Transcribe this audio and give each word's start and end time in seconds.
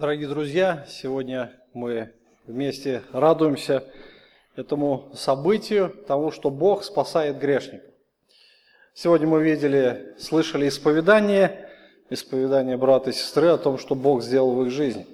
Дорогие 0.00 0.28
друзья, 0.28 0.86
сегодня 0.88 1.52
мы 1.74 2.14
вместе 2.46 3.02
радуемся 3.12 3.84
этому 4.56 5.10
событию, 5.14 5.94
тому, 6.08 6.30
что 6.30 6.48
Бог 6.48 6.84
спасает 6.84 7.38
грешников. 7.38 7.90
Сегодня 8.94 9.28
мы 9.28 9.42
видели, 9.42 10.14
слышали 10.18 10.68
исповедание, 10.68 11.68
исповедание 12.08 12.78
брата 12.78 13.10
и 13.10 13.12
сестры 13.12 13.48
о 13.48 13.58
том, 13.58 13.76
что 13.76 13.94
Бог 13.94 14.22
сделал 14.22 14.54
в 14.54 14.64
их 14.64 14.70
жизни. 14.70 15.06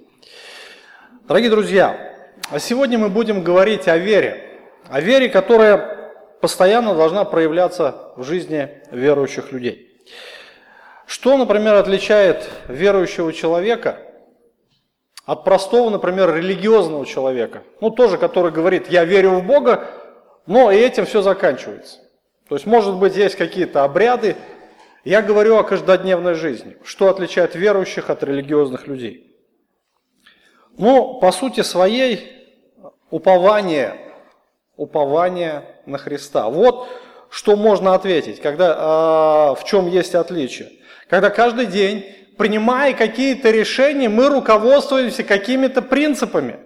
Дорогие 1.27 1.49
друзья, 1.49 2.15
а 2.49 2.57
сегодня 2.57 2.97
мы 2.97 3.09
будем 3.09 3.43
говорить 3.43 3.89
о 3.89 3.97
вере, 3.97 4.57
о 4.87 5.01
вере, 5.01 5.27
которая 5.27 6.13
постоянно 6.39 6.95
должна 6.95 7.25
проявляться 7.25 8.13
в 8.15 8.23
жизни 8.23 8.69
верующих 8.91 9.51
людей. 9.51 10.01
Что, 11.05 11.35
например, 11.35 11.75
отличает 11.75 12.49
верующего 12.69 13.33
человека– 13.33 13.99
от 15.27 15.43
простого, 15.43 15.89
например, 15.89 16.33
религиозного 16.33 17.05
человека, 17.05 17.63
ну 17.81 17.91
тоже, 17.91 18.17
который 18.17 18.49
говорит, 18.49 18.89
я 18.89 19.03
верю 19.03 19.31
в 19.31 19.45
Бога, 19.45 19.89
но 20.47 20.71
и 20.71 20.77
этим 20.77 21.05
все 21.05 21.21
заканчивается. 21.21 21.97
То 22.47 22.55
есть, 22.55 22.65
может 22.65 22.95
быть, 22.95 23.17
есть 23.17 23.35
какие-то 23.35 23.83
обряды. 23.83 24.37
Я 25.03 25.21
говорю 25.21 25.57
о 25.57 25.63
каждодневной 25.63 26.33
жизни. 26.35 26.77
Что 26.81 27.09
отличает 27.09 27.55
верующих 27.55 28.09
от 28.09 28.23
религиозных 28.23 28.87
людей? 28.87 29.35
Ну, 30.77 31.19
по 31.19 31.33
сути 31.33 31.59
своей, 31.59 32.47
упование, 33.09 33.95
упование 34.77 35.65
на 35.85 35.97
Христа. 35.97 36.47
Вот 36.47 36.87
что 37.29 37.57
можно 37.57 37.93
ответить, 37.93 38.39
когда, 38.39 39.55
э, 39.57 39.61
в 39.61 39.65
чем 39.65 39.89
есть 39.89 40.15
отличие. 40.15 40.71
Когда 41.09 41.29
каждый 41.29 41.65
день 41.65 42.05
принимая 42.37 42.93
какие-то 42.93 43.49
решения, 43.49 44.09
мы 44.09 44.29
руководствуемся 44.29 45.23
какими-то 45.23 45.81
принципами. 45.81 46.57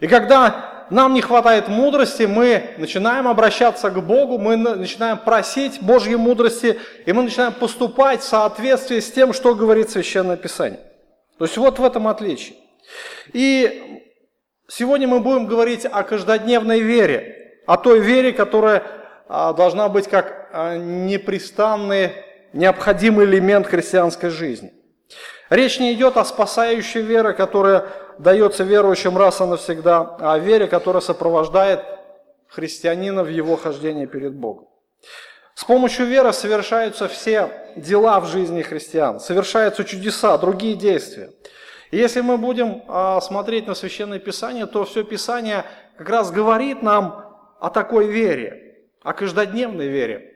И 0.00 0.06
когда 0.06 0.86
нам 0.90 1.14
не 1.14 1.20
хватает 1.20 1.68
мудрости, 1.68 2.24
мы 2.24 2.74
начинаем 2.78 3.28
обращаться 3.28 3.90
к 3.90 4.02
Богу, 4.02 4.38
мы 4.38 4.56
начинаем 4.56 5.18
просить 5.18 5.80
Божьей 5.80 6.16
мудрости, 6.16 6.78
и 7.06 7.12
мы 7.12 7.24
начинаем 7.24 7.52
поступать 7.52 8.20
в 8.20 8.24
соответствии 8.24 9.00
с 9.00 9.10
тем, 9.10 9.32
что 9.32 9.54
говорит 9.54 9.90
Священное 9.90 10.36
Писание. 10.36 10.80
То 11.38 11.44
есть 11.44 11.56
вот 11.56 11.78
в 11.78 11.84
этом 11.84 12.08
отличие. 12.08 12.56
И 13.32 14.02
сегодня 14.68 15.08
мы 15.08 15.20
будем 15.20 15.46
говорить 15.46 15.86
о 15.86 16.02
каждодневной 16.02 16.80
вере, 16.80 17.60
о 17.66 17.76
той 17.76 18.00
вере, 18.00 18.32
которая 18.32 18.82
а, 19.28 19.52
должна 19.52 19.88
быть 19.88 20.08
как 20.08 20.50
а, 20.52 20.76
непрестанный, 20.76 22.12
необходимый 22.52 23.26
элемент 23.26 23.66
христианской 23.68 24.30
жизни. 24.30 24.72
Речь 25.50 25.80
не 25.80 25.92
идет 25.94 26.16
о 26.16 26.24
спасающей 26.24 27.02
вере, 27.02 27.32
которая 27.32 27.86
дается 28.18 28.62
верующим 28.62 29.18
раз 29.18 29.40
и 29.40 29.44
навсегда, 29.44 30.16
а 30.20 30.34
о 30.34 30.38
вере, 30.38 30.68
которая 30.68 31.00
сопровождает 31.00 31.84
христианина 32.46 33.24
в 33.24 33.28
его 33.28 33.56
хождении 33.56 34.06
перед 34.06 34.32
Богом. 34.32 34.68
С 35.56 35.64
помощью 35.64 36.06
веры 36.06 36.32
совершаются 36.32 37.08
все 37.08 37.50
дела 37.74 38.20
в 38.20 38.26
жизни 38.26 38.62
христиан, 38.62 39.18
совершаются 39.18 39.84
чудеса, 39.84 40.38
другие 40.38 40.76
действия. 40.76 41.32
И 41.90 41.96
если 41.96 42.20
мы 42.20 42.38
будем 42.38 42.84
а, 42.86 43.20
смотреть 43.20 43.66
на 43.66 43.74
Священное 43.74 44.20
Писание, 44.20 44.66
то 44.66 44.84
все 44.84 45.02
Писание 45.02 45.64
как 45.98 46.08
раз 46.08 46.30
говорит 46.30 46.80
нам 46.82 47.26
о 47.58 47.70
такой 47.70 48.06
вере, 48.06 48.78
о 49.02 49.12
каждодневной 49.12 49.88
вере. 49.88 50.32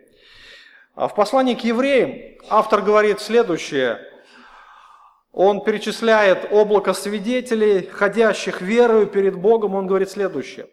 А 0.96 1.06
в 1.06 1.14
послании 1.14 1.54
к 1.54 1.60
евреям 1.60 2.36
автор 2.50 2.82
говорит 2.82 3.20
следующее– 3.20 4.00
он 5.34 5.62
перечисляет 5.62 6.48
облако 6.52 6.92
свидетелей, 6.92 7.88
ходящих 7.88 8.60
верою 8.60 9.08
перед 9.08 9.36
Богом, 9.36 9.74
он 9.74 9.88
говорит 9.88 10.10
следующее. 10.10 10.68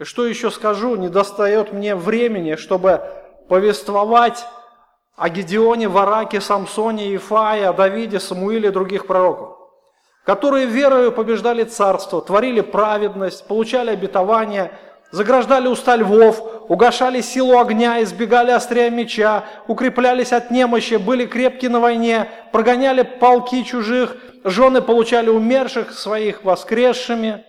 Что 0.00 0.26
еще 0.26 0.50
скажу, 0.50 0.96
не 0.96 1.08
достает 1.08 1.72
мне 1.72 1.96
времени, 1.96 2.56
чтобы 2.56 3.00
повествовать 3.48 4.44
о 5.16 5.30
Гедеоне, 5.30 5.88
Вараке, 5.88 6.40
Самсоне, 6.40 7.16
Ифае, 7.16 7.68
о 7.68 7.72
Давиде, 7.72 8.20
Самуиле 8.20 8.68
и 8.68 8.72
других 8.72 9.06
пророков, 9.06 9.56
которые 10.24 10.66
верою 10.66 11.10
побеждали 11.10 11.64
царство, 11.64 12.20
творили 12.20 12.60
праведность, 12.60 13.46
получали 13.46 13.90
обетование, 13.90 14.72
заграждали 15.12 15.68
уста 15.68 15.96
львов, 15.96 16.53
угошали 16.68 17.20
силу 17.20 17.58
огня, 17.58 18.02
избегали 18.02 18.50
острия 18.50 18.90
меча, 18.90 19.44
укреплялись 19.66 20.32
от 20.32 20.50
немощи, 20.50 20.94
были 20.94 21.26
крепки 21.26 21.66
на 21.66 21.80
войне, 21.80 22.28
прогоняли 22.52 23.02
полки 23.02 23.62
чужих, 23.62 24.16
жены 24.44 24.80
получали 24.80 25.28
умерших 25.28 25.92
своих 25.92 26.44
воскресшими. 26.44 27.44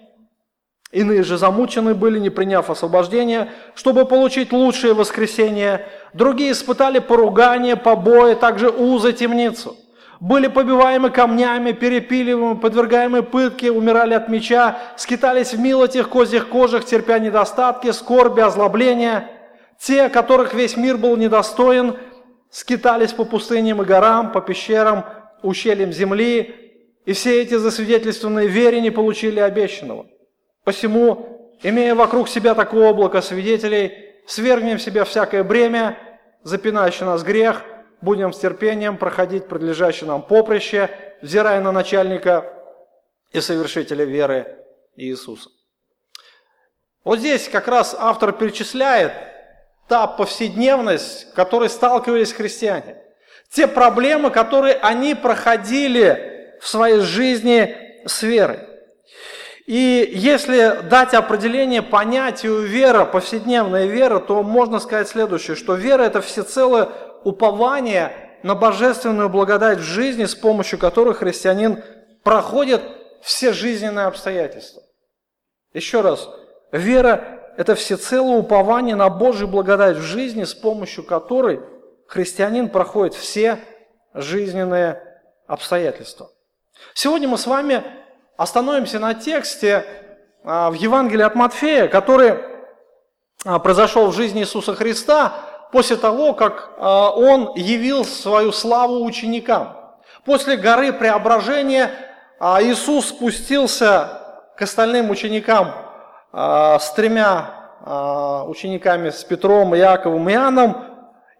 Иные 0.91 1.23
же 1.23 1.37
замучены 1.37 1.93
были, 1.93 2.19
не 2.19 2.29
приняв 2.29 2.69
освобождения, 2.69 3.49
чтобы 3.73 4.05
получить 4.05 4.53
лучшее 4.53 4.93
воскресение. 4.93 5.87
Другие 6.13 6.51
испытали 6.51 6.99
поругание, 6.99 7.75
побои, 7.75 8.35
также 8.35 8.69
узы, 8.69 9.11
темницу– 9.13 9.75
были 10.19 10.47
побиваемы 10.47 11.09
камнями, 11.09 11.71
перепиливаемы, 11.71 12.57
подвергаемы 12.57 13.23
пытке, 13.23 13.71
умирали 13.71 14.13
от 14.13 14.29
меча, 14.29 14.77
скитались 14.95 15.53
в 15.53 15.59
милотях, 15.59 16.09
козьих 16.09 16.49
кожах, 16.49 16.85
терпя 16.85 17.19
недостатки, 17.19 17.91
скорби, 17.91 18.41
озлобления. 18.41 19.29
Те, 19.79 20.09
которых 20.09 20.53
весь 20.53 20.77
мир 20.77 20.97
был 20.97 21.17
недостоин, 21.17 21.97
скитались 22.49 23.11
по 23.11 23.25
пустыням 23.25 23.81
и 23.81 23.85
горам, 23.85 24.31
по 24.31 24.41
пещерам, 24.41 25.05
ущельям 25.41 25.91
земли, 25.91 26.55
и 27.05 27.13
все 27.13 27.41
эти 27.41 27.55
засвидетельствованные 27.55 28.47
вере 28.47 28.81
не 28.81 28.89
получили 28.89 29.39
обещанного. 29.39 30.07
Посему, 30.63 31.53
имея 31.61 31.93
вокруг 31.93 32.29
себя 32.29 32.55
такое 32.55 32.89
облако 32.89 33.21
свидетелей, 33.21 33.91
свергнем 34.25 34.77
в 34.77 34.81
себя 34.81 35.03
всякое 35.03 35.43
бремя, 35.43 35.97
запинающее 36.43 37.05
нас 37.05 37.23
грех– 37.23 37.63
будем 38.05 38.31
с 38.31 38.39
терпением 38.39 38.97
проходить 38.97 39.47
предлежащее 39.47 40.07
нам 40.07 40.21
поприще, 40.21 40.89
взирая 41.21 41.59
на 41.59 41.73
начальника 41.73 42.53
и 43.33 43.41
совершителя 43.41 44.05
веры 44.05 44.63
Иисуса. 44.95 45.49
Вот 47.03 47.19
здесь 47.19 47.49
как 47.49 47.67
раз 47.67 47.95
автор 47.99 48.31
перечисляет 48.31 49.11
та 49.89 50.07
повседневность, 50.07 51.29
с 51.29 51.33
которой 51.33 51.69
сталкивались 51.69 52.31
христиане. 52.31 53.01
Те 53.51 53.67
проблемы, 53.67 54.31
которые 54.31 54.75
они 54.75 55.13
проходили 55.13 56.57
в 56.61 56.67
своей 56.67 57.01
жизни 57.01 57.75
с 58.05 58.23
верой. 58.23 58.59
И 59.65 60.11
если 60.13 60.81
дать 60.83 61.13
определение 61.15 61.81
понятию 61.81 62.61
вера, 62.61 63.03
повседневная 63.03 63.87
вера, 63.87 64.19
то 64.19 64.43
можно 64.43 64.79
сказать 64.79 65.07
следующее, 65.07 65.55
что 65.55 65.73
вера– 65.73 66.03
это 66.03 66.21
всецело 66.21 66.93
упование 67.25 68.13
на 68.43 68.55
божественную 68.55 69.27
благодать 69.27 69.79
в 69.79 69.83
жизни, 69.83 70.25
с 70.25 70.35
помощью 70.35 70.79
которой 70.79 71.13
христианин 71.13 71.83
проходит 72.23 72.81
все 73.21 73.51
жизненные 73.51 74.05
обстоятельства. 74.05 74.83
Еще 75.73 76.01
раз, 76.01 76.29
вера– 76.71 77.41
это 77.57 77.75
всецелое 77.75 78.37
упование 78.37 78.95
на 78.95 79.09
Божью 79.09 79.47
благодать 79.47 79.97
в 79.97 80.01
жизни, 80.01 80.43
с 80.43 80.53
помощью 80.53 81.03
которой 81.03 81.59
христианин 82.07 82.69
проходит 82.69 83.15
все 83.15 83.59
жизненные 84.13 85.01
обстоятельства. 85.47 86.29
Сегодня 86.93 87.27
мы 87.27 87.37
с 87.37 87.47
вами 87.47 87.83
остановимся 88.37 88.99
на 88.99 89.15
тексте 89.15 89.85
а, 90.43 90.69
в 90.69 90.75
Евангелии 90.75 91.23
от 91.23 91.33
Матфея, 91.33 91.87
который 91.87 92.37
а, 93.43 93.57
произошел 93.57 94.11
в 94.11 94.15
жизни 94.15 94.41
Иисуса 94.41 94.75
Христа, 94.75 95.54
после 95.75 95.97
того, 95.97 96.33
как 96.33 96.73
а, 96.77 97.09
он 97.09 97.51
явил 97.53 98.05
свою 98.05 98.53
славу 98.53 99.03
ученикам. 99.03 99.75
После 100.23 100.55
горы 100.55 100.93
преображения 100.93 101.91
а, 102.39 102.63
Иисус 102.63 103.09
спустился 103.09 104.21
к 104.55 104.61
остальным 104.61 105.09
ученикам 105.09 105.73
а, 106.31 106.79
с 106.79 106.93
тремя 106.93 107.51
учениками, 108.47 109.09
с 109.09 109.25
Петром, 109.25 109.75
Иаковом 109.75 110.29
и 110.29 110.33
Иоанном. 110.33 110.77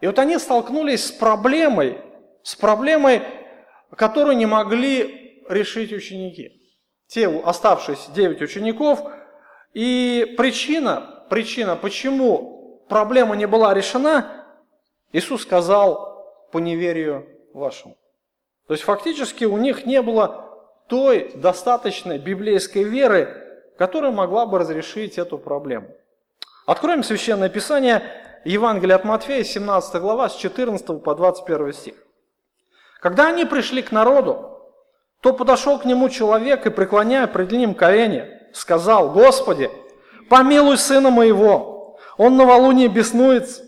И 0.01 0.05
вот 0.05 0.19
они 0.19 0.37
столкнулись 0.37 1.05
с 1.05 1.11
проблемой, 1.11 2.01
с 2.43 2.55
проблемой, 2.55 3.23
которую 3.95 4.35
не 4.35 4.45
могли 4.45 5.43
решить 5.47 5.93
ученики. 5.93 6.51
Те 7.07 7.29
оставшиеся 7.29 8.11
девять 8.11 8.41
учеников. 8.41 8.99
И 9.73 10.35
причина, 10.37 11.23
причина, 11.29 11.77
почему 11.77 12.54
проблема 12.87 13.35
не 13.35 13.45
была 13.45 13.73
решена, 13.73 14.45
Иисус 15.11 15.43
сказал 15.43 16.49
по 16.51 16.59
неверию 16.59 17.27
вашему. 17.53 17.97
То 18.67 18.73
есть 18.73 18.83
фактически 18.83 19.45
у 19.45 19.57
них 19.57 19.85
не 19.85 20.01
было 20.01 20.45
той 20.87 21.31
достаточной 21.35 22.17
библейской 22.17 22.83
веры, 22.83 23.41
которая 23.77 24.11
могла 24.11 24.45
бы 24.45 24.59
разрешить 24.59 25.17
эту 25.17 25.37
проблему. 25.37 25.87
Откроем 26.65 27.03
Священное 27.03 27.49
Писание, 27.49 28.03
Евангелие 28.43 28.95
от 28.95 29.03
Матфея, 29.03 29.43
17 29.43 30.01
глава, 30.01 30.29
с 30.29 30.35
14 30.35 31.03
по 31.03 31.15
21 31.15 31.73
стих. 31.73 31.95
Когда 32.99 33.27
они 33.27 33.45
пришли 33.45 33.81
к 33.81 33.91
народу, 33.91 34.51
то 35.21 35.33
подошел 35.33 35.79
к 35.79 35.85
нему 35.85 36.09
человек 36.09 36.65
и, 36.65 36.69
преклоняя 36.69 37.27
пред 37.27 37.51
ним 37.51 37.73
колени, 37.73 38.27
сказал, 38.53 39.11
«Господи, 39.11 39.69
помилуй 40.29 40.77
сына 40.77 41.09
моего, 41.09 41.74
он 42.17 42.37
новолуние 42.37 42.87
беснуется, 42.87 43.63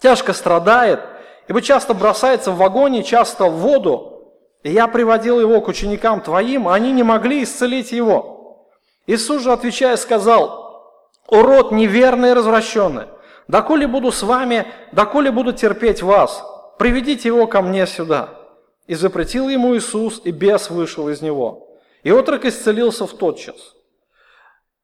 тяжко 0.00 0.32
страдает, 0.32 1.00
ибо 1.48 1.62
часто 1.62 1.94
бросается 1.94 2.52
в 2.52 2.94
и 2.94 3.04
часто 3.04 3.46
в 3.46 3.58
воду, 3.58 4.34
и 4.62 4.70
я 4.70 4.86
приводил 4.86 5.40
его 5.40 5.60
к 5.60 5.68
ученикам 5.68 6.20
твоим, 6.20 6.68
а 6.68 6.74
они 6.74 6.92
не 6.92 7.02
могли 7.02 7.42
исцелить 7.42 7.92
его». 7.92 8.66
Иисус 9.06 9.42
же, 9.42 9.52
отвечая, 9.52 9.96
сказал, 9.96 10.84
«Урод 11.28 11.72
неверный 11.72 12.30
и 12.30 12.34
развращенный, 12.34 13.06
доколе 13.48 13.86
буду 13.86 14.12
с 14.12 14.22
вами, 14.22 14.66
доколе 14.92 15.30
буду 15.30 15.52
терпеть 15.52 16.02
вас, 16.02 16.44
приведите 16.78 17.28
его 17.28 17.46
ко 17.46 17.62
мне 17.62 17.86
сюда». 17.86 18.30
И 18.86 18.94
запретил 18.94 19.48
ему 19.48 19.76
Иисус, 19.76 20.20
и 20.24 20.30
бес 20.30 20.70
вышел 20.70 21.10
из 21.10 21.20
него. 21.20 21.78
И 22.02 22.10
отрок 22.10 22.46
исцелился 22.46 23.06
в 23.06 23.12
тот 23.12 23.38
час. 23.38 23.74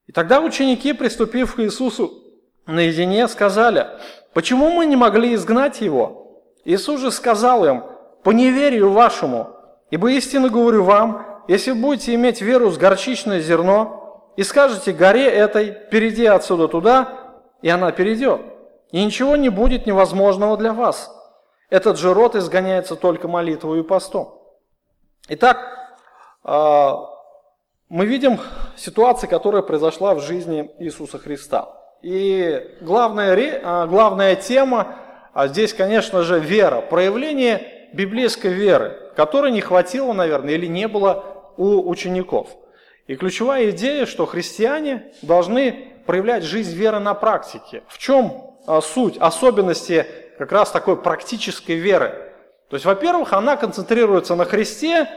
И 0.07 0.13
тогда 0.13 0.41
ученики, 0.41 0.93
приступив 0.93 1.55
к 1.55 1.61
Иисусу 1.61 2.24
наедине, 2.67 3.29
сказали, 3.29 3.87
почему 4.33 4.71
мы 4.71 4.87
не 4.87 4.97
могли 4.97 5.35
изгнать 5.35 5.81
его? 5.81 6.43
Иисус 6.65 7.01
же 7.01 7.11
сказал 7.11 7.65
им, 7.65 7.85
по 8.23 8.31
неверию 8.31 8.91
вашему, 8.91 9.55
ибо 9.91 10.11
истинно 10.11 10.49
говорю 10.49 10.85
вам, 10.85 11.43
если 11.47 11.73
будете 11.73 12.15
иметь 12.15 12.41
веру 12.41 12.71
с 12.71 12.79
горчичное 12.79 13.41
зерно, 13.41 14.33
и 14.37 14.43
скажете 14.43 14.93
горе 14.93 15.27
этой, 15.27 15.71
перейди 15.71 16.27
отсюда 16.27 16.69
туда, 16.69 17.37
и 17.63 17.69
она 17.69 17.93
перейдет. 17.93 18.41
И 18.91 19.05
ничего 19.05 19.37
не 19.37 19.49
будет 19.49 19.87
невозможного 19.87 20.57
для 20.57 20.73
вас. 20.73 21.15
Этот 21.71 21.99
же 21.99 22.15
род 22.15 22.35
изгоняется 22.35 22.97
только 22.97 23.29
молитвой 23.29 23.81
и 23.81 23.83
постом. 23.83 24.41
Итак, 25.29 25.59
а, 26.43 27.11
мы 27.89 28.07
видим 28.07 28.41
ситуацию, 28.77 29.31
которая 29.31 29.63
произошла 29.63 30.15
в 30.15 30.21
жизни 30.21 30.71
Иисуса 30.79 31.19
Христа. 31.19 31.69
И 32.05 32.77
главная, 32.83 33.61
а, 33.65 33.87
главная 33.87 34.37
тема 34.37 34.97
а 35.33 35.49
здесь, 35.49 35.73
конечно 35.73 36.23
же, 36.23 36.39
вера, 36.39 36.83
проявление 36.83 37.89
библейской 37.95 38.53
веры, 38.53 39.11
которой 39.17 39.51
не 39.51 39.63
хватило, 39.63 40.13
наверное, 40.13 40.55
или 40.55 40.67
не 40.67 40.87
было 40.87 41.25
у 41.57 41.89
учеников. 41.89 42.51
И 43.07 43.17
ключевая 43.17 43.71
идея, 43.71 44.05
что 44.05 44.27
христиане 44.27 45.13
должны 45.23 45.95
проявлять 46.07 46.45
жизнь 46.45 46.77
веры 46.77 47.01
на 47.01 47.15
практике. 47.15 47.83
В 47.89 47.97
чем 47.97 48.53
суть, 48.83 49.17
особенности 49.19 50.07
как 50.39 50.53
раз 50.53 50.71
такой 50.71 50.97
практической 50.97 51.77
веры. 51.77 52.33
То 52.69 52.77
есть, 52.77 52.85
во-первых, 52.85 53.33
она 53.33 53.57
концентрируется 53.57 54.37
на 54.37 54.45
Христе, 54.45 55.09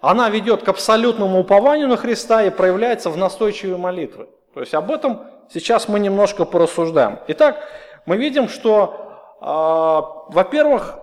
она 0.00 0.28
ведет 0.28 0.64
к 0.64 0.68
абсолютному 0.68 1.38
упованию 1.38 1.88
на 1.88 1.96
Христа 1.96 2.42
и 2.42 2.50
проявляется 2.50 3.10
в 3.10 3.16
настойчивой 3.16 3.78
молитве. 3.78 4.26
То 4.54 4.60
есть 4.60 4.74
об 4.74 4.90
этом 4.90 5.22
сейчас 5.50 5.88
мы 5.88 6.00
немножко 6.00 6.44
порассуждаем. 6.44 7.18
Итак, 7.28 7.64
мы 8.06 8.16
видим, 8.16 8.48
что, 8.48 9.38
э, 9.40 10.32
во-первых, 10.34 10.98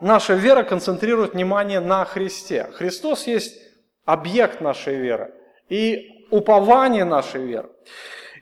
наша 0.00 0.34
вера 0.34 0.62
концентрирует 0.62 1.34
внимание 1.34 1.80
на 1.80 2.04
Христе. 2.04 2.68
Христос 2.74 3.26
есть 3.26 3.58
объект 4.04 4.60
нашей 4.60 4.96
веры 4.96 5.32
и 5.68 6.26
упование 6.30 7.04
нашей 7.04 7.44
веры. 7.44 7.70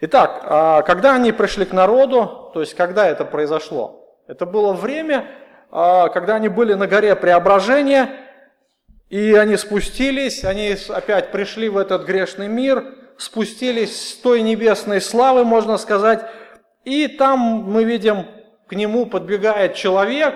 Итак, 0.01 0.43
э, 0.43 0.83
когда 0.87 1.15
они 1.15 1.33
пришли 1.33 1.65
к 1.65 1.73
народу, 1.73 2.51
то 2.55 2.61
есть 2.61 2.75
когда 2.75 3.07
это 3.07 3.25
произошло? 3.25 4.01
Это 4.27 4.47
было 4.47 4.73
время, 4.73 5.27
а, 5.73 6.09
когда 6.09 6.37
они 6.37 6.49
были 6.49 6.75
на 6.75 6.87
горе 6.87 7.15
Преображения, 7.17 8.11
и 9.09 9.35
они 9.35 9.57
спустились, 9.57 10.45
они 10.45 10.77
опять 10.89 11.33
пришли 11.33 11.69
в 11.69 11.77
этот 11.77 12.05
грешный 12.05 12.49
мир, 12.49 12.85
спустились 13.21 14.13
с 14.13 14.15
той 14.15 14.41
небесной 14.41 15.01
славы, 15.01 15.45
можно 15.45 15.77
сказать, 15.77 16.25
и 16.85 17.07
там 17.07 17.39
мы 17.39 17.85
видим, 17.85 18.27
к 18.67 18.73
нему 18.73 19.05
подбегает 19.05 19.75
человек, 19.75 20.35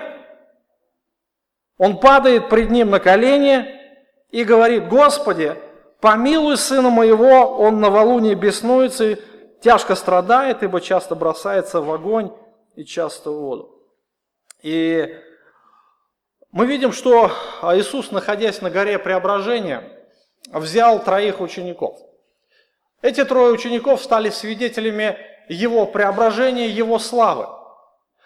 он 1.79 1.99
падает 1.99 2.47
пред 2.47 2.69
ним 2.69 2.91
на 2.91 2.99
колени 2.99 3.65
и 4.29 4.43
говорит, 4.43 4.87
«Господи, 4.87 5.55
помилуй 5.99 6.57
сына 6.57 6.91
моего, 6.91 7.57
он 7.57 7.79
новолуние 7.79 8.35
беснуется 8.35 9.03
и 9.03 9.17
тяжко 9.61 9.95
страдает, 9.95 10.61
ибо 10.61 10.79
часто 10.79 11.15
бросается 11.15 11.81
в 11.81 11.91
огонь 11.91 12.31
и 12.75 12.85
часто 12.85 13.31
в 13.31 13.39
воду». 13.39 13.81
И 14.61 15.19
мы 16.51 16.67
видим, 16.67 16.91
что 16.91 17.31
Иисус, 17.63 18.11
находясь 18.11 18.61
на 18.61 18.69
горе 18.69 18.99
Преображения, 18.99 19.83
взял 20.51 21.03
троих 21.03 21.41
учеников. 21.41 21.99
Эти 23.05 23.23
трое 23.23 23.53
учеников 23.53 24.01
стали 24.01 24.31
свидетелями 24.31 25.15
Его 25.47 25.85
преображения, 25.85 26.67
Его 26.67 26.97
славы. 26.97 27.45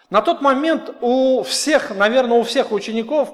На 0.08 0.22
тот 0.22 0.40
момент 0.40 0.90
у 1.02 1.42
всех, 1.42 1.94
наверное, 1.94 2.38
у 2.38 2.44
всех 2.44 2.72
учеников 2.72 3.28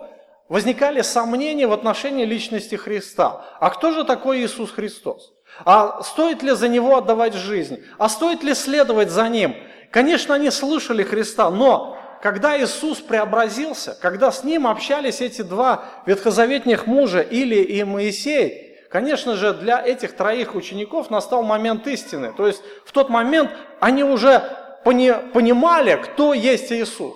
возникали 0.48 1.02
сомнения 1.02 1.68
в 1.68 1.72
отношении 1.72 2.24
личности 2.24 2.74
Христа. 2.74 3.44
А 3.60 3.70
кто 3.70 3.92
же 3.92 4.02
такой 4.02 4.40
Иисус 4.40 4.72
Христос? 4.72 5.34
А 5.64 6.02
стоит 6.02 6.42
ли 6.42 6.50
за 6.50 6.66
Него 6.66 6.96
отдавать 6.96 7.34
жизнь? 7.34 7.80
А 7.96 8.08
стоит 8.08 8.42
ли 8.42 8.52
следовать 8.52 9.10
за 9.10 9.28
Ним? 9.28 9.54
Конечно, 9.92 10.34
они 10.34 10.50
слышали 10.50 11.04
Христа, 11.04 11.48
но 11.50 11.96
когда 12.22 12.60
Иисус 12.60 12.98
преобразился, 12.98 13.96
когда 14.02 14.32
с 14.32 14.42
Ним 14.42 14.66
общались 14.66 15.20
эти 15.20 15.42
два 15.42 15.84
ветхозаветных 16.06 16.88
мужа, 16.88 17.20
Или 17.20 17.62
и 17.62 17.84
Моисей, 17.84 18.65
конечно 18.96 19.36
же, 19.36 19.52
для 19.52 19.84
этих 19.84 20.16
троих 20.16 20.54
учеников 20.54 21.10
настал 21.10 21.42
момент 21.42 21.86
истины. 21.86 22.32
То 22.34 22.46
есть 22.46 22.62
в 22.86 22.92
тот 22.92 23.10
момент 23.10 23.50
они 23.78 24.02
уже 24.02 24.40
понимали, 24.84 26.00
кто 26.02 26.32
есть 26.32 26.72
Иисус. 26.72 27.14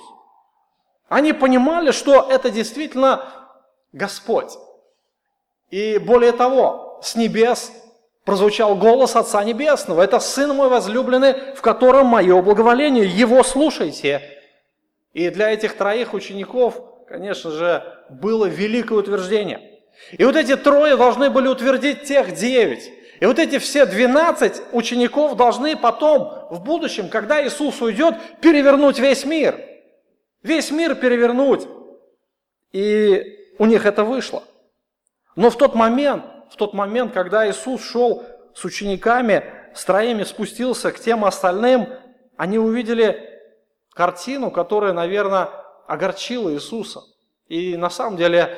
Они 1.09 1.33
понимали, 1.33 1.91
что 1.91 2.29
это 2.31 2.51
действительно 2.51 3.25
Господь. 3.95 4.53
И 5.71 5.97
более 5.97 6.33
того, 6.33 7.01
с 7.03 7.17
небес 7.17 7.73
прозвучал 8.27 8.77
голос 8.77 9.17
Отца 9.17 9.43
Небесного. 9.43 10.03
Это 10.03 10.21
Сын 10.21 10.55
мой 10.55 10.69
возлюбленный, 10.69 11.55
в 11.55 11.63
котором 11.63 12.09
мое 12.09 12.43
благоволение. 12.43 13.07
Его 13.07 13.43
слушайте. 13.43 14.21
И 15.15 15.31
для 15.31 15.51
этих 15.51 15.79
троих 15.79 16.13
учеников, 16.13 16.75
конечно 17.09 17.51
же, 17.51 17.83
было 18.11 18.45
великое 18.45 18.99
утверждение. 18.99 19.80
И 20.13 20.25
вот 20.25 20.37
эти 20.37 20.57
трое 20.57 20.97
должны 20.97 21.31
были 21.31 21.49
утвердить 21.49 22.05
тех 22.05 22.33
девять. 22.35 22.91
И 23.21 23.27
вот 23.27 23.39
эти 23.39 23.59
все 23.59 23.85
двенадцать 23.85 24.63
учеников 24.73 25.37
должны 25.37 25.77
потом, 25.77 26.49
в 26.51 26.63
будущем, 26.65 27.09
когда 27.09 27.47
Иисус 27.47 27.81
уйдет, 27.83 28.15
перевернуть 28.41 28.99
весь 28.99 29.25
мир. 29.25 29.61
Весь 30.43 30.71
мир 30.71 30.95
перевернуть. 30.95 31.69
И 32.73 33.39
у 33.59 33.67
них 33.67 33.85
это 33.85 34.05
вышло. 34.05 34.43
Но 35.37 35.51
в 35.51 35.57
тот 35.57 35.75
момент, 35.75 36.25
в 36.51 36.57
тот 36.57 36.73
момент, 36.73 37.13
когда 37.13 37.49
Иисус 37.49 37.85
шел 37.85 38.25
с 38.55 38.65
учениками, 38.65 39.45
с 39.75 39.85
троими 39.85 40.25
спустился 40.25 40.91
к 40.91 40.99
тем 40.99 41.25
остальным, 41.25 41.89
они 42.37 42.59
увидели 42.59 43.39
картину, 43.93 44.51
которая, 44.51 44.93
наверное, 44.93 45.51
огорчила 45.87 46.53
Иисуса. 46.55 47.03
И 47.49 47.77
на 47.77 47.91
самом 47.91 48.17
деле 48.17 48.57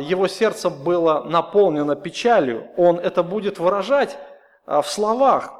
его 0.00 0.28
сердце 0.28 0.70
было 0.70 1.22
наполнено 1.24 1.94
печалью. 1.94 2.68
Он 2.76 2.98
это 2.98 3.22
будет 3.22 3.58
выражать 3.58 4.16
а, 4.66 4.82
в 4.82 4.90
словах. 4.90 5.54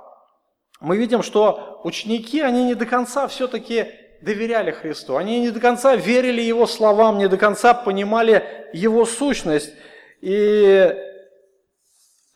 Мы 0.81 0.97
видим, 0.97 1.23
что 1.23 1.81
ученики, 1.85 2.41
они 2.41 2.65
не 2.65 2.75
до 2.75 2.87
конца 2.87 3.29
все-таки 3.29 3.87
доверяли 4.23 4.71
Христу. 4.71 5.17
Они 5.17 5.41
не 5.41 5.51
до 5.51 5.61
конца 5.61 5.95
верили 5.95 6.41
Его 6.41 6.67
словам, 6.67 7.19
не 7.19 7.29
до 7.29 7.37
конца 7.37 7.75
понимали 7.75 8.69
Его 8.73 9.05
сущность. 9.05 9.73
И 10.21 10.95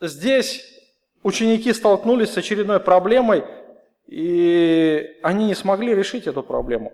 здесь 0.01 0.65
ученики 1.23 1.73
столкнулись 1.73 2.33
с 2.33 2.37
очередной 2.37 2.81
проблемой– 2.81 3.45
и 4.12 5.17
они 5.23 5.47
не 5.47 5.55
смогли 5.55 5.95
решить 5.95 6.27
эту 6.27 6.43
проблему. 6.43 6.93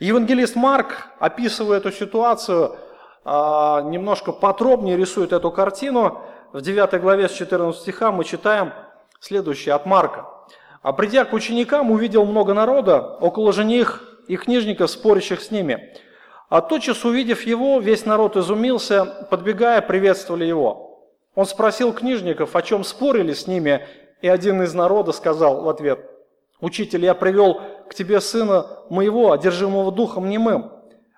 Евангелист 0.00 0.56
Марк, 0.56 1.06
описывая 1.20 1.78
эту 1.78 1.92
ситуацию, 1.92 2.72
а, 2.72 2.78
немножко 3.26 4.32
подробнее 4.32 4.96
рисует 4.96 5.32
эту 5.32 5.50
картину. 5.50 6.20
В 6.52 6.60
9 6.60 7.00
главе 7.00 7.28
с 7.28 7.32
14 7.32 7.80
стиха 7.80 8.12
мы 8.12 8.24
читаем 8.24 8.72
следующее 9.20 9.74
от 9.74 9.86
Марка. 9.86 10.26
«А 10.82 10.92
придя 10.92 11.24
к 11.24 11.32
ученикам, 11.32 11.90
увидел 11.90 12.24
много 12.24 12.54
народа, 12.54 13.16
около 13.20 13.52
же 13.52 13.64
них 13.64 14.04
и 14.28 14.36
книжников, 14.36 14.90
спорящих 14.90 15.40
с 15.40 15.50
ними. 15.50 15.94
А 16.48 16.60
тотчас, 16.60 17.04
увидев 17.04 17.42
его, 17.42 17.80
весь 17.80 18.06
народ 18.06 18.36
изумился, 18.36 19.04
подбегая, 19.30 19.82
приветствовали 19.82 20.44
его. 20.44 21.10
Он 21.34 21.46
спросил 21.46 21.92
книжников, 21.92 22.54
о 22.54 22.62
чем 22.62 22.84
спорили 22.84 23.32
с 23.32 23.48
ними, 23.48 23.84
и 24.22 24.28
один 24.28 24.62
из 24.62 24.72
народа 24.72 25.12
сказал 25.12 25.62
в 25.62 25.68
ответ– 25.68 26.10
Учитель, 26.60 27.04
я 27.04 27.14
привел 27.14 27.60
к 27.88 27.94
тебе 27.94 28.20
сына 28.20 28.66
моего, 28.88 29.32
одержимого 29.32 29.92
духом 29.92 30.28
немым. 30.28 30.72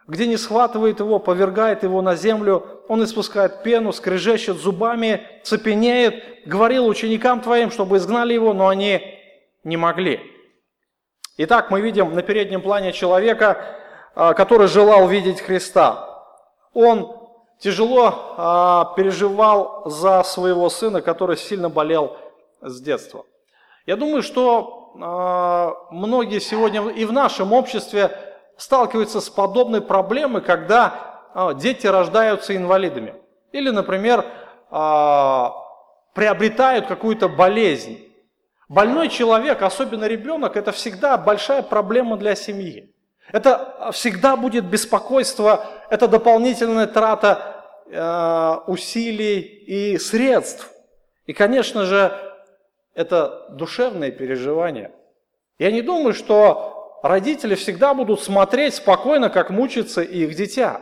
Где 0.09 0.27
не 0.27 0.39
схватывает 0.39 1.01
его, 1.01 1.19
повергает 1.19 1.83
его 1.83 2.01
на 2.01 2.17
землю, 2.17 2.67
он 2.89 3.05
испускает 3.05 3.63
пену, 3.63 3.93
скрежещет 3.93 4.57
зубами, 4.57 5.23
цепенеет, 5.45 6.47
говорил 6.47 6.87
ученикам 6.87 7.43
твоим, 7.43 7.71
чтобы 7.71 7.99
изгнали 7.99 8.33
его, 8.33 8.55
но 8.55 8.69
они 8.69 9.03
не 9.65 9.77
могли. 9.77 10.21
Итак, 11.37 11.71
мы 11.71 11.83
видим 11.83 12.15
на 12.15 12.23
переднем 12.23 12.63
плане 12.63 12.93
человека, 12.93 13.63
а, 14.15 14.33
который 14.33 14.67
желал 14.67 15.07
видеть 15.09 15.43
Христа. 15.43 16.25
Он 16.73 17.15
тяжело 17.59 18.35
а, 18.39 18.95
переживал 18.97 19.83
за 19.85 20.23
своего 20.23 20.71
сына, 20.71 21.03
который 21.03 21.37
сильно 21.37 21.69
болел 21.69 22.17
с 22.63 22.81
детства. 22.81 23.27
Я 23.85 23.97
думаю, 23.97 24.23
что 24.23 24.95
а, 25.01 25.75
многие 25.91 26.41
сегодня 26.41 26.89
и 26.89 27.05
в 27.05 27.13
нашем 27.13 27.53
обществе 27.53 28.28
сталкиваются 28.59 29.21
с 29.23 29.31
подобной 29.31 29.81
проблемой, 29.81 30.43
когда 30.43 31.23
а, 31.33 31.55
дети 31.55 31.87
рождаются 31.87 32.55
инвалидами. 32.55 33.15
Или, 33.53 33.71
например, 33.71 34.27
а, 34.71 35.55
приобретают 36.13 36.87
какую-то 36.87 37.29
болезнь. 37.29 38.05
Больной 38.69 39.09
человек, 39.09 39.63
особенно 39.63 40.05
ребенок, 40.05 40.57
это 40.57 40.73
всегда 40.73 41.17
большая 41.17 41.63
проблема 41.63 42.19
для 42.19 42.35
семьи. 42.35 42.93
Это 43.33 43.91
всегда 43.93 44.37
будет 44.37 44.65
беспокойство, 44.65 45.67
это 45.91 46.09
дополнительная 46.09 46.87
трата 46.87 47.65
э, 47.87 48.57
усилий 48.67 49.39
и 49.39 49.99
средств. 49.99 50.71
И, 51.27 51.33
конечно 51.33 51.85
же, 51.85 52.13
это 52.95 53.47
душевные 53.51 54.11
переживания. 54.11 54.93
Я 55.59 55.71
не 55.71 55.83
думаю, 55.83 56.15
что 56.15 56.78
родители 57.03 57.55
всегда 57.55 57.95
будут 57.95 58.21
смотреть 58.21 58.75
спокойно, 58.75 59.31
как 59.31 59.51
мучится 59.51 60.03
их 60.03 60.35
дитя. 60.35 60.81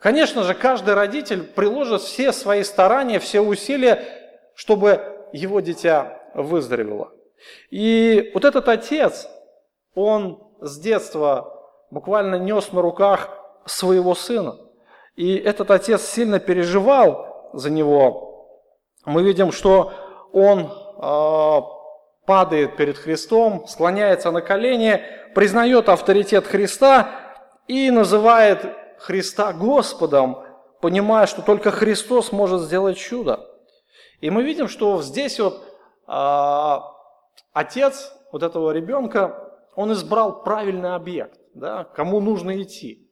Конечно 0.00 0.44
же, 0.44 0.54
каждый 0.54 0.94
родитель 0.94 1.42
приложит 1.42 2.02
все 2.02 2.32
свои 2.32 2.62
старания, 2.62 3.18
все 3.18 3.40
усилия, 3.40 4.04
чтобы 4.54 5.00
его 5.32 5.60
дитя 5.60 6.20
выздоровело. 6.34 7.12
И 7.70 8.30
вот 8.34 8.44
этот 8.44 8.68
отец, 8.68 9.28
он 9.94 10.42
с 10.60 10.78
детства 10.78 11.54
буквально 11.90 12.36
нес 12.36 12.72
на 12.72 12.82
руках 12.82 13.30
своего 13.66 14.14
сына. 14.14 14.56
И 15.16 15.36
этот 15.36 15.70
отец 15.70 16.02
сильно 16.02 16.38
переживал 16.38 17.50
за 17.52 17.70
него. 17.70 18.60
Мы 19.04 19.22
видим, 19.22 19.52
что 19.52 19.92
он 20.32 20.70
э, 20.70 21.60
падает 22.26 22.76
перед 22.76 22.98
Христом, 22.98 23.66
склоняется 23.66 24.30
на 24.30 24.42
колени, 24.42 25.02
признает 25.34 25.88
авторитет 25.88 26.46
Христа 26.46 27.10
и 27.66 27.90
называет 27.90 28.64
Христа 28.98 29.52
Господом, 29.52 30.44
понимая, 30.80 31.26
что 31.26 31.42
только 31.42 31.70
Христос 31.70 32.32
может 32.32 32.62
сделать 32.62 32.98
чудо. 32.98 33.46
И 34.20 34.30
мы 34.30 34.42
видим, 34.42 34.68
что 34.68 35.00
здесь 35.02 35.38
вот 35.38 35.62
э, 36.08 36.76
отец 37.52 38.12
вот 38.32 38.42
этого 38.42 38.72
ребенка, 38.72 39.54
он 39.76 39.92
избрал 39.92 40.42
правильный 40.42 40.94
объект, 40.94 41.38
да, 41.54 41.84
кому 41.84 42.20
нужно 42.20 42.60
идти. 42.62 43.08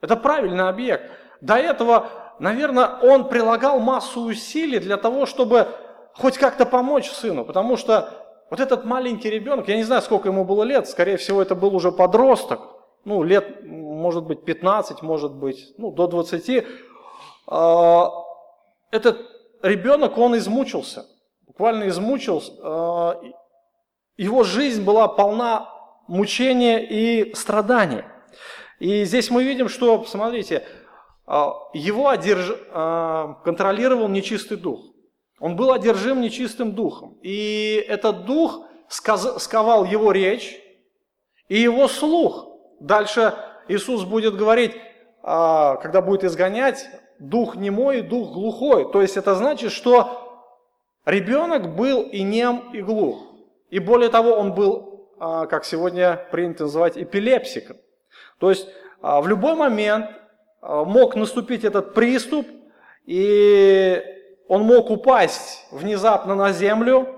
Это 0.00 0.16
правильный 0.16 0.68
объект. 0.68 1.10
До 1.40 1.56
этого, 1.56 2.08
наверное, 2.38 2.98
он 3.02 3.28
прилагал 3.28 3.80
массу 3.80 4.22
усилий 4.22 4.78
для 4.78 4.96
того, 4.96 5.26
чтобы 5.26 5.68
хоть 6.14 6.38
как-то 6.38 6.64
помочь 6.64 7.10
сыну, 7.10 7.44
потому 7.44 7.76
что 7.76 8.25
вот 8.50 8.60
этот 8.60 8.84
маленький 8.84 9.30
ребенок, 9.30 9.68
я 9.68 9.76
не 9.76 9.82
знаю, 9.82 10.02
сколько 10.02 10.28
ему 10.28 10.44
было 10.44 10.62
лет, 10.62 10.88
скорее 10.88 11.16
всего, 11.16 11.42
это 11.42 11.54
был 11.54 11.74
уже 11.74 11.90
подросток, 11.90 12.60
ну, 13.06 13.22
лет, 13.22 13.64
может 13.64 14.24
быть, 14.24 14.44
15, 14.44 15.02
может 15.02 15.32
быть, 15.32 15.74
ну, 15.78 15.92
до 15.92 16.08
20. 16.08 16.66
А, 17.46 18.10
этот 18.90 19.20
ребенок, 19.62 20.18
он 20.18 20.36
измучился, 20.36 21.06
буквально 21.46 21.86
измучился. 21.88 22.52
А, 22.62 23.20
его 24.16 24.42
жизнь 24.42 24.84
была 24.84 25.06
полна 25.06 25.72
мучения 26.08 26.78
и 26.78 27.32
страданий. 27.34 28.02
И 28.80 29.04
здесь 29.04 29.30
мы 29.30 29.44
видим, 29.44 29.68
что, 29.68 30.04
смотрите, 30.04 30.66
а, 31.26 31.52
его 31.74 32.08
одерж... 32.08 32.52
контролировал 33.44 34.08
нечистый 34.08 34.56
дух. 34.56 34.80
Он 35.38 35.56
был 35.56 35.72
одержим 35.72 36.20
нечистым 36.20 36.72
духом. 36.72 37.18
И 37.22 37.84
этот 37.88 38.24
дух 38.24 38.66
сковал 38.88 39.84
его 39.84 40.12
речь 40.12 40.60
и 41.48 41.58
его 41.58 41.88
слух. 41.88 42.48
Дальше 42.80 43.34
Иисус 43.68 44.04
будет 44.04 44.36
говорить, 44.36 44.72
а, 45.22 45.76
когда 45.76 46.00
будет 46.00 46.24
изгонять, 46.24 46.88
дух 47.18 47.56
немой, 47.56 48.02
дух 48.02 48.32
глухой. 48.32 48.90
То 48.92 49.02
есть 49.02 49.16
это 49.16 49.34
значит, 49.34 49.72
что 49.72 50.44
ребенок 51.04 51.74
был 51.74 52.02
и 52.02 52.22
нем, 52.22 52.70
и 52.72 52.80
глух. 52.80 53.22
И 53.70 53.78
более 53.78 54.08
того, 54.08 54.32
он 54.32 54.54
был, 54.54 55.10
а, 55.18 55.46
как 55.46 55.64
сегодня 55.64 56.26
принято 56.30 56.64
называть, 56.64 56.96
эпилепсиком. 56.96 57.76
То 58.38 58.50
есть 58.50 58.68
а, 59.02 59.20
в 59.20 59.28
любой 59.28 59.54
момент 59.54 60.10
мог 60.62 61.14
наступить 61.14 61.64
этот 61.64 61.94
приступ, 61.94 62.46
и 63.04 64.02
он 64.48 64.62
мог 64.62 64.90
упасть 64.90 65.66
внезапно 65.70 66.34
на 66.34 66.52
землю, 66.52 67.08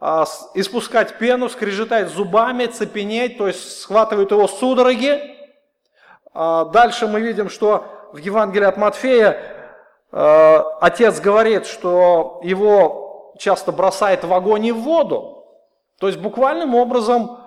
а, 0.00 0.26
испускать 0.54 1.18
пену, 1.18 1.48
скрежетать 1.48 2.08
зубами, 2.08 2.66
цепенеть, 2.66 3.38
то 3.38 3.48
есть 3.48 3.80
схватывают 3.80 4.30
его 4.30 4.46
судороги. 4.46 5.36
А, 6.34 6.66
дальше 6.66 7.06
мы 7.06 7.20
видим, 7.20 7.48
что 7.48 7.84
в 8.12 8.18
Евангелии 8.18 8.66
от 8.66 8.76
Матфея 8.76 9.42
а, 10.12 10.78
отец 10.80 11.20
говорит, 11.20 11.66
что 11.66 12.40
его 12.44 13.34
часто 13.38 13.72
бросает 13.72 14.24
в 14.24 14.32
огонь 14.32 14.66
и 14.66 14.72
в 14.72 14.80
воду. 14.80 15.46
То 15.98 16.06
есть 16.06 16.20
буквальным 16.20 16.76
образом, 16.76 17.40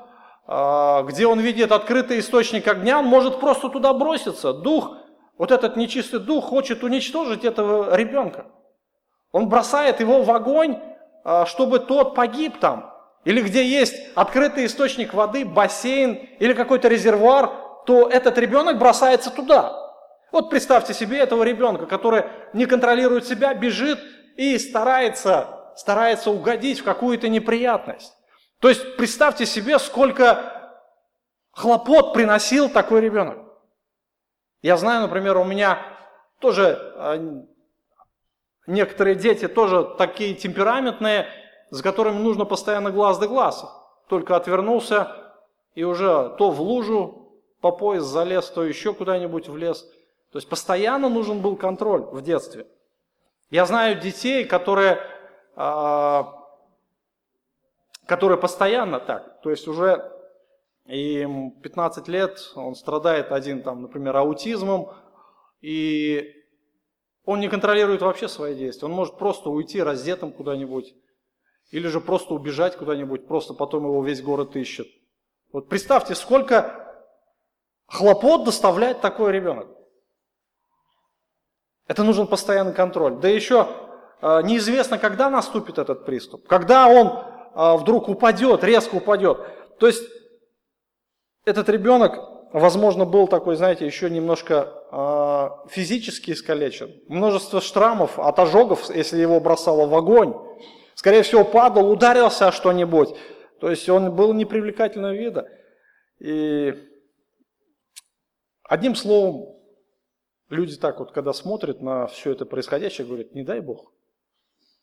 где 0.46 1.26
он 1.26 1.40
видит 1.40 1.72
открытый 1.72 2.20
источник 2.20 2.68
огня, 2.68 3.00
он 3.00 3.06
может 3.06 3.40
просто 3.40 3.70
туда 3.70 3.94
броситься. 3.94 4.52
Дух, 4.52 4.98
вот 5.38 5.52
этот 5.52 5.78
нечистый 5.78 6.20
дух 6.20 6.50
хочет 6.50 6.84
уничтожить 6.84 7.46
этого 7.46 7.96
ребенка. 7.96 8.48
Он 9.32 9.48
бросает 9.48 10.00
его 10.00 10.24
в 10.24 10.32
огонь, 10.32 10.80
а, 11.24 11.46
чтобы 11.46 11.80
тот 11.80 12.16
погиб 12.16 12.60
там. 12.60 12.94
Или 13.24 13.42
где 13.42 13.64
есть 13.64 13.96
открытый 14.16 14.66
источник 14.66 15.14
воды, 15.14 15.46
бассейн 15.46 16.14
или 16.40 16.54
какой-то 16.54 16.88
резервуар, 16.88 17.52
то 17.86 18.10
этот 18.10 18.38
ребенок 18.38 18.78
бросается 18.78 19.30
туда. 19.30 19.78
Вот 20.32 20.50
представьте 20.50 20.94
себе 20.94 21.20
этого 21.20 21.44
ребенка, 21.44 21.86
который 21.86 22.24
не 22.54 22.66
контролирует 22.66 23.28
себя, 23.28 23.54
бежит 23.54 24.00
и 24.38 24.58
старается, 24.58 25.72
старается 25.76 26.32
угодить 26.32 26.80
в 26.80 26.84
какую-то 26.84 27.28
неприятность. 27.30 28.14
То 28.60 28.70
есть 28.70 28.98
представьте 28.98 29.46
себе, 29.46 29.78
сколько 29.78 30.72
хлопот 31.52 32.14
приносил 32.14 32.70
такой 32.70 33.02
ребенок. 33.02 33.38
Я 34.62 34.78
знаю, 34.78 35.02
например, 35.02 35.38
у 35.38 35.44
меня 35.44 35.80
тоже 36.40 36.78
а, 36.96 37.18
Некоторые 38.72 39.16
дети 39.16 39.50
тоже 39.50 39.84
такие 39.98 40.34
темпераментные, 40.34 41.28
с 41.72 41.82
которыми 41.82 42.20
нужно 42.20 42.46
постоянно 42.46 42.90
глаз 42.90 43.18
да 43.18 43.28
глаз. 43.28 43.66
Только 44.08 44.38
отвернулся 44.38 45.14
и 45.76 45.84
уже 45.84 46.34
то 46.38 46.52
в 46.52 46.62
лужу 46.62 47.34
по 47.60 47.74
пояс 47.74 48.04
залез, 48.04 48.48
то 48.48 48.64
еще 48.64 48.94
куда-нибудь 48.94 49.50
влез. 49.50 49.82
То 50.32 50.38
есть 50.38 50.48
постоянно 50.48 51.10
нужен 51.10 51.42
был 51.42 51.58
контроль 51.58 52.04
в 52.04 52.22
детстве. 52.22 52.66
Я 53.50 53.66
знаю 53.66 54.00
детей, 54.00 54.46
которые, 54.46 55.02
а, 55.58 56.34
которые 58.06 58.38
постоянно 58.38 59.02
так, 59.02 59.42
то 59.42 59.50
есть 59.50 59.68
уже 59.68 60.14
им 60.86 61.52
15 61.60 62.08
лет, 62.08 62.40
он 62.56 62.76
страдает 62.76 63.34
один, 63.34 63.64
там, 63.64 63.82
например, 63.82 64.16
аутизмом, 64.16 64.94
и 65.60 66.41
он 67.26 67.40
не 67.40 67.50
контролирует 67.50 68.02
вообще 68.02 68.28
свои 68.28 68.56
действия. 68.56 68.88
Он 68.88 68.94
может 68.94 69.18
просто 69.18 69.50
уйти 69.50 69.82
раздетым 69.82 70.32
куда-нибудь. 70.32 70.94
Или 71.70 71.88
же 71.88 72.02
просто 72.02 72.34
убежать 72.34 72.76
куда-нибудь, 72.76 73.28
просто 73.28 73.54
потом 73.54 73.86
его 73.86 74.04
весь 74.04 74.22
город 74.22 74.56
ищет. 74.56 74.88
Вот 75.54 75.70
представьте, 75.70 76.16
сколько 76.16 77.06
хлопот 77.88 78.44
доставляет 78.44 79.02
такой 79.02 79.32
ребенок. 79.32 79.68
Это 81.88 82.04
нужен 82.04 82.28
постоянный 82.28 82.74
контроль. 82.74 83.20
Да 83.20 83.28
еще 83.28 83.68
э, 84.22 84.42
неизвестно, 84.44 84.98
когда 84.98 85.30
наступит 85.30 85.78
этот 85.78 86.06
приступ. 86.06 86.48
Когда 86.48 86.88
он 86.88 87.08
э, 87.08 87.78
вдруг 87.78 88.10
упадет, 88.10 88.64
резко 88.64 88.96
упадет. 88.96 89.40
То 89.78 89.88
есть 89.88 90.04
этот 91.46 91.70
ребенок 91.70 92.41
возможно, 92.54 93.06
был 93.06 93.28
такой, 93.28 93.56
знаете, 93.56 93.86
еще 93.86 94.10
немножко 94.10 94.74
э, 94.92 95.70
физически 95.70 96.32
искалечен. 96.32 96.94
Множество 97.08 97.62
шрамов 97.62 98.20
от 98.20 98.40
ожогов, 98.40 98.90
если 98.94 99.20
его 99.20 99.40
бросало 99.40 99.88
в 99.88 99.96
огонь. 99.96 100.34
Скорее 100.96 101.24
всего, 101.24 101.44
падал, 101.44 101.90
ударился 101.90 102.48
о 102.48 102.52
что-нибудь. 102.52 103.16
То 103.60 103.70
есть 103.70 103.88
он 103.90 104.16
был 104.16 104.34
непривлекательного 104.34 105.14
вида. 105.14 105.50
И 106.20 106.74
одним 108.64 108.96
словом, 108.96 109.56
люди 110.50 110.76
так 110.76 111.00
вот, 111.00 111.12
когда 111.12 111.34
смотрят 111.34 111.82
на 111.82 112.08
все 112.08 112.32
это 112.32 112.46
происходящее, 112.46 113.08
говорят, 113.08 113.34
не 113.34 113.44
дай 113.44 113.60
Бог, 113.60 113.92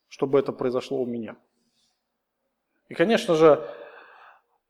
чтобы 0.09 0.39
это 0.39 0.53
произошло 0.53 1.01
у 1.03 1.07
меня. 1.07 1.37
И, 2.89 2.95
конечно 2.95 3.35
же, 3.35 3.69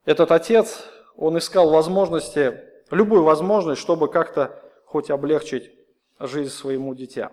этот 0.05 0.33
отец, 0.33 0.85
он 1.17 1.39
искал 1.39 1.71
возможности, 1.71 2.65
любую 2.91 3.23
возможность, 3.23 3.81
чтобы 3.81 4.09
как-то 4.09 4.63
хоть 4.85 5.11
облегчить 5.11 5.71
жизнь 6.19 6.51
своему 6.51 6.95
дитя. 6.95 7.31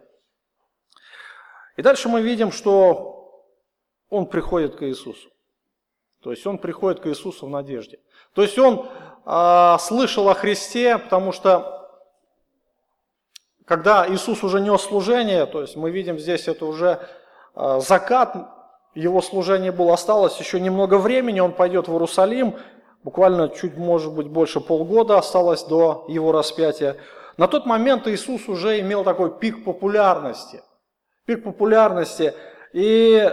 И 1.78 1.82
дальше 1.82 2.10
мы 2.10 2.22
видим, 2.22 2.52
что 2.52 3.46
он 4.10 4.28
приходит 4.28 4.76
к 4.76 4.84
Иисусу. 4.84 5.30
То 6.22 6.32
есть 6.32 6.46
он 6.48 6.58
приходит 6.58 7.02
к 7.02 7.08
Иисусу 7.08 7.46
в 7.46 7.50
надежде. 7.50 8.00
То 8.34 8.42
есть 8.42 8.58
он 8.58 8.90
а, 9.26 9.78
слышал 9.78 10.28
о 10.30 10.34
Христе, 10.34 10.98
потому 10.98 11.32
что 11.32 11.76
когда 13.66 14.08
Иисус 14.08 14.44
уже 14.44 14.62
нес 14.62 14.82
служение, 14.82 15.46
то 15.46 15.62
есть 15.62 15.76
мы 15.76 15.92
видим 15.92 16.18
здесь 16.20 16.48
это 16.48 16.66
уже 16.66 17.08
а, 17.54 17.80
закат, 17.80 18.36
его 18.94 19.22
служение 19.22 19.72
было, 19.72 19.94
осталось 19.94 20.40
еще 20.40 20.60
немного 20.60 20.98
времени, 20.98 21.42
он 21.42 21.52
пойдет 21.52 21.88
в 21.88 21.92
Иерусалим, 21.92 22.56
буквально 23.06 23.50
чуть, 23.50 23.78
может 23.78 24.12
быть, 24.14 24.28
больше 24.28 24.60
полгода 24.60 25.20
осталось 25.20 25.64
до 25.64 26.06
его 26.08 26.32
распятия. 26.32 26.98
На 27.38 27.48
тот 27.48 27.68
момент 27.68 28.08
Иисус 28.08 28.50
уже 28.50 28.80
имел 28.80 29.04
такой 29.04 29.38
пик 29.38 29.64
популярности. 29.64 30.64
Пик 31.26 31.44
популярности. 31.44 32.34
И 32.74 33.32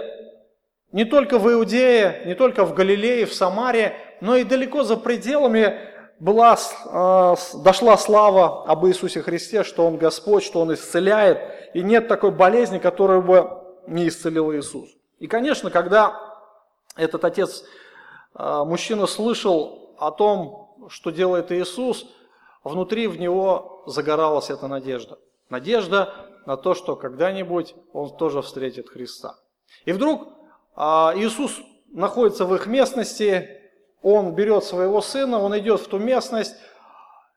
не 0.93 1.07
только 1.07 1.39
в 1.39 1.51
Иудее, 1.51 2.21
не 2.27 2.35
только 2.35 2.67
в 2.67 2.75
Галилее, 2.75 3.25
в 3.25 3.33
Самаре, 3.33 3.95
но 4.21 4.37
и 4.37 4.45
далеко 4.45 4.83
за 4.83 4.99
пределами 4.99 5.79
была, 6.21 6.59
а, 6.91 7.35
дошла 7.65 7.97
слава 7.97 8.65
об 8.67 8.85
Иисусе 8.87 9.23
Христе, 9.23 9.65
что 9.65 9.87
Он 9.87 9.97
Господь, 9.97 10.45
что 10.45 10.61
Он 10.61 10.75
исцеляет, 10.75 11.39
и 11.73 11.83
нет 11.83 12.09
такой 12.09 12.31
болезни, 12.31 12.79
которую 12.79 13.23
бы 13.23 13.51
не 13.87 14.09
исцелил 14.09 14.53
Иисус. 14.53 14.91
И, 15.19 15.27
конечно, 15.27 15.71
когда 15.71 16.21
этот 16.95 17.25
отец, 17.25 17.65
мужчина 18.35 19.07
слышал 19.07 19.95
о 19.99 20.11
том, 20.11 20.63
что 20.89 21.11
делает 21.11 21.53
Иисус, 21.53 22.07
внутри 22.65 23.07
в 23.07 23.19
него 23.19 23.83
загоралась 23.87 24.51
эта 24.51 24.69
надежда. 24.69 25.19
Надежда 25.49 26.15
на 26.47 26.57
то, 26.57 26.75
что 26.75 26.97
когда-нибудь 26.97 27.75
он 27.93 28.17
тоже 28.17 28.43
встретит 28.43 28.89
Христа. 28.89 29.37
И 29.85 29.93
вдруг 29.93 30.29
а, 30.75 31.13
Иисус 31.17 31.61
находится 31.93 32.45
в 32.47 32.55
их 32.55 32.67
местности, 32.67 33.61
он 34.03 34.35
берет 34.35 34.65
своего 34.65 35.01
сына, 35.01 35.39
он 35.39 35.57
идет 35.59 35.81
в 35.81 35.89
ту 35.89 35.99
местность, 35.99 36.57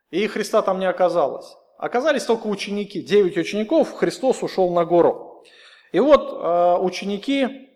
и 0.09 0.25
Христа 0.27 0.61
там 0.61 0.79
не 0.79 0.85
оказалось. 0.85 1.55
Оказались 1.77 2.23
только 2.23 2.47
ученики, 2.47 3.01
девять 3.01 3.37
учеников, 3.37 3.93
Христос 3.93 4.41
ушел 4.41 4.71
на 4.73 4.85
гору. 4.85 5.43
И 5.91 5.99
вот 5.99 6.31
э, 6.31 6.77
ученики, 6.81 7.69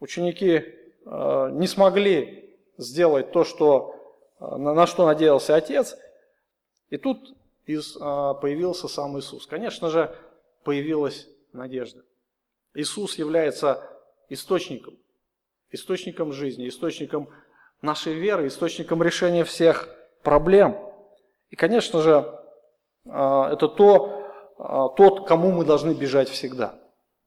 ученики 0.00 0.74
не 1.06 1.66
смогли 1.66 2.47
сделать 2.78 3.32
то, 3.32 3.44
что, 3.44 3.94
э, 4.40 4.56
на, 4.56 4.72
на 4.72 4.86
что 4.86 5.04
надеялся 5.04 5.54
отец, 5.54 5.96
и 6.88 6.96
тут 6.96 7.34
из, 7.66 7.92
появился 7.92 8.88
сам 8.88 9.18
Иисус. 9.18 9.46
Конечно 9.46 9.90
же, 9.90 10.16
появилась 10.64 11.28
надежда. 11.52 12.02
Иисус 12.72 13.18
является 13.18 13.86
источником, 14.30 14.96
источником 15.70 16.32
жизни, 16.32 16.66
источником 16.66 17.28
нашей 17.82 18.14
веры, 18.14 18.46
источником 18.46 19.02
решения 19.02 19.44
всех 19.44 19.94
проблем. 20.22 20.78
И, 21.50 21.56
конечно 21.56 22.00
же, 22.00 22.40
а, 23.06 23.52
это 23.52 23.68
то, 23.68 24.94
тот, 24.96 25.26
кому 25.28 25.52
мы 25.52 25.64
должны 25.64 25.92
бежать 25.92 26.28
всегда. 26.28 26.74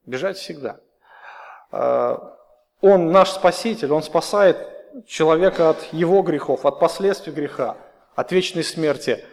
Бежать 0.06 0.38
всегда. 0.38 0.80
Он 2.82 3.12
наш 3.12 3.30
Спаситель, 3.30 3.92
Он 3.94 4.04
спасает 4.04 4.58
человека 5.08 5.70
от 5.70 5.94
его 5.94 6.22
грехов, 6.22 6.66
от 6.66 6.80
последствий 6.80 7.34
греха, 7.34 7.78
от 8.16 8.32
вечной 8.32 8.64
смерти. 8.64 9.24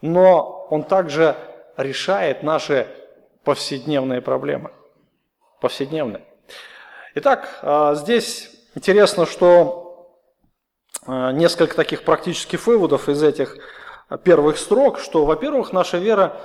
Но 0.00 0.66
Он 0.70 0.82
также 0.82 1.36
решает 1.76 2.42
наши 2.42 2.86
повседневные 3.44 4.20
проблемы. 4.20 4.70
Повседневные. 5.60 6.24
Итак, 7.14 7.60
здесь 7.96 8.50
интересно, 8.74 9.26
что 9.26 9.88
Э, 11.08 11.30
несколько 11.32 11.74
таких 11.74 12.04
практических 12.04 12.66
выводов 12.66 13.08
из 13.08 13.22
этих 13.22 13.56
первых 14.24 14.58
строк, 14.58 14.98
что, 14.98 15.24
во-первых, 15.24 15.72
наша 15.72 15.96
вера, 15.96 16.36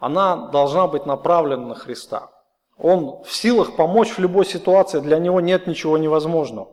она 0.00 0.48
должна 0.48 0.88
быть 0.88 1.06
направлена 1.06 1.66
на 1.66 1.74
Христа. 1.76 2.30
Он 2.76 3.22
в 3.22 3.32
силах 3.32 3.76
помочь 3.76 4.10
в 4.10 4.18
любой 4.18 4.44
ситуации, 4.44 5.00
для 5.00 5.18
него 5.18 5.40
нет 5.40 5.66
ничего 5.68 5.98
невозможного. 5.98 6.68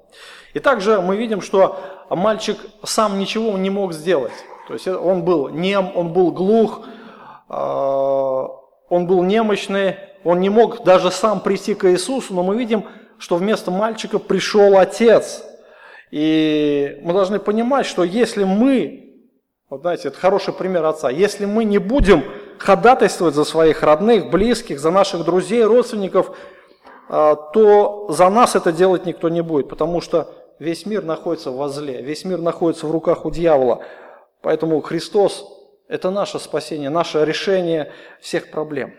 И 0.55 0.59
также 0.59 0.99
мы 1.01 1.15
видим, 1.17 1.41
что 1.41 1.77
мальчик 2.09 2.57
сам 2.83 3.19
ничего 3.19 3.55
не 3.59 3.69
мог 3.69 3.93
сделать. 3.93 4.33
То 4.67 4.73
есть 4.73 4.87
он 4.87 5.23
был 5.23 5.49
нем, 5.49 5.91
он 5.93 6.11
был 6.11 6.31
глух, 6.31 6.87
э, 7.49 7.53
он 7.53 9.05
был 9.05 9.21
немощный, 9.21 9.97
он 10.23 10.39
не 10.39 10.49
мог 10.49 10.83
даже 10.83 11.11
сам 11.11 11.39
прийти 11.41 11.75
к 11.75 11.87
Иисусу, 11.91 12.33
но 12.33 12.41
мы 12.41 12.57
видим, 12.57 12.85
что 13.19 13.35
вместо 13.35 13.69
мальчика 13.69 14.17
пришел 14.17 14.79
отец– 14.79 15.43
и 16.15 16.97
мы 17.01 17.11
должны 17.11 17.39
понимать, 17.39 17.85
что 17.85 18.05
если 18.05 18.45
мы, 18.45 19.17
вот 19.69 19.81
знаете, 19.81 20.07
это 20.07 20.17
хороший 20.17 20.53
пример 20.53 20.85
отца, 20.85 21.09
если 21.09 21.45
мы 21.45 21.65
не 21.65 21.77
будем 21.77 22.23
ходатайствовать 22.57 23.35
за 23.35 23.43
своих 23.43 23.83
родных, 23.83 24.29
близких, 24.29 24.79
за 24.79 24.91
наших 24.91 25.25
друзей, 25.25 25.65
родственников, 25.65 26.31
а, 27.09 27.35
то 27.35 28.07
за 28.09 28.29
нас 28.29 28.55
это 28.55 28.71
делать 28.71 29.05
никто 29.05 29.29
не 29.29 29.41
будет, 29.41 29.67
потому 29.67 29.99
что 29.99 30.33
весь 30.59 30.85
мир 30.85 31.03
находится 31.03 31.51
в 31.51 31.69
зле, 31.69 32.01
весь 32.01 32.25
мир 32.25 32.39
находится 32.39 32.87
в 32.87 32.91
руках 32.91 33.25
у 33.25 33.31
дьявола. 33.31 33.83
Поэтому 34.41 34.81
Христос– 34.81 35.45
это 35.87 36.11
наше 36.11 36.39
спасение, 36.39 36.89
наше 36.89 37.25
решение 37.25 37.91
всех 38.21 38.51
проблем. 38.51 38.95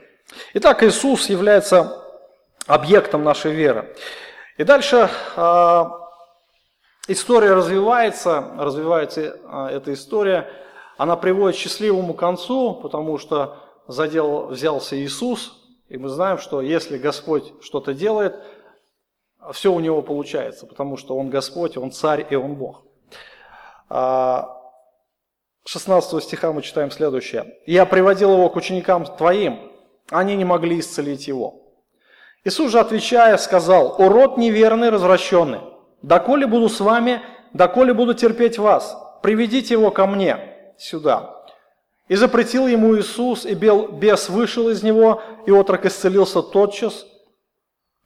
Итак, 0.54 0.82
Иисус 0.82 1.28
является 1.28 2.02
объектом 2.66 3.22
нашей 3.22 3.52
веры. 3.52 3.94
И 4.56 4.64
дальше 4.64 5.08
а, 5.36 5.90
история 7.08 7.52
развивается, 7.52 8.44
развивается 8.58 9.38
а, 9.46 9.70
эта 9.70 9.92
история, 9.92 10.48
она 10.96 11.16
приводит 11.16 11.56
к 11.56 11.60
счастливому 11.60 12.14
концу, 12.14 12.74
потому 12.74 13.18
что 13.18 13.56
за 13.86 14.08
дело 14.08 14.46
взялся 14.46 14.96
Иисус, 14.96 15.62
и 15.88 15.98
мы 15.98 16.08
знаем, 16.08 16.38
что 16.38 16.60
если 16.60 16.98
Господь 16.98 17.52
что-то 17.62 17.94
делает, 17.94 18.34
все 19.52 19.72
у 19.72 19.80
него 19.80 20.02
получается, 20.02 20.66
потому 20.66 20.96
что 20.96 21.16
Он 21.16 21.30
Господь, 21.30 21.76
Он 21.76 21.90
Царь 21.90 22.26
и 22.28 22.36
Он 22.36 22.54
Бог. 22.54 22.84
16 23.88 26.14
а, 26.14 26.20
стиха 26.20 26.52
мы 26.52 26.62
читаем 26.62 26.90
следующее. 26.90 27.54
«Я 27.66 27.86
приводил 27.86 28.32
его 28.32 28.50
к 28.50 28.56
ученикам 28.56 29.04
твоим, 29.04 29.70
они 30.10 30.36
не 30.36 30.44
могли 30.44 30.80
исцелить 30.80 31.28
его». 31.28 31.62
Иисус 32.44 32.70
же, 32.70 32.80
отвечая, 32.80 33.36
сказал, 33.38 33.96
«Урод 33.98 34.38
неверный, 34.38 34.90
развращенный, 34.90 35.60
доколе 36.02 36.46
буду 36.46 36.68
с 36.68 36.80
вами, 36.80 37.22
доколе 37.52 37.94
буду 37.94 38.14
терпеть 38.14 38.58
вас, 38.58 38.96
приведите 39.22 39.74
его 39.74 39.90
ко 39.90 40.06
мне 40.06 40.38
сюда». 40.78 41.32
И 42.08 42.14
запретил 42.14 42.68
ему 42.68 42.96
Иисус, 42.96 43.44
и 43.44 43.54
бес 43.54 44.28
вышел 44.28 44.68
из 44.68 44.84
него, 44.84 45.22
и 45.44 45.50
отрок 45.50 45.86
исцелился 45.86 46.40
тотчас. 46.40 47.04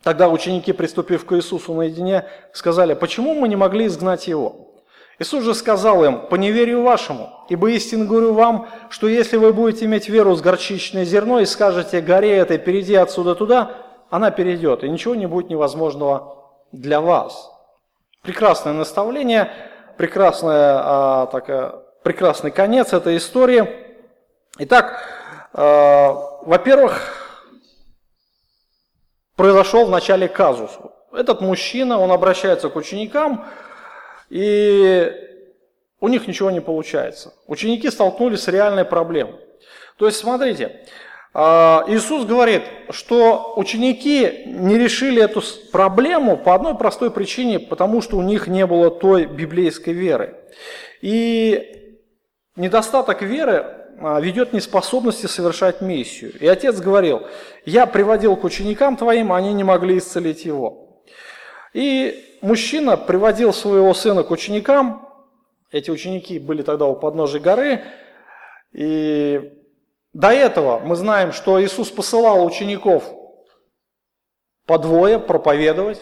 Тогда 0.02 0.28
ученики, 0.28 0.72
приступив 0.72 1.26
к 1.26 1.32
Иисусу 1.34 1.74
наедине, 1.74 2.24
сказали, 2.52 2.94
почему 2.94 3.34
мы 3.34 3.48
не 3.48 3.56
могли 3.56 3.86
изгнать 3.86 4.26
его? 4.26 4.70
Иисус 5.18 5.44
же 5.44 5.54
сказал 5.54 6.02
им, 6.02 6.26
по 6.28 6.36
неверию 6.36 6.82
вашему, 6.82 7.28
ибо 7.50 7.70
истинно 7.70 8.06
говорю 8.06 8.32
вам, 8.32 8.68
что 8.88 9.06
если 9.06 9.36
вы 9.36 9.52
будете 9.52 9.84
иметь 9.84 10.08
веру 10.08 10.34
с 10.34 10.40
горчичное 10.40 11.04
зерно 11.04 11.40
и 11.40 11.44
скажете 11.44 12.00
горе 12.00 12.34
этой, 12.38 12.56
перейди 12.56 12.94
отсюда 12.94 13.34
туда, 13.34 13.72
она 14.08 14.30
перейдет, 14.30 14.82
и 14.82 14.88
ничего 14.88 15.14
не 15.14 15.26
будет 15.26 15.50
невозможного 15.50 16.54
для 16.72 17.02
вас. 17.02 17.50
Прекрасное 18.22 18.72
наставление, 18.72 19.52
прекрасная, 19.98 20.80
а, 20.82 21.26
такая, 21.26 21.74
прекрасный 22.02 22.50
конец 22.50 22.94
этой 22.94 23.18
истории. 23.18 23.68
Итак, 24.58 25.04
а, 25.52 26.40
во-первых, 26.46 27.19
произошел 29.40 29.86
в 29.86 29.90
начале 29.90 30.28
казус. 30.28 30.70
Этот 31.14 31.40
мужчина, 31.40 31.98
он 31.98 32.12
обращается 32.12 32.68
к 32.68 32.76
ученикам, 32.76 33.46
и 34.28 35.10
у 35.98 36.08
них 36.08 36.28
ничего 36.28 36.50
не 36.50 36.60
получается. 36.60 37.32
Ученики 37.46 37.90
столкнулись 37.90 38.40
с 38.40 38.48
реальной 38.48 38.84
проблемой. 38.84 39.36
То 39.96 40.04
есть, 40.04 40.18
смотрите, 40.18 40.84
а, 41.32 41.86
Иисус 41.88 42.26
говорит, 42.26 42.64
что 42.90 43.54
ученики 43.56 44.42
не 44.44 44.76
решили 44.76 45.22
эту 45.22 45.42
проблему 45.72 46.36
по 46.36 46.54
одной 46.54 46.76
простой 46.76 47.10
причине, 47.10 47.58
потому 47.58 48.02
что 48.02 48.18
у 48.18 48.22
них 48.22 48.46
не 48.46 48.66
было 48.66 48.90
той 48.90 49.24
библейской 49.24 49.94
веры. 49.94 50.34
И 51.00 51.96
недостаток 52.56 53.22
веры 53.22 53.79
ведет 54.00 54.52
неспособности 54.52 55.26
совершать 55.26 55.80
миссию. 55.80 56.32
И 56.40 56.46
отец 56.46 56.80
говорил, 56.80 57.26
я 57.64 57.86
приводил 57.86 58.36
к 58.36 58.44
ученикам 58.44 58.96
твоим, 58.96 59.32
они 59.32 59.52
не 59.52 59.64
могли 59.64 59.98
исцелить 59.98 60.44
его. 60.44 61.02
И 61.74 62.38
мужчина 62.40 62.96
приводил 62.96 63.52
своего 63.52 63.92
сына 63.94 64.22
к 64.22 64.30
ученикам, 64.30 65.06
эти 65.70 65.90
ученики 65.90 66.38
были 66.38 66.62
тогда 66.62 66.86
у 66.86 66.96
подножия 66.96 67.40
горы, 67.40 67.84
и 68.72 69.52
до 70.12 70.30
этого 70.30 70.80
мы 70.80 70.96
знаем, 70.96 71.32
что 71.32 71.62
Иисус 71.62 71.90
посылал 71.90 72.44
учеников 72.44 73.04
по 74.66 74.78
двое 74.78 75.18
проповедовать, 75.18 76.00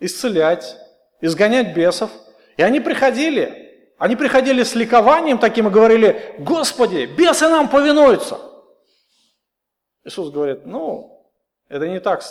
исцелять, 0.00 0.76
изгонять 1.20 1.74
бесов. 1.76 2.10
И 2.56 2.62
они 2.62 2.80
приходили, 2.80 3.59
они 4.00 4.16
приходили 4.16 4.62
с 4.62 4.74
ликованием 4.74 5.36
таким 5.36 5.68
и 5.68 5.70
говорили, 5.70 6.34
Господи, 6.38 7.04
бесы 7.04 7.50
нам 7.50 7.68
повинуются. 7.68 8.38
Иисус 10.04 10.30
говорит, 10.30 10.64
ну, 10.64 11.22
это 11.68 11.86
не 11.86 12.00
так, 12.00 12.22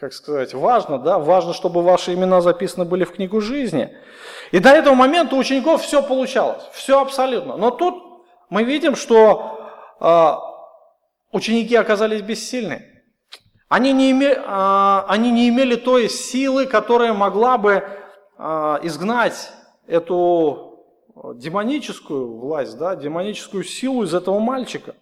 как 0.00 0.14
сказать, 0.14 0.54
важно, 0.54 0.98
да, 0.98 1.18
важно, 1.18 1.52
чтобы 1.52 1.82
ваши 1.82 2.14
имена 2.14 2.40
записаны 2.40 2.86
были 2.86 3.04
в 3.04 3.12
книгу 3.12 3.42
жизни. 3.42 3.94
И 4.52 4.58
до 4.58 4.70
этого 4.70 4.94
момента 4.94 5.36
у 5.36 5.38
учеников 5.38 5.82
все 5.82 6.02
получалось, 6.02 6.62
все 6.72 6.98
абсолютно. 6.98 7.58
Но 7.58 7.72
тут 7.72 8.24
мы 8.48 8.64
видим, 8.64 8.96
что 8.96 9.60
э, 10.00 10.32
ученики 11.30 11.76
оказались 11.76 12.22
бессильны. 12.22 12.86
Они 13.68 13.92
не, 13.92 14.12
име, 14.12 14.32
э, 14.32 15.02
они 15.08 15.30
не 15.30 15.50
имели 15.50 15.76
той 15.76 16.08
силы, 16.08 16.64
которая 16.64 17.12
могла 17.12 17.58
бы 17.58 17.84
э, 18.38 18.78
изгнать 18.84 19.52
эту 19.86 20.67
демоническую 21.34 22.38
власть, 22.38 22.78
да, 22.78 22.96
демоническую 22.96 23.64
силу 23.64 24.04
из 24.04 24.14
этого 24.14 24.38
мальчика. 24.38 24.94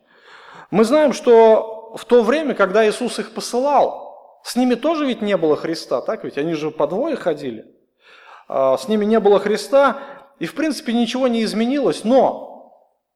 Мы 0.71 0.85
знаем, 0.85 1.13
что 1.13 1.95
в 1.97 2.05
то 2.05 2.23
время, 2.23 2.55
когда 2.55 2.89
Иисус 2.89 3.19
их 3.19 3.35
посылал, 3.35 4.41
с 4.43 4.57
ними 4.57 4.75
тоже 4.75 5.07
ведь 5.07 5.23
не 5.23 5.37
было 5.37 5.57
Христа, 5.57 6.01
так 6.01 6.25
ведь? 6.25 6.39
Они 6.39 6.55
же 6.55 6.71
по 6.71 6.87
двое 6.87 7.17
ходили. 7.17 7.67
С 8.49 8.87
ними 8.89 9.05
не 9.05 9.19
было 9.19 9.41
Христа, 9.41 9.99
и 10.39 10.47
в 10.47 10.55
принципе 10.55 10.93
ничего 10.93 11.27
не 11.29 11.43
изменилось, 11.43 12.05
но 12.05 12.73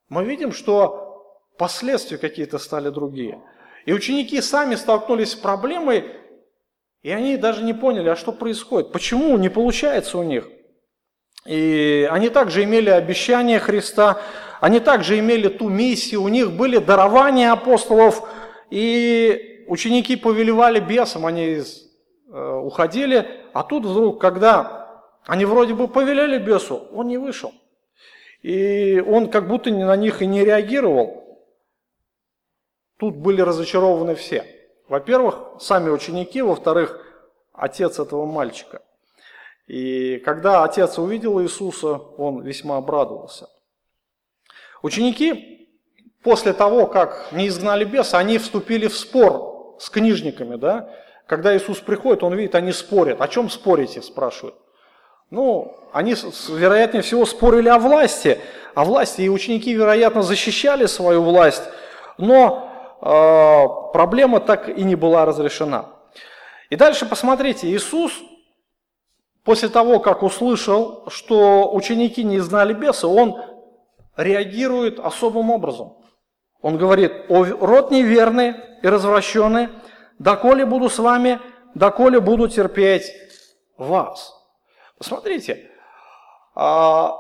мы 0.09 0.25
видим, 0.25 0.53
что 0.53 1.37
последствия 1.57 2.19
какие-то 2.19 2.59
стали 2.59 2.89
другие. 2.89 3.41
И 3.87 3.93
ученики 3.93 4.41
сами 4.41 4.75
столкнулись 4.75 5.33
с 5.33 5.37
проблемой, 5.37 6.05
и 7.03 7.11
они 7.11 7.37
даже 7.37 7.63
не 7.63 7.75
поняли, 7.75 8.09
а 8.09 8.17
что 8.17 8.33
происходит, 8.33 8.93
почему 8.93 9.37
не 9.39 9.49
получается 9.49 10.19
у 10.19 10.23
них. 10.23 10.49
И 11.47 12.09
они 12.11 12.29
также 12.29 12.65
имели 12.65 12.91
обещание 12.91 13.59
Христа, 13.59 14.21
они 14.61 14.79
также 14.79 15.19
имели 15.19 15.49
ту 15.49 15.69
миссию, 15.69 16.23
у 16.23 16.29
них 16.29 16.53
были 16.53 16.79
дарования 16.79 17.51
апостолов, 17.53 18.29
и 18.71 19.65
ученики 19.67 20.17
повелевали 20.17 20.81
бесам, 20.81 21.25
они 21.25 21.63
э, 22.33 22.53
уходили, 22.63 23.27
а 23.53 23.63
тут 23.63 23.87
вдруг, 23.87 24.21
когда 24.21 25.05
они 25.27 25.45
вроде 25.45 25.75
бы 25.75 25.89
повелели 25.89 26.39
бесу, 26.39 26.89
он 26.93 27.09
не 27.09 27.17
вышел. 27.17 27.53
И 28.43 29.01
он 29.01 29.31
как 29.31 29.49
будто 29.49 29.71
на 29.71 29.97
них 29.97 30.23
и 30.23 30.27
не 30.27 30.45
реагировал. 30.45 31.39
Тут 32.99 33.17
были 33.17 33.41
разочарованы 33.41 34.15
все. 34.15 34.45
Во-первых, 34.89 35.61
сами 35.61 35.91
ученики, 35.91 36.43
во-вторых, 36.43 37.01
отец 37.53 37.99
этого 37.99 38.27
мальчика. 38.27 38.83
И 39.71 40.19
когда 40.25 40.65
отец 40.65 40.99
увидел 40.99 41.41
Иисуса, 41.41 41.95
он 42.19 42.43
весьма 42.43 42.79
обрадовался. 42.79 43.47
Ученики 44.83 45.69
после 46.25 46.53
того, 46.53 46.89
как 46.89 47.29
не 47.31 47.47
изгнали 47.47 47.85
беса, 47.85 48.19
они 48.19 48.39
вступили 48.39 48.89
в 48.89 48.99
спор 48.99 49.77
с 49.79 49.89
книжниками. 49.89 50.57
Да? 50.57 50.91
Когда 51.29 51.57
Иисус 51.57 51.79
приходит, 51.79 52.25
он 52.25 52.35
видит, 52.35 52.57
они 52.57 52.73
спорят. 52.73 53.21
О 53.21 53.29
чем 53.29 53.49
спорите, 53.49 54.03
спрашивают. 54.03 54.57
Ну, 55.31 55.77
они, 55.93 56.17
вероятнее 56.49 57.05
всего, 57.05 57.25
спорили 57.25 57.69
о 57.69 57.79
власти, 57.79 58.41
о 58.75 58.85
власти, 58.85 59.23
и 59.23 59.29
ученики, 59.29 59.73
вероятно, 59.73 60.23
защищали 60.23 60.87
свою 60.87 61.23
власть, 61.23 61.63
но 62.19 62.99
э, 63.01 63.93
проблема 63.93 64.41
так 64.41 64.69
и 64.69 64.83
не 64.83 64.97
была 64.97 65.25
разрешена. 65.27 65.91
И 66.71 66.75
дальше 66.75 67.07
посмотрите, 67.07 67.69
Иисус 67.69 68.13
после 69.45 69.69
того, 69.69 70.01
как 70.01 70.23
услышал, 70.23 71.05
что 71.09 71.73
ученики 71.73 72.23
не 72.25 72.41
знали 72.41 72.73
беса, 72.73 73.09
он 73.09 73.41
реагирует 74.17 74.99
особым 74.99 75.51
образом. 75.51 75.97
Он 76.63 76.77
говорит, 76.77 77.13
о 77.29 77.45
род 77.45 77.91
неверный 77.91 78.55
и 78.83 78.89
развращенный, 78.89 79.69
доколе 80.19 80.67
буду 80.67 80.91
с 80.91 80.99
вами, 80.99 81.41
доколе 81.75 82.21
буду 82.21 82.49
терпеть 82.49 83.11
вас. 83.79 84.35
Посмотрите, 84.99 85.71
а, 86.55 87.17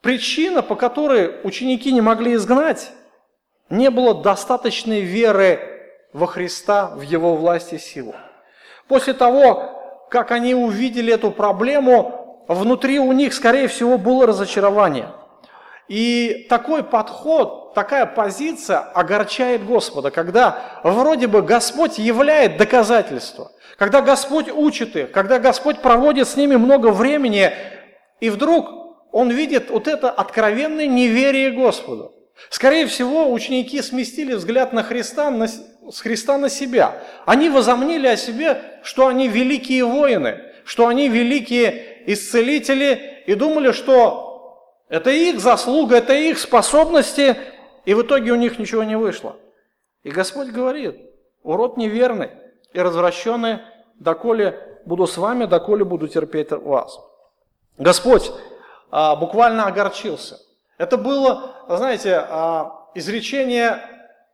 причина, 0.00 0.62
по 0.62 0.76
которой 0.76 1.40
ученики 1.42 1.90
не 1.92 2.00
могли 2.00 2.34
изгнать, 2.34 2.92
не 3.68 3.90
было 3.90 4.22
достаточной 4.22 5.00
веры 5.00 5.58
во 6.12 6.26
Христа, 6.26 6.92
в 6.94 7.00
Его 7.00 7.34
власть 7.34 7.72
и 7.72 7.78
силу. 7.78 8.14
После 8.86 9.14
того, 9.14 9.81
как 10.12 10.30
они 10.30 10.54
увидели 10.54 11.12
эту 11.12 11.32
проблему, 11.32 12.44
внутри 12.46 13.00
у 13.00 13.10
них, 13.12 13.34
скорее 13.34 13.66
всего, 13.66 13.98
было 13.98 14.26
разочарование. 14.26 15.08
И 15.88 16.46
такой 16.48 16.84
подход, 16.84 17.74
такая 17.74 18.06
позиция 18.06 18.78
огорчает 18.78 19.66
Господа, 19.66 20.10
когда 20.10 20.80
вроде 20.84 21.26
бы 21.26 21.42
Господь 21.42 21.98
являет 21.98 22.56
доказательство– 22.58 23.50
когда 23.82 24.00
Господь 24.00 24.48
учит 24.48 24.94
их, 24.94 25.10
когда 25.10 25.40
Господь 25.40 25.80
проводит 25.80 26.28
с 26.28 26.36
ними 26.36 26.54
много 26.54 26.92
времени, 26.92 27.50
и 28.20 28.30
вдруг 28.30 28.68
он 29.10 29.30
видит 29.30 29.70
вот 29.70 29.88
это 29.88 30.08
откровенное 30.08 30.86
неверие 30.86 31.50
Господу. 31.50 32.14
Скорее 32.48 32.86
всего, 32.86 33.32
ученики 33.32 33.82
сместили 33.82 34.34
взгляд 34.34 34.72
на 34.72 34.84
Христа, 34.84 35.32
с 35.90 36.00
Христа 36.00 36.38
на 36.38 36.48
себя. 36.48 37.02
Они 37.26 37.48
возомнили 37.48 38.06
о 38.06 38.16
себе, 38.16 38.80
что 38.82 39.06
они 39.06 39.28
великие 39.28 39.84
воины, 39.84 40.40
что 40.64 40.86
они 40.86 41.08
великие 41.08 42.02
исцелители, 42.12 43.22
и 43.26 43.34
думали, 43.34 43.72
что 43.72 44.78
это 44.88 45.10
их 45.10 45.40
заслуга, 45.40 45.96
это 45.96 46.12
их 46.12 46.38
способности, 46.38 47.36
и 47.84 47.94
в 47.94 48.02
итоге 48.02 48.32
у 48.32 48.36
них 48.36 48.58
ничего 48.58 48.84
не 48.84 48.96
вышло. 48.96 49.36
И 50.02 50.10
Господь 50.10 50.48
говорит, 50.48 51.00
урод 51.42 51.76
неверный 51.76 52.30
и 52.72 52.80
развращенный 52.80 53.60
доколе 53.94 54.80
буду 54.84 55.06
с 55.06 55.16
вами, 55.16 55.46
доколе 55.46 55.84
буду 55.84 56.08
терпеть 56.08 56.50
вас. 56.50 56.98
Господь 57.78 58.32
а, 58.90 59.16
буквально 59.16 59.66
огорчился. 59.66 60.38
Это 60.78 60.96
было, 60.96 61.54
знаете, 61.68 62.24
а, 62.28 62.88
изречение 62.94 63.80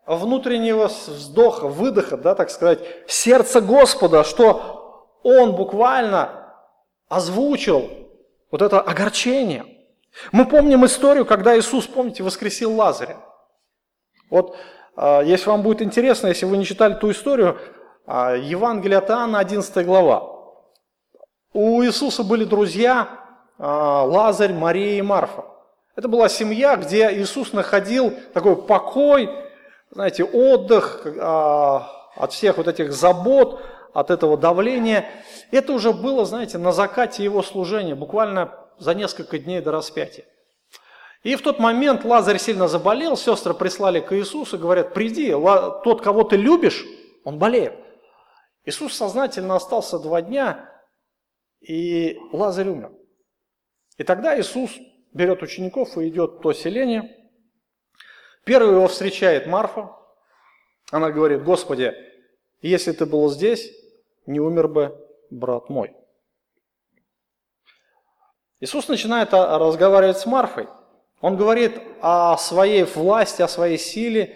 внутреннего 0.08 0.86
вздоха, 0.86 1.68
выдоха, 1.68 2.16
да, 2.16 2.34
так 2.34 2.50
сказать, 2.50 2.80
сердца 3.06 3.60
Господа, 3.60 4.24
что 4.24 5.06
Он 5.22 5.54
буквально 5.54 6.54
озвучил 7.08 7.90
вот 8.50 8.62
это 8.62 8.80
огорчение. 8.80 9.66
Мы 10.32 10.46
помним 10.46 10.84
историю, 10.86 11.26
когда 11.26 11.56
Иисус, 11.58 11.86
помните, 11.86 12.22
воскресил 12.22 12.74
Лазаря. 12.74 13.18
Вот, 14.30 14.56
а, 14.96 15.22
если 15.22 15.50
вам 15.50 15.62
будет 15.62 15.82
интересно, 15.82 16.28
если 16.28 16.46
вы 16.46 16.56
не 16.56 16.64
читали 16.64 16.94
ту 16.94 17.10
историю, 17.10 17.58
а, 18.06 18.34
Евангелие 18.34 18.98
от 18.98 19.10
Иоанна, 19.10 19.38
11 19.38 19.84
глава. 19.84 20.38
У 21.52 21.82
Иисуса 21.82 22.24
были 22.24 22.44
друзья 22.44 23.08
а, 23.58 24.04
Лазарь, 24.04 24.54
Мария 24.54 24.98
и 24.98 25.02
Марфа. 25.02 25.44
Это 25.94 26.08
была 26.08 26.28
семья, 26.28 26.76
где 26.76 27.12
Иисус 27.12 27.52
находил 27.52 28.14
такой 28.32 28.56
покой, 28.56 29.28
знаете, 29.90 30.24
отдых 30.24 31.06
а, 31.18 31.90
от 32.16 32.32
всех 32.32 32.56
вот 32.56 32.68
этих 32.68 32.92
забот, 32.92 33.60
от 33.94 34.10
этого 34.10 34.36
давления. 34.36 35.08
Это 35.50 35.72
уже 35.72 35.92
было, 35.92 36.24
знаете, 36.24 36.58
на 36.58 36.72
закате 36.72 37.24
его 37.24 37.42
служения, 37.42 37.94
буквально 37.94 38.54
за 38.78 38.94
несколько 38.94 39.38
дней 39.38 39.60
до 39.60 39.72
распятия. 39.72 40.24
И 41.22 41.34
в 41.34 41.42
тот 41.42 41.58
момент 41.58 42.04
Лазарь 42.04 42.38
сильно 42.38 42.68
заболел, 42.68 43.16
сестры 43.16 43.54
прислали 43.54 44.00
к 44.00 44.16
Иисусу 44.16 44.56
говорят, 44.56 44.94
приди, 44.94 45.32
тот, 45.32 46.00
кого 46.02 46.22
ты 46.22 46.36
любишь, 46.36 46.84
он 47.24 47.38
болеет. 47.38 47.74
Иисус 48.64 48.94
сознательно 48.94 49.56
остался 49.56 49.98
два 49.98 50.22
дня, 50.22 50.70
и 51.60 52.16
Лазарь 52.32 52.68
умер. 52.68 52.92
И 53.96 54.04
тогда 54.04 54.38
Иисус 54.38 54.70
берет 55.12 55.42
учеников 55.42 55.98
и 55.98 56.08
идет 56.08 56.34
в 56.34 56.40
то 56.40 56.52
селение. 56.52 57.17
Первый 58.48 58.76
его 58.76 58.88
встречает 58.88 59.46
Марфа. 59.46 59.90
Она 60.90 61.10
говорит, 61.10 61.44
Господи, 61.44 61.94
если 62.62 62.92
ты 62.92 63.04
был 63.04 63.28
здесь, 63.28 63.70
не 64.24 64.40
умер 64.40 64.68
бы 64.68 65.06
брат 65.28 65.68
мой. 65.68 65.94
Иисус 68.60 68.88
начинает 68.88 69.34
разговаривать 69.34 70.16
с 70.16 70.24
Марфой. 70.24 70.66
Он 71.20 71.36
говорит 71.36 71.78
о 72.00 72.38
своей 72.38 72.84
власти, 72.84 73.42
о 73.42 73.48
своей 73.48 73.76
силе, 73.76 74.34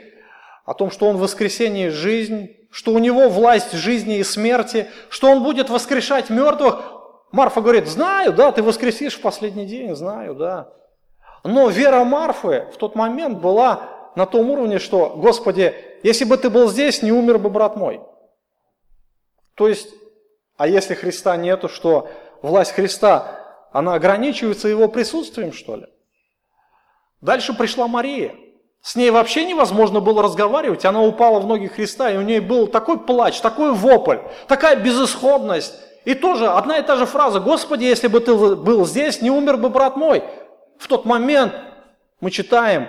о 0.67 0.75
том, 0.75 0.91
что 0.91 1.07
Он 1.07 1.17
воскресение 1.17 1.87
и 1.87 1.91
жизнь, 1.91 2.55
что 2.71 2.93
у 2.93 2.99
Него 2.99 3.31
власть 3.31 3.73
жизни 3.73 4.19
и 4.19 4.25
смерти, 4.25 4.91
что 5.09 5.31
Он 5.31 5.43
будет 5.43 5.71
воскрешать 5.71 6.29
мертвых. 6.29 6.83
Марфа 7.31 7.63
говорит, 7.63 7.89
знаю, 7.89 8.35
да, 8.35 8.53
ты 8.53 8.63
воскресишь 8.63 9.17
в 9.17 9.23
последний 9.23 9.65
день, 9.65 9.97
знаю, 9.97 10.35
да. 10.35 10.71
Но 11.45 11.71
вера 11.71 12.05
Марфы 12.05 12.69
в 12.75 12.77
тот 12.77 12.95
момент 12.95 13.39
была 13.39 14.02
на 14.15 14.27
том 14.27 14.51
уровне, 14.51 14.79
что, 14.79 15.15
Господи, 15.17 15.75
если 16.03 16.25
бы 16.25 16.37
ты 16.37 16.51
был 16.51 16.69
здесь, 16.69 17.03
не 17.03 17.13
умер 17.13 17.39
бы 17.39 17.51
брат 17.51 17.77
мой. 17.77 18.01
То 19.55 19.69
есть, 19.69 19.89
а 20.57 20.67
если 20.67 20.95
Христа 20.95 21.37
нету, 21.37 21.69
что 21.69 22.09
власть 22.43 22.73
Христа, 22.73 23.41
она 23.73 23.95
ограничивается 23.95 24.69
его 24.69 24.89
присутствием, 24.89 25.53
что 25.53 25.77
ли? 25.77 25.87
Дальше 27.21 27.55
пришла 27.55 27.89
Мария. 27.89 28.35
С 28.83 28.97
ней 28.97 29.11
вообще 29.11 29.45
невозможно 29.45 30.01
было 30.01 30.23
разговаривать. 30.23 30.85
Она 30.85 31.03
упала 31.03 31.39
в 31.39 31.47
ноги 31.47 31.69
Христа, 31.69 32.11
и 32.11 32.17
у 32.17 32.23
нее 32.23 32.41
был 32.41 32.67
такой 32.67 32.99
плач, 32.99 33.41
такой 33.41 33.73
вопль, 33.73 34.19
такая 34.49 34.77
безысходность. 34.77 35.75
И 36.05 36.15
тоже 36.15 36.49
одна 36.49 36.79
и 36.79 36.83
та 36.83 36.97
же 36.97 37.07
фраза, 37.07 37.39
«Господи, 37.39 37.85
если 37.85 38.09
бы 38.09 38.19
ты 38.19 38.35
был 38.35 38.85
здесь, 38.85 39.23
не 39.23 39.31
умер 39.31 39.59
бы 39.59 39.69
брат 39.69 39.97
мой». 39.97 40.25
В 40.79 40.89
тот 40.89 41.05
момент 41.05 41.55
мы 42.21 42.33
читаем, 42.33 42.89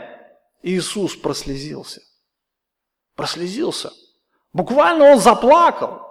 Иисус 0.64 1.16
прослезился. 1.16 2.02
Прослезился. 3.16 3.92
Буквально 4.54 5.12
он 5.12 5.20
заплакал. 5.20 6.02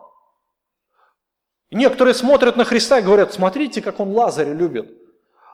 Некоторые 1.70 2.14
смотрят 2.14 2.56
на 2.56 2.64
Христа 2.64 2.98
и 2.98 3.02
говорят, 3.02 3.32
смотрите, 3.32 3.80
как 3.80 3.98
он 3.98 4.12
Лазаря 4.12 4.52
любит. 4.52 4.92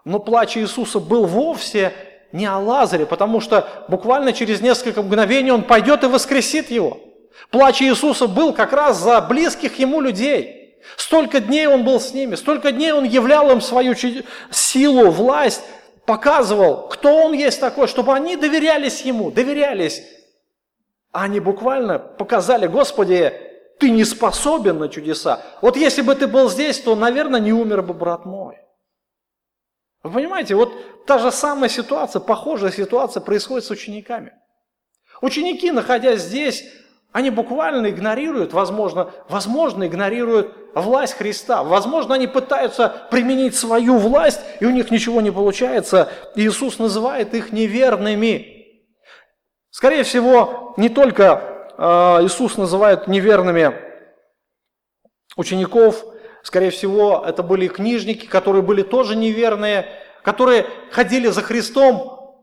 Но 0.05 0.19
плач 0.19 0.57
Иисуса 0.57 0.99
был 0.99 1.27
вовсе 1.27 1.93
не 2.33 2.47
о 2.47 2.59
Лазаре, 2.59 3.07
потому 3.07 3.41
что 3.41 3.87
буквально 3.89 4.33
через 4.33 4.61
несколько 4.61 5.03
мгновений 5.03 5.53
он 5.53 5.63
пойдет 5.63 6.03
и 6.03 6.09
воскресит 6.09 6.71
его. 6.71 6.99
Плач 7.51 7.81
Иисуса 7.81 8.27
был 8.27 8.53
как 8.53 8.73
раз 8.73 8.99
за 8.99 9.21
близких 9.21 9.79
ему 9.79 10.01
людей. 10.01 10.77
Столько 10.97 11.41
дней 11.41 11.67
он 11.67 11.85
был 11.85 12.01
с 12.01 12.13
ними, 12.13 12.35
столько 12.35 12.73
дней 12.73 12.93
он 12.93 13.05
являл 13.05 13.51
им 13.51 13.61
свою 13.61 13.95
силу, 14.51 15.11
власть, 15.11 15.63
показывал, 16.09 16.89
кто 16.89 17.15
он 17.15 17.35
есть 17.35 17.61
такой, 17.61 17.87
чтобы 17.87 18.15
они 18.15 18.37
доверялись 18.37 19.03
ему, 19.03 19.31
доверялись. 19.31 20.03
Они 21.13 21.39
буквально 21.39 21.99
показали, 21.99 22.67
Господи, 22.67 23.31
ты 23.79 23.91
не 23.91 24.05
способен 24.05 24.79
на 24.79 24.89
чудеса. 24.89 25.43
Вот 25.61 25.77
если 25.77 26.01
бы 26.01 26.15
ты 26.15 26.27
был 26.27 26.49
здесь, 26.49 26.81
то, 26.81 26.97
наверное, 26.97 27.41
не 27.41 27.53
умер 27.53 27.83
бы 27.83 27.93
брат 27.93 28.25
мой. 28.25 28.57
Вы 30.03 30.13
понимаете, 30.13 30.55
вот 30.55 30.73
та 31.05 31.19
же 31.19 31.31
самая 31.31 31.69
ситуация, 31.69 32.21
похожая 32.21 32.73
ситуация 32.73 33.21
происходит 33.21 33.67
с 33.67 33.71
учениками. 33.71 34.33
Ученики, 35.21 35.71
находясь 35.71 36.23
здесь, 36.23 36.65
они 37.13 37.29
буквально 37.29 37.91
игнорируют, 37.91 38.55
возможно, 38.55 39.11
возможно, 39.29 39.87
игнорируют 39.87 40.68
власть 40.81 41.15
Христа. 41.15 41.63
Возможно, 41.63 42.15
они 42.15 42.27
пытаются 42.27 43.07
применить 43.11 43.57
свою 43.57 43.99
власть, 43.99 44.41
и 44.61 44.65
у 44.65 44.71
них 44.71 44.91
ничего 44.91 45.21
не 45.21 45.31
получается. 45.31 46.11
Иисус 46.35 46.79
называет 46.79 47.35
их 47.35 47.53
неверными. 47.53 48.67
Скорее 49.71 50.03
всего, 50.03 50.75
не 50.77 50.89
только 50.89 51.73
э, 51.77 51.83
Иисус 52.25 52.57
называет 52.57 53.07
неверными 53.09 53.75
учеников, 55.37 56.05
Скорее 56.49 56.71
всего, 56.71 57.25
это 57.27 57.43
были 57.43 57.69
книжники, 57.69 58.25
которые 58.25 58.63
были 58.63 58.83
тоже 58.83 59.17
неверные, 59.17 59.87
которые 60.23 60.67
ходили 60.91 61.29
за 61.29 61.43
Христом 61.43 62.39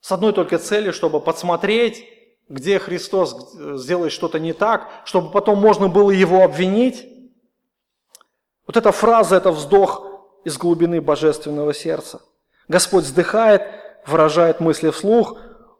с 0.00 0.12
одной 0.12 0.32
только 0.32 0.58
целью, 0.58 0.92
чтобы 0.92 1.20
подсмотреть, 1.20 2.04
где 2.48 2.78
Христос 2.78 3.52
сделает 3.80 4.12
что-то 4.12 4.38
не 4.38 4.52
так, 4.52 4.88
чтобы 5.04 5.32
потом 5.32 5.58
можно 5.58 5.88
было 5.88 6.12
его 6.12 6.42
обвинить. 6.42 7.04
Вот 8.66 8.76
эта 8.76 8.92
фраза– 8.92 9.36
это 9.36 9.50
вздох 9.50 10.06
из 10.44 10.56
глубины 10.56 11.00
божественного 11.00 11.74
сердца. 11.74 12.20
Господь 12.68 13.04
вздыхает, 13.04 13.62
выражает 14.06 14.60
мысли 14.60 14.90
вслух, 14.90 15.36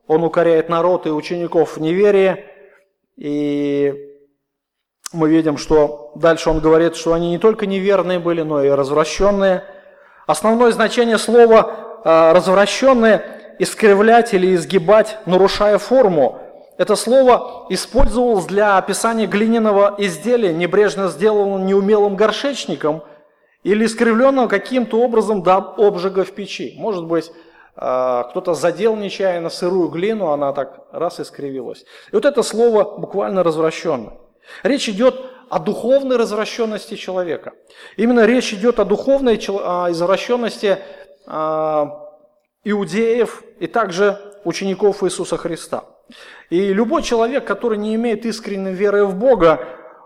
Он 0.06 0.24
укоряет 0.24 0.68
народ 0.68 1.06
и 1.06 1.10
учеников 1.10 1.76
в 1.76 1.80
неверии, 1.80 2.44
и 3.16 4.12
мы 5.12 5.28
видим, 5.28 5.58
что 5.58 6.12
дальше 6.14 6.48
он 6.48 6.60
говорит, 6.60 6.96
что 6.96 7.12
они 7.12 7.30
не 7.30 7.38
только 7.38 7.66
неверные 7.66 8.18
были, 8.18 8.42
но 8.42 8.62
и 8.62 8.70
развращенные. 8.70 9.62
Основное 10.26 10.72
значение 10.72 11.18
слова 11.18 12.00
а, 12.04 12.32
«развращенные»– 12.32 13.22
искривлять 13.58 14.32
или 14.32 14.54
изгибать, 14.54 15.18
нарушая 15.26 15.78
форму. 15.78 16.40
Это 16.78 16.96
слово 16.96 17.66
использовалось 17.68 18.46
для 18.46 18.78
описания 18.78 19.26
глиняного 19.26 19.94
изделия, 19.98 20.52
небрежно 20.54 21.08
сделанного 21.08 21.58
неумелым 21.58 22.16
горшечником 22.16 23.02
или 23.62 23.84
искривленного 23.84 24.48
каким-то 24.48 25.00
образом 25.00 25.42
до 25.42 25.56
обжига 25.56 26.24
в 26.24 26.32
печи. 26.32 26.74
Может 26.78 27.04
быть, 27.04 27.30
а, 27.76 28.24
кто-то 28.24 28.54
задел 28.54 28.96
нечаянно 28.96 29.50
сырую 29.50 29.88
глину, 29.88 30.28
она 30.28 30.52
так 30.52 30.86
раз 30.92 31.20
искривилась. 31.20 31.84
И 32.10 32.14
вот 32.14 32.24
это 32.24 32.42
слово 32.42 32.98
буквально 32.98 33.42
развращенное. 33.42 34.18
Речь 34.62 34.88
идет 34.88 35.20
о 35.48 35.58
духовной 35.58 36.16
развращенности 36.16 36.94
человека. 36.94 37.52
Именно 37.96 38.24
речь 38.24 38.52
идет 38.52 38.80
о 38.80 38.84
духовной 38.84 39.36
извращенности 39.36 40.78
а, 41.26 42.08
иудеев 42.64 43.42
и 43.60 43.66
также 43.66 44.18
учеников 44.44 45.04
Иисуса 45.04 45.36
Христа. 45.36 45.84
И 46.50 46.72
любой 46.72 47.02
человек, 47.02 47.46
который 47.46 47.78
не 47.78 47.94
имеет 47.94 48.26
искренней 48.26 48.72
веры 48.72 49.04
в 49.06 49.14
Бога, 49.16 49.60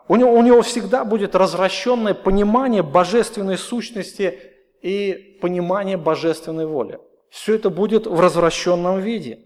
у 0.08 0.16
него, 0.16 0.32
у 0.32 0.42
него 0.42 0.62
всегда 0.62 1.04
будет 1.04 1.34
развращенное 1.34 2.14
понимание 2.14 2.82
божественной 2.82 3.58
сущности 3.58 4.38
и 4.82 5.38
понимание 5.40 5.96
божественной 5.96 6.66
воли. 6.66 7.00
Все 7.30 7.56
это 7.56 7.70
будет 7.70 8.06
в 8.06 8.20
развращенном 8.20 9.00
виде. 9.00 9.40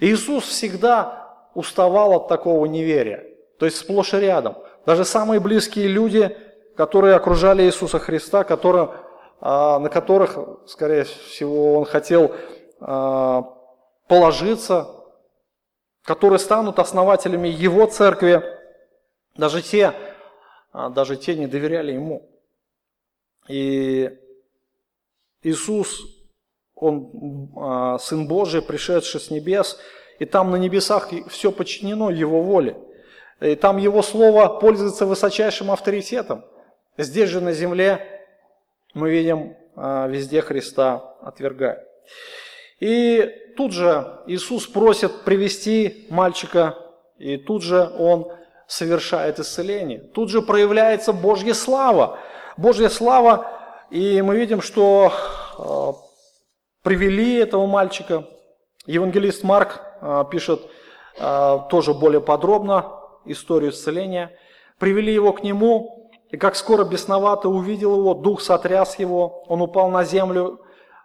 Иисус 0.00 0.44
всегда 0.44 1.48
уставал 1.54 2.12
от 2.12 2.28
такого 2.28 2.66
неверия. 2.66 3.24
То 3.58 3.66
есть 3.66 3.78
сплошь 3.78 4.14
и 4.14 4.18
рядом. 4.18 4.56
Даже 4.84 5.04
самые 5.04 5.40
близкие 5.40 5.88
люди, 5.88 6.36
которые 6.76 7.16
окружали 7.16 7.64
Иисуса 7.64 7.98
Христа, 7.98 8.44
которые, 8.44 8.90
а, 9.40 9.78
на 9.78 9.88
которых, 9.88 10.38
скорее 10.66 11.04
всего, 11.04 11.78
он 11.78 11.84
хотел 11.84 12.32
а, 12.80 13.42
положиться, 14.06 14.88
которые 16.06 16.38
станут 16.38 16.78
основателями 16.78 17.48
Его 17.48 17.86
церкви, 17.86 18.42
даже 19.36 19.60
те, 19.60 19.92
а, 20.72 20.88
даже 20.88 21.16
те 21.16 21.34
не 21.34 21.46
доверяли 21.46 21.92
Ему. 21.92 22.30
И 23.48 24.10
Иисус, 25.42 26.00
Он 26.74 27.98
Сын 28.00 28.26
Божий, 28.26 28.62
пришедший 28.62 29.20
с 29.20 29.30
небес, 29.30 29.78
и 30.18 30.24
там 30.24 30.50
на 30.50 30.56
небесах 30.56 31.10
все 31.28 31.52
подчинено 31.52 32.10
Его 32.10 32.42
воле. 32.42 32.76
И 33.40 33.54
там 33.54 33.76
его 33.76 34.00
слово 34.00 34.48
пользуется 34.48 35.04
высочайшим 35.04 35.70
авторитетом. 35.70 36.44
Здесь 36.96 37.28
же 37.28 37.42
на 37.42 37.52
земле 37.52 38.24
мы 38.94 39.10
видим 39.10 39.56
а, 39.74 40.06
везде 40.06 40.40
Христа 40.40 41.16
отвергает. 41.20 41.86
И 42.80 43.52
тут 43.56 43.72
же 43.72 44.20
Иисус 44.26 44.66
просит 44.66 45.22
привести 45.22 46.06
мальчика, 46.10 46.76
и 47.18 47.36
тут 47.36 47.62
же 47.62 47.90
он 47.98 48.30
совершает 48.66 49.38
исцеление. 49.38 49.98
Тут 49.98 50.30
же 50.30 50.42
проявляется 50.42 51.12
Божья 51.12 51.54
слава. 51.54 52.18
Божья 52.56 52.88
слава, 52.88 53.46
и 53.90 54.20
мы 54.22 54.36
видим, 54.36 54.60
что 54.60 55.12
э, 55.58 55.92
привели 56.82 57.36
этого 57.36 57.66
мальчика. 57.66 58.24
Евангелист 58.86 59.42
Марк 59.42 59.80
э, 60.00 60.24
пишет 60.30 60.60
э, 61.18 61.58
тоже 61.70 61.94
более 61.94 62.20
подробно 62.20 62.92
историю 63.24 63.70
исцеления, 63.70 64.36
привели 64.78 65.12
его 65.12 65.32
к 65.32 65.42
нему, 65.42 66.10
и 66.30 66.36
как 66.36 66.56
скоро 66.56 66.84
бесновато 66.84 67.48
увидел 67.48 67.96
его, 67.96 68.14
дух 68.14 68.40
сотряс 68.40 68.98
его, 68.98 69.44
он 69.48 69.62
упал 69.62 69.90
на 69.90 70.04
землю, 70.04 70.60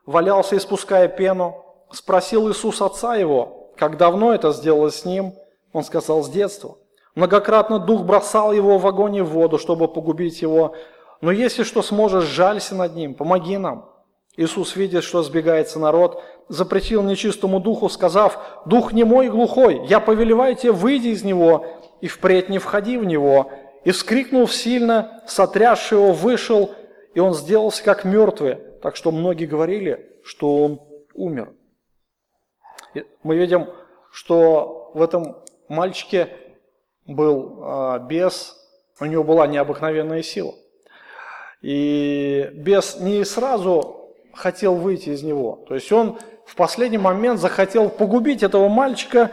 валялся, 0.05 0.57
испуская 0.57 1.07
пену. 1.07 1.65
Спросил 1.91 2.49
Иисус 2.49 2.81
отца 2.81 3.15
его, 3.15 3.71
как 3.77 3.97
давно 3.97 4.33
это 4.33 4.51
сделалось 4.51 5.01
с 5.01 5.05
ним, 5.05 5.33
он 5.73 5.83
сказал, 5.83 6.23
с 6.23 6.29
детства. 6.29 6.77
Многократно 7.15 7.79
дух 7.79 8.03
бросал 8.03 8.53
его 8.53 8.77
в 8.77 8.87
огонь 8.87 9.17
и 9.17 9.21
в 9.21 9.29
воду, 9.29 9.57
чтобы 9.57 9.87
погубить 9.87 10.41
его. 10.41 10.75
Но 11.19 11.31
если 11.31 11.63
что 11.63 11.81
сможешь, 11.81 12.23
жалься 12.23 12.75
над 12.75 12.95
ним, 12.95 13.15
помоги 13.15 13.57
нам. 13.57 13.89
Иисус, 14.37 14.77
видя, 14.77 15.01
что 15.01 15.23
сбегается 15.23 15.77
народ, 15.77 16.23
запретил 16.47 17.03
нечистому 17.03 17.59
духу, 17.59 17.89
сказав, 17.89 18.39
«Дух 18.65 18.93
не 18.93 19.03
мой 19.03 19.29
глухой, 19.29 19.85
я 19.87 19.99
повелеваю 19.99 20.55
тебе, 20.55 20.71
выйди 20.71 21.09
из 21.09 21.23
него, 21.23 21.65
и 21.99 22.07
впредь 22.07 22.49
не 22.49 22.59
входи 22.59 22.97
в 22.97 23.03
него». 23.03 23.51
И 23.83 23.91
вскрикнув 23.91 24.53
сильно, 24.53 25.23
сотрясший 25.27 25.97
его, 25.97 26.13
вышел, 26.13 26.71
и 27.15 27.19
он 27.19 27.33
сделался 27.33 27.83
как 27.83 28.05
мертвый, 28.05 28.59
так 28.81 28.95
что 28.95 29.11
многие 29.11 29.45
говорили, 29.45 30.11
что 30.23 30.63
он 30.63 30.81
умер. 31.13 31.53
Мы 33.23 33.37
видим, 33.37 33.67
что 34.11 34.91
в 34.93 35.01
этом 35.01 35.37
мальчике 35.69 36.29
был 37.05 37.59
э, 37.61 37.99
бес, 38.07 38.57
у 38.99 39.05
него 39.05 39.23
была 39.23 39.47
необыкновенная 39.47 40.21
сила. 40.21 40.53
И 41.61 42.49
бес 42.53 42.97
не 42.99 43.23
сразу 43.23 44.13
хотел 44.33 44.75
выйти 44.75 45.09
из 45.09 45.23
него. 45.23 45.63
То 45.67 45.75
есть 45.75 45.91
он 45.91 46.19
в 46.45 46.55
последний 46.55 46.97
момент 46.97 47.39
захотел 47.39 47.89
погубить 47.89 48.43
этого 48.43 48.67
мальчика, 48.67 49.31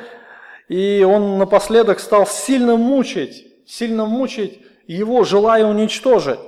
и 0.68 1.04
он 1.08 1.38
напоследок 1.38 2.00
стал 2.00 2.26
сильно 2.26 2.76
мучить, 2.76 3.46
сильно 3.66 4.04
мучить 4.04 4.60
его, 4.86 5.24
желая 5.24 5.64
уничтожить. 5.66 6.38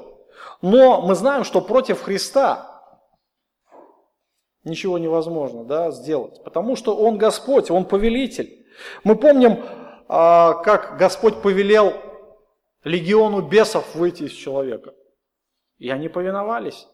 Но 0.63 1.01
мы 1.01 1.15
знаем, 1.15 1.45
что 1.45 1.61
против 1.61 2.03
Христа 2.03 2.70
ничего 4.65 4.99
невозможно 4.99 5.65
да, 5.65 5.91
сделать, 5.91 6.43
потому 6.45 6.77
что 6.77 6.97
Он 6.97 7.19
Господь, 7.19 7.71
Он 7.71 7.85
повелитель. 7.85 8.67
Мы 9.05 9.17
помним, 9.17 9.65
а, 10.09 10.55
как 10.55 10.97
Господь 10.99 11.43
повелел 11.43 11.95
легиону 12.85 13.43
бесов 13.43 13.95
выйти 13.95 14.25
из 14.25 14.33
человека. 14.33 14.95
И 15.79 15.91
они 15.91 16.09
повиновались. 16.09 16.87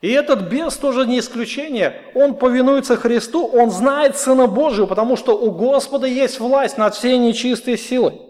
И 0.00 0.10
этот 0.10 0.42
бес 0.50 0.76
тоже 0.76 1.06
не 1.06 1.18
исключение. 1.18 2.02
Он 2.14 2.34
повинуется 2.34 2.96
Христу, 2.96 3.46
он 3.46 3.70
знает 3.70 4.16
Сына 4.16 4.46
Божию, 4.46 4.86
потому 4.86 5.16
что 5.16 5.38
у 5.38 5.50
Господа 5.50 6.06
есть 6.06 6.40
власть 6.40 6.76
над 6.76 6.94
всей 6.94 7.16
нечистой 7.16 7.78
силой. 7.78 8.20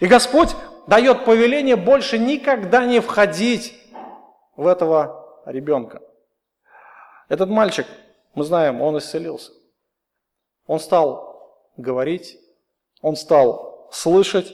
И 0.00 0.06
Господь 0.06 0.50
дает 0.86 1.24
повеление 1.24 1.76
больше 1.76 2.18
никогда 2.18 2.84
не 2.84 3.00
входить 3.00 3.74
в 4.56 4.66
этого 4.66 5.42
ребенка. 5.46 6.02
Этот 7.28 7.48
мальчик, 7.48 7.86
мы 8.34 8.44
знаем, 8.44 8.82
он 8.82 8.98
исцелился. 8.98 9.52
Он 10.66 10.80
стал 10.80 11.60
говорить, 11.76 12.38
он 13.02 13.16
стал 13.16 13.88
слышать. 13.92 14.52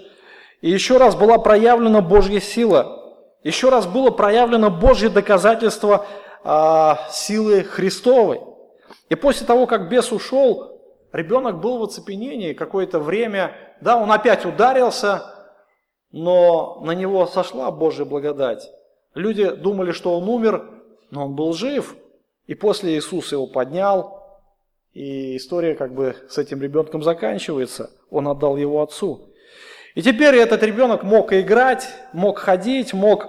И 0.60 0.70
еще 0.70 0.98
раз 0.98 1.14
была 1.14 1.38
проявлена 1.38 2.00
Божья 2.00 2.40
сила. 2.40 2.96
Еще 3.42 3.70
раз 3.70 3.86
было 3.86 4.10
проявлено 4.10 4.70
Божье 4.70 5.08
доказательство 5.08 6.06
а, 6.44 7.08
силы 7.10 7.62
Христовой. 7.62 8.40
И 9.08 9.14
после 9.14 9.46
того, 9.46 9.66
как 9.66 9.88
бес 9.88 10.12
ушел, 10.12 10.80
ребенок 11.12 11.60
был 11.60 11.78
в 11.78 11.84
оцепенении 11.84 12.52
какое-то 12.52 12.98
время. 12.98 13.52
Да, 13.80 13.96
он 13.96 14.12
опять 14.12 14.44
ударился, 14.44 15.22
но 16.12 16.80
на 16.82 16.92
него 16.92 17.26
сошла 17.26 17.70
Божья 17.70 18.04
благодать. 18.04 18.70
Люди 19.14 19.48
думали, 19.50 19.92
что 19.92 20.16
он 20.16 20.28
умер, 20.28 20.68
но 21.10 21.26
он 21.26 21.34
был 21.34 21.52
жив. 21.54 21.96
И 22.50 22.54
после 22.56 22.98
Иисус 22.98 23.30
его 23.30 23.46
поднял, 23.46 24.24
и 24.92 25.36
история 25.36 25.76
как 25.76 25.94
бы 25.94 26.16
с 26.28 26.36
этим 26.36 26.60
ребенком 26.60 27.00
заканчивается. 27.00 27.92
Он 28.10 28.26
отдал 28.26 28.56
его 28.56 28.82
отцу. 28.82 29.28
И 29.94 30.02
теперь 30.02 30.34
этот 30.34 30.64
ребенок 30.64 31.04
мог 31.04 31.32
играть, 31.32 31.86
мог 32.12 32.40
ходить, 32.40 32.92
мог 32.92 33.26
э, 33.26 33.28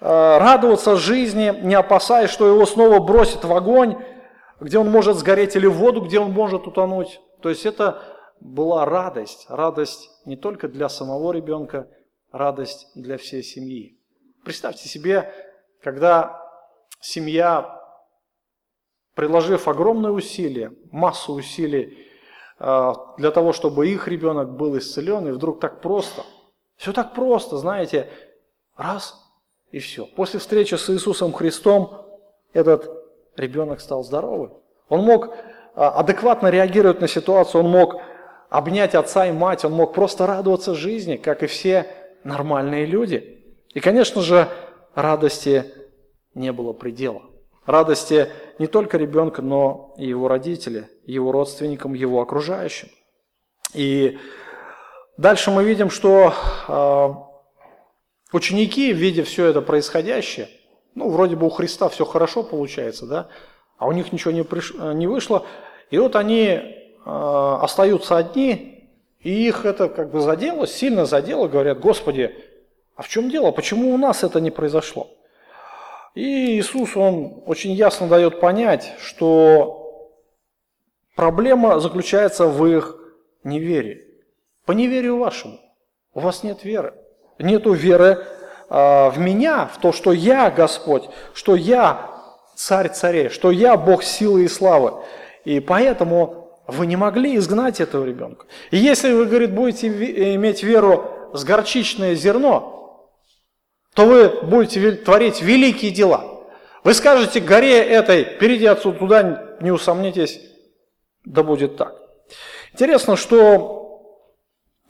радоваться 0.00 0.96
жизни, 0.96 1.58
не 1.62 1.76
опасаясь, 1.76 2.28
что 2.28 2.46
его 2.46 2.66
снова 2.66 2.98
бросят 2.98 3.42
в 3.42 3.54
огонь, 3.54 3.96
где 4.60 4.78
он 4.78 4.90
может 4.90 5.16
сгореть, 5.16 5.56
или 5.56 5.64
в 5.64 5.72
воду, 5.72 6.02
где 6.02 6.20
он 6.20 6.32
может 6.32 6.66
утонуть. 6.66 7.22
То 7.40 7.48
есть 7.48 7.64
это 7.64 8.02
была 8.38 8.84
радость, 8.84 9.46
радость 9.48 10.10
не 10.26 10.36
только 10.36 10.68
для 10.68 10.90
самого 10.90 11.32
ребенка, 11.32 11.88
радость 12.32 12.90
для 12.94 13.16
всей 13.16 13.42
семьи. 13.42 13.96
Представьте 14.44 14.90
себе, 14.90 15.32
когда 15.80 16.38
семья, 17.00 17.77
приложив 19.18 19.66
огромные 19.66 20.12
усилия, 20.12 20.72
массу 20.92 21.32
усилий 21.32 22.06
э, 22.60 22.92
для 23.16 23.32
того, 23.32 23.52
чтобы 23.52 23.88
их 23.88 24.06
ребенок 24.06 24.56
был 24.56 24.78
исцелен, 24.78 25.26
и 25.26 25.32
вдруг 25.32 25.58
так 25.58 25.80
просто, 25.80 26.22
все 26.76 26.92
так 26.92 27.14
просто, 27.14 27.56
знаете, 27.56 28.08
раз 28.76 29.20
и 29.72 29.80
все. 29.80 30.06
После 30.06 30.38
встречи 30.38 30.76
с 30.76 30.88
Иисусом 30.88 31.32
Христом 31.32 32.06
этот 32.52 32.88
ребенок 33.36 33.80
стал 33.80 34.04
здоровым. 34.04 34.52
Он 34.88 35.00
мог 35.00 35.26
э, 35.26 35.30
адекватно 35.74 36.46
реагировать 36.46 37.00
на 37.00 37.08
ситуацию, 37.08 37.64
он 37.64 37.70
мог 37.72 37.96
обнять 38.50 38.94
отца 38.94 39.26
и 39.26 39.32
мать, 39.32 39.64
он 39.64 39.72
мог 39.72 39.94
просто 39.94 40.28
радоваться 40.28 40.76
жизни, 40.76 41.16
как 41.16 41.42
и 41.42 41.48
все 41.48 41.88
нормальные 42.22 42.86
люди. 42.86 43.42
И, 43.74 43.80
конечно 43.80 44.22
же, 44.22 44.46
радости 44.94 45.64
не 46.34 46.52
было 46.52 46.72
предела. 46.72 47.22
Радости 47.68 48.30
не 48.58 48.66
только 48.66 48.96
ребенка, 48.96 49.42
но 49.42 49.94
и 49.98 50.06
его 50.06 50.26
родители, 50.26 50.88
его 51.04 51.32
родственникам, 51.32 51.92
его 51.92 52.22
окружающим. 52.22 52.88
И 53.74 54.16
дальше 55.18 55.50
мы 55.50 55.64
видим, 55.64 55.90
что 55.90 56.32
э, 56.66 58.34
ученики, 58.34 58.90
видя 58.94 59.22
все 59.22 59.44
это 59.44 59.60
происходящее, 59.60 60.48
ну, 60.94 61.10
вроде 61.10 61.36
бы 61.36 61.44
у 61.44 61.50
Христа 61.50 61.90
все 61.90 62.06
хорошо 62.06 62.42
получается, 62.42 63.04
да, 63.04 63.28
а 63.76 63.86
у 63.86 63.92
них 63.92 64.14
ничего 64.14 64.30
не, 64.30 64.44
приш... 64.44 64.72
не 64.72 65.06
вышло, 65.06 65.44
и 65.90 65.98
вот 65.98 66.16
они 66.16 66.46
э, 66.46 66.62
остаются 67.04 68.16
одни, 68.16 68.88
и 69.20 69.46
их 69.46 69.66
это 69.66 69.90
как 69.90 70.10
бы 70.10 70.22
задело, 70.22 70.66
сильно 70.66 71.04
задело, 71.04 71.48
говорят, 71.48 71.80
Господи, 71.80 72.34
а 72.96 73.02
в 73.02 73.08
чем 73.08 73.28
дело, 73.28 73.50
почему 73.50 73.92
у 73.92 73.98
нас 73.98 74.24
это 74.24 74.40
не 74.40 74.50
произошло? 74.50 75.17
И 76.18 76.58
Иисус, 76.58 76.96
Он 76.96 77.44
очень 77.46 77.70
ясно 77.70 78.08
дает 78.08 78.40
понять, 78.40 78.92
что 78.98 80.10
проблема 81.14 81.78
заключается 81.78 82.46
в 82.46 82.66
их 82.66 82.98
неверии. 83.44 84.04
По 84.66 84.72
неверию 84.72 85.18
вашему. 85.18 85.60
У 86.12 86.18
вас 86.18 86.42
нет 86.42 86.64
веры. 86.64 86.94
Нету 87.38 87.72
веры 87.72 88.26
э, 88.68 89.10
в 89.10 89.14
меня, 89.18 89.66
в 89.66 89.78
то, 89.78 89.92
что 89.92 90.10
я 90.10 90.50
Господь, 90.50 91.08
что 91.34 91.54
я 91.54 92.10
царь 92.56 92.88
царей, 92.88 93.28
что 93.28 93.52
я 93.52 93.76
Бог 93.76 94.02
силы 94.02 94.42
и 94.42 94.48
славы. 94.48 95.04
И 95.44 95.60
поэтому 95.60 96.50
вы 96.66 96.86
не 96.86 96.96
могли 96.96 97.36
изгнать 97.36 97.80
этого 97.80 98.04
ребенка. 98.04 98.46
И 98.72 98.76
если 98.76 99.12
вы, 99.12 99.26
говорит, 99.26 99.54
будете 99.54 99.86
иметь 100.34 100.64
веру 100.64 101.30
с 101.32 101.44
горчичное 101.44 102.16
зерно, 102.16 102.77
то 103.98 104.06
вы 104.06 104.28
будете 104.42 104.92
творить 104.92 105.42
великие 105.42 105.90
дела. 105.90 106.24
Вы 106.84 106.94
скажете 106.94 107.40
горе 107.40 107.80
этой, 107.80 108.24
перейди 108.24 108.64
отсюда 108.66 108.96
туда, 108.96 109.56
не 109.60 109.72
усомнитесь, 109.72 110.40
да 111.24 111.42
будет 111.42 111.76
так. 111.76 111.96
Интересно, 112.72 113.16
что 113.16 114.14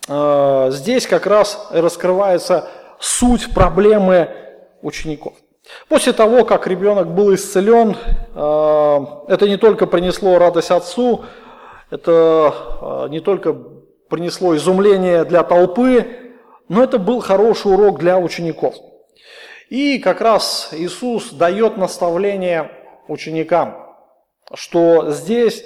э, 0.07 0.69
здесь 0.73 1.07
как 1.07 1.27
раз 1.27 1.69
раскрывается 1.71 2.69
суть 3.01 3.55
проблемы 3.55 4.29
учеников. 4.83 5.33
После 5.89 6.13
того, 6.13 6.45
как 6.45 6.67
ребенок 6.67 7.09
был 7.09 7.35
исцелен, 7.35 7.97
э, 7.97 9.33
это 9.33 9.49
не 9.49 9.57
только 9.57 9.87
принесло 9.87 10.39
радость 10.39 10.71
отцу, 10.71 11.25
это 11.89 12.55
а, 12.83 13.09
не 13.09 13.21
только 13.21 13.57
принесло 14.11 14.55
изумление 14.55 15.25
для 15.25 15.45
толпы, 15.45 16.35
но 16.69 16.83
это 16.83 16.99
был 16.99 17.21
хороший 17.21 17.73
урок 17.73 18.01
для 18.01 18.19
учеников. 18.19 18.75
И 19.69 19.99
как 19.99 20.21
раз 20.21 20.71
Иисус 20.73 21.33
дает 21.33 21.77
наставление 21.77 22.71
ученикам, 23.07 23.95
что 24.55 25.11
здесь 25.11 25.65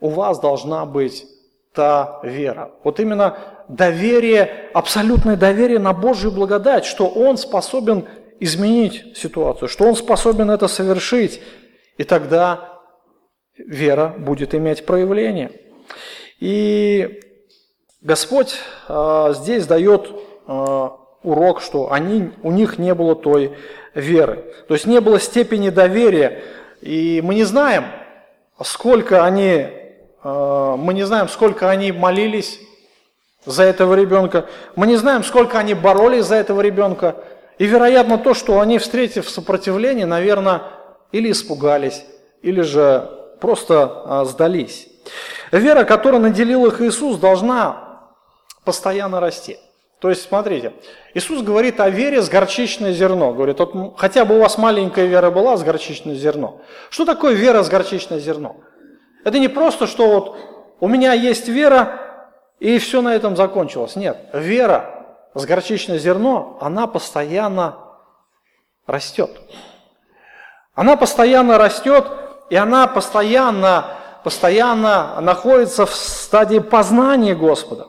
у 0.00 0.08
вас 0.08 0.40
должна 0.40 0.86
быть 0.86 1.26
та 1.74 2.20
вера. 2.22 2.72
Вот 2.82 2.98
именно 3.00 3.38
доверие, 3.68 4.70
абсолютное 4.72 5.36
доверие 5.36 5.78
на 5.78 5.92
Божью 5.92 6.32
благодать, 6.32 6.84
что 6.86 7.08
Он 7.08 7.36
способен 7.36 8.06
изменить 8.40 9.16
ситуацию, 9.16 9.68
что 9.68 9.84
Он 9.84 9.94
способен 9.94 10.50
это 10.50 10.68
совершить. 10.68 11.42
И 11.98 12.04
тогда 12.04 12.80
вера 13.56 14.14
будет 14.18 14.54
иметь 14.54 14.86
проявление. 14.86 15.50
И 16.40 17.20
Господь 18.00 18.56
э, 18.88 19.32
здесь 19.34 19.66
дает 19.66 20.10
э, 20.46 20.88
урок, 21.26 21.60
что 21.60 21.92
они, 21.92 22.30
у 22.42 22.52
них 22.52 22.78
не 22.78 22.94
было 22.94 23.14
той 23.14 23.56
веры. 23.94 24.44
То 24.68 24.74
есть 24.74 24.86
не 24.86 25.00
было 25.00 25.18
степени 25.18 25.70
доверия. 25.70 26.42
И 26.80 27.20
мы 27.22 27.34
не 27.34 27.44
знаем, 27.44 27.84
сколько 28.62 29.24
они, 29.24 29.68
э, 30.22 30.74
мы 30.78 30.94
не 30.94 31.04
знаем, 31.04 31.28
сколько 31.28 31.68
они 31.68 31.92
молились 31.92 32.60
за 33.44 33.64
этого 33.64 33.94
ребенка. 33.94 34.46
Мы 34.76 34.86
не 34.86 34.96
знаем, 34.96 35.24
сколько 35.24 35.58
они 35.58 35.74
боролись 35.74 36.26
за 36.26 36.36
этого 36.36 36.60
ребенка. 36.60 37.16
И, 37.58 37.66
вероятно, 37.66 38.18
то, 38.18 38.34
что 38.34 38.60
они, 38.60 38.78
встретив 38.78 39.28
сопротивление, 39.28 40.06
наверное, 40.06 40.62
или 41.10 41.30
испугались, 41.32 42.04
или 42.42 42.60
же 42.60 43.10
просто 43.40 44.02
а, 44.04 44.24
сдались. 44.24 44.88
Вера, 45.52 45.84
которой 45.84 46.20
наделил 46.20 46.66
их 46.66 46.80
Иисус, 46.82 47.18
должна 47.18 48.10
постоянно 48.64 49.20
расти. 49.20 49.58
То 50.00 50.10
есть, 50.10 50.28
смотрите, 50.28 50.74
Иисус 51.14 51.42
говорит 51.42 51.80
о 51.80 51.88
вере 51.88 52.20
с 52.20 52.28
горчичное 52.28 52.92
зерно. 52.92 53.32
Говорит, 53.32 53.58
вот 53.58 53.94
хотя 53.96 54.24
бы 54.24 54.36
у 54.36 54.42
вас 54.42 54.58
маленькая 54.58 55.06
вера 55.06 55.30
была 55.30 55.56
с 55.56 55.62
горчичное 55.62 56.14
зерно. 56.14 56.60
Что 56.90 57.06
такое 57.06 57.32
вера 57.32 57.62
с 57.62 57.68
горчичное 57.68 58.18
зерно? 58.18 58.56
Это 59.24 59.38
не 59.38 59.48
просто, 59.48 59.86
что 59.86 60.08
вот 60.08 60.36
у 60.80 60.88
меня 60.88 61.14
есть 61.14 61.48
вера, 61.48 62.00
и 62.60 62.78
все 62.78 63.00
на 63.00 63.14
этом 63.14 63.36
закончилось. 63.36 63.96
Нет, 63.96 64.28
вера 64.34 65.18
с 65.34 65.44
горчичное 65.46 65.98
зерно, 65.98 66.58
она 66.60 66.86
постоянно 66.86 67.78
растет. 68.86 69.30
Она 70.74 70.96
постоянно 70.96 71.56
растет, 71.56 72.06
и 72.50 72.56
она 72.56 72.86
постоянно, 72.86 73.96
постоянно 74.22 75.18
находится 75.22 75.86
в 75.86 75.94
стадии 75.94 76.58
познания 76.58 77.34
Господа. 77.34 77.88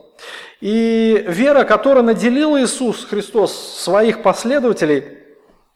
И 0.60 1.24
вера, 1.28 1.64
которая 1.64 2.04
наделила 2.04 2.62
Иисус 2.62 3.06
Христос 3.06 3.54
своих 3.54 4.24
последователей, 4.24 5.20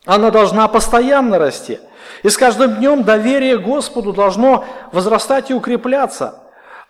она 0.06 0.32
должна 0.32 0.68
постоянно 0.68 1.38
расти. 1.38 1.80
И 2.24 2.30
с 2.30 2.38
каждым 2.38 2.76
днем 2.76 3.04
доверие 3.04 3.60
Господу 3.60 4.14
должно 4.14 4.66
возрастать 4.92 5.52
и 5.52 5.54
укрепляться. 5.54 6.44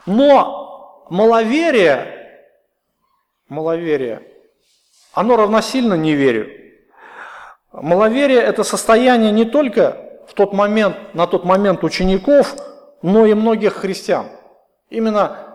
Но 0.05 1.05
маловерие, 1.09 2.47
маловерие, 3.49 4.21
оно 5.13 5.35
равносильно 5.35 5.95
неверию. 5.95 6.49
Маловерие– 7.73 8.39
это 8.41 8.63
состояние 8.63 9.31
не 9.31 9.45
только 9.45 9.97
в 10.27 10.33
тот 10.33 10.53
момент, 10.53 10.95
на 11.13 11.27
тот 11.27 11.43
момент 11.43 11.83
учеников, 11.83 12.55
но 13.01 13.25
и 13.25 13.33
многих 13.33 13.73
христиан. 13.73 14.27
Именно 14.89 15.51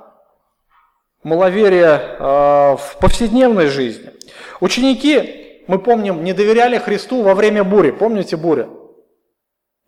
маловерие 1.27 2.01
э, 2.01 2.77
в 2.77 2.99
повседневной 3.01 3.67
жизни. 3.67 4.13
Ученики, 4.61 5.65
мы 5.67 5.81
помним, 5.81 6.23
не 6.23 6.33
доверяли 6.33 6.79
Христу 6.79 7.23
во 7.23 7.35
время 7.35 7.65
бури. 7.65 7.91
Помните 7.91 8.37
буря? 8.37 8.69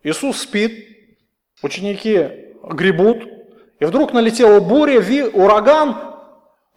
Иисус 0.03 0.41
спит, 0.41 0.85
ученики 1.63 2.55
гребут, 2.61 3.23
и 3.79 3.85
вдруг 3.85 4.11
налетела 4.11 4.59
буря, 4.59 4.99
ураган, 5.31 5.95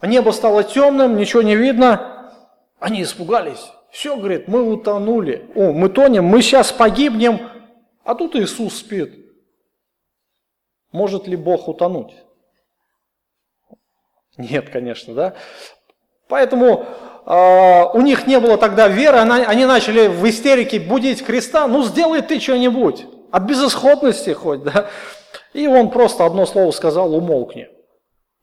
небо 0.00 0.30
стало 0.30 0.62
темным, 0.62 1.16
ничего 1.16 1.42
не 1.42 1.56
видно. 1.56 2.30
Они 2.78 3.02
испугались. 3.02 3.72
Все, 3.90 4.16
говорит, 4.16 4.46
мы 4.46 4.62
утонули. 4.62 5.50
О, 5.56 5.72
мы 5.72 5.88
тонем, 5.88 6.24
мы 6.26 6.40
сейчас 6.40 6.70
погибнем. 6.70 7.40
А 8.04 8.14
тут 8.14 8.36
Иисус 8.36 8.76
спит. 8.76 9.12
Может 10.92 11.26
ли 11.26 11.34
Бог 11.34 11.66
утонуть? 11.66 12.14
Нет, 14.37 14.70
конечно, 14.70 15.14
да. 15.14 15.35
Поэтому 16.28 16.87
э, 17.26 17.85
у 17.93 18.01
них 18.01 18.26
не 18.26 18.41
было 18.41 18.57
тогда 18.57 18.89
веры, 18.89 19.18
она, 19.18 19.37
они 19.47 19.66
начали 19.66 20.09
в 20.09 20.28
истерике 20.28 20.80
будить 20.80 21.24
креста. 21.24 21.66
Ну, 21.66 21.83
сделай 21.83 22.22
ты 22.22 22.41
что-нибудь. 22.41 23.07
От 23.30 23.43
безысходности 23.45 24.30
хоть, 24.30 24.62
да. 24.62 24.89
И 25.53 25.66
он 25.66 25.91
просто 25.91 26.24
одно 26.24 26.47
слово 26.47 26.70
сказал, 26.70 27.14
умолкни. 27.14 27.68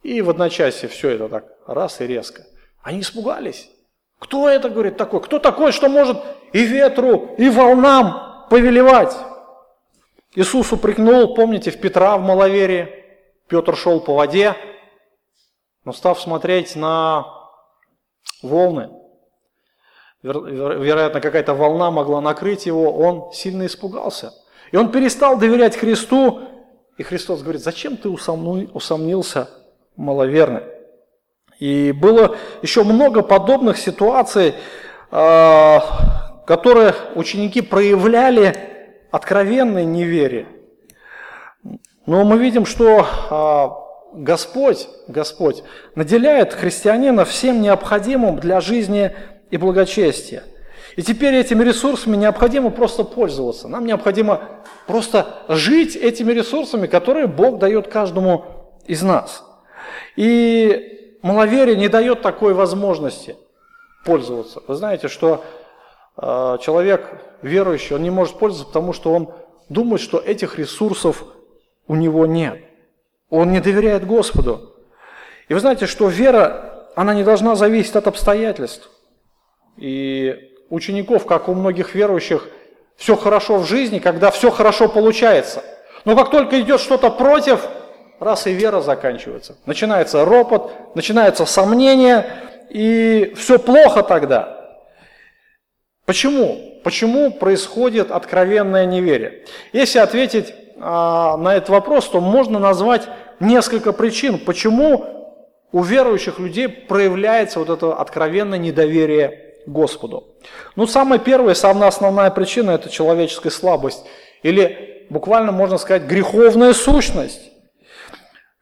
И 0.03 0.21
в 0.21 0.29
одночасье 0.29 0.87
все 0.87 1.09
это 1.09 1.27
так 1.29 1.45
раз 1.67 1.99
и 2.01 2.07
резко. 2.07 2.43
Они 2.83 3.01
испугались. 3.01 3.69
Кто 4.19 4.49
это, 4.49 4.69
говорит, 4.69 4.97
такой? 4.97 5.21
Кто 5.21 5.39
такой, 5.39 5.71
что 5.71 5.89
может 5.89 6.17
и 6.53 6.63
ветру, 6.63 7.35
и 7.37 7.49
волнам 7.49 8.47
повелевать? 8.49 9.15
Иисус 10.35 10.71
упрекнул, 10.71 11.33
помните, 11.33 11.71
в 11.71 11.79
Петра 11.79 12.17
в 12.17 12.21
маловерии. 12.21 12.89
Петр 13.47 13.75
шел 13.75 13.99
по 13.99 14.13
воде, 14.13 14.55
но 15.89 15.93
став 15.93 16.21
смотреть 16.21 16.75
на 16.75 17.25
волны, 18.43 18.91
вероятно, 20.21 21.19
какая-то 21.19 21.55
волна 21.55 21.89
могла 21.89 22.21
накрыть 22.21 22.67
его, 22.67 22.93
он 22.93 23.31
сильно 23.33 23.65
испугался. 23.65 24.31
И 24.71 24.77
он 24.77 24.91
перестал 24.91 25.39
доверять 25.39 25.75
Христу, 25.75 26.41
и 26.99 27.01
Христос 27.01 27.41
говорит, 27.41 27.63
зачем 27.63 27.97
ты 27.97 28.07
усомнился, 28.07 29.49
маловерный? 29.95 30.61
И 31.57 31.91
было 31.91 32.37
еще 32.61 32.83
много 32.83 33.23
подобных 33.23 33.79
ситуаций, 33.79 34.53
а, 35.09 36.43
которые 36.45 36.93
ученики 37.15 37.61
проявляли 37.61 38.53
откровенной 39.09 39.85
неверие. 39.85 40.45
Но 42.05 42.23
мы 42.25 42.37
видим, 42.37 42.67
что 42.67 43.07
а, 43.31 43.88
Господь, 44.11 44.87
Господь 45.07 45.63
наделяет 45.95 46.53
христианина 46.53 47.25
всем 47.25 47.61
необходимым 47.61 48.39
для 48.39 48.61
жизни 48.61 49.15
и 49.51 49.57
благочестия. 49.57 50.43
И 50.95 51.01
теперь 51.01 51.35
этими 51.35 51.63
ресурсами 51.63 52.17
необходимо 52.17 52.71
просто 52.71 53.03
пользоваться. 53.03 53.67
Нам 53.67 53.85
необходимо 53.85 54.41
просто 54.87 55.43
жить 55.47 55.95
этими 55.95 56.31
ресурсами, 56.31 56.87
которые 56.87 57.27
Бог 57.27 57.59
дает 57.59 57.87
каждому 57.87 58.45
из 58.85 59.01
нас. 59.01 59.45
И 60.15 61.15
маловерие 61.21 61.75
не 61.75 61.87
дает 61.87 62.21
такой 62.21 62.53
возможности 62.53 63.37
пользоваться. 64.03 64.61
Вы 64.67 64.75
знаете, 64.75 65.07
что 65.07 65.43
э, 66.17 66.57
человек 66.61 67.21
верующий, 67.41 67.95
он 67.95 68.03
не 68.03 68.09
может 68.09 68.37
пользоваться, 68.37 68.67
потому 68.67 68.93
что 68.93 69.13
он 69.13 69.33
думает, 69.69 70.01
что 70.01 70.17
этих 70.17 70.57
ресурсов 70.57 71.23
у 71.87 71.95
него 71.95 72.25
нет. 72.25 72.59
Он 73.29 73.51
не 73.51 73.59
доверяет 73.59 74.05
Господу. 74.05 74.75
И 75.47 75.53
вы 75.53 75.59
знаете, 75.59 75.85
что 75.85 76.07
вера, 76.07 76.87
она 76.95 77.13
не 77.13 77.23
должна 77.23 77.55
зависеть 77.55 77.95
от 77.95 78.07
обстоятельств. 78.07 78.89
И 79.77 80.53
учеников, 80.69 81.25
как 81.25 81.49
у 81.49 81.53
многих 81.53 81.95
верующих, 81.95 82.47
все 82.95 83.15
хорошо 83.15 83.57
в 83.57 83.65
жизни, 83.65 83.99
когда 83.99 84.29
все 84.29 84.51
хорошо 84.51 84.89
получается. 84.89 85.63
Но 86.05 86.15
как 86.15 86.31
только 86.31 86.59
идет 86.59 86.81
что-то 86.81 87.09
против, 87.09 87.67
раз 88.19 88.47
и 88.47 88.53
вера 88.53 88.81
заканчивается. 88.81 89.57
Начинается 89.65 90.25
ропот, 90.25 90.95
начинается 90.95 91.45
сомнение, 91.45 92.25
и 92.69 93.33
все 93.37 93.57
плохо 93.57 94.03
тогда. 94.03 94.59
Почему? 96.05 96.81
Почему 96.83 97.31
происходит 97.31 98.11
откровенное 98.11 98.85
неверие? 98.85 99.45
Если 99.73 99.99
ответить 99.99 100.53
на 100.79 101.55
этот 101.55 101.69
вопрос, 101.69 102.07
то 102.07 102.21
можно 102.21 102.59
назвать 102.59 103.07
несколько 103.39 103.93
причин, 103.93 104.39
почему 104.39 105.05
у 105.71 105.83
верующих 105.83 106.39
людей 106.39 106.67
проявляется 106.67 107.59
вот 107.59 107.69
это 107.69 107.93
откровенное 107.93 108.57
недоверие 108.57 109.55
Господу. 109.67 110.35
Ну, 110.75 110.87
самая 110.87 111.19
первая, 111.19 111.53
самая 111.53 111.89
основная 111.89 112.31
причина– 112.31 112.71
это 112.71 112.89
человеческая 112.89 113.51
слабость. 113.51 114.05
Или 114.41 115.05
буквально 115.09 115.51
можно 115.51 115.77
сказать 115.77 116.03
греховная 116.03 116.73
сущность. 116.73 117.51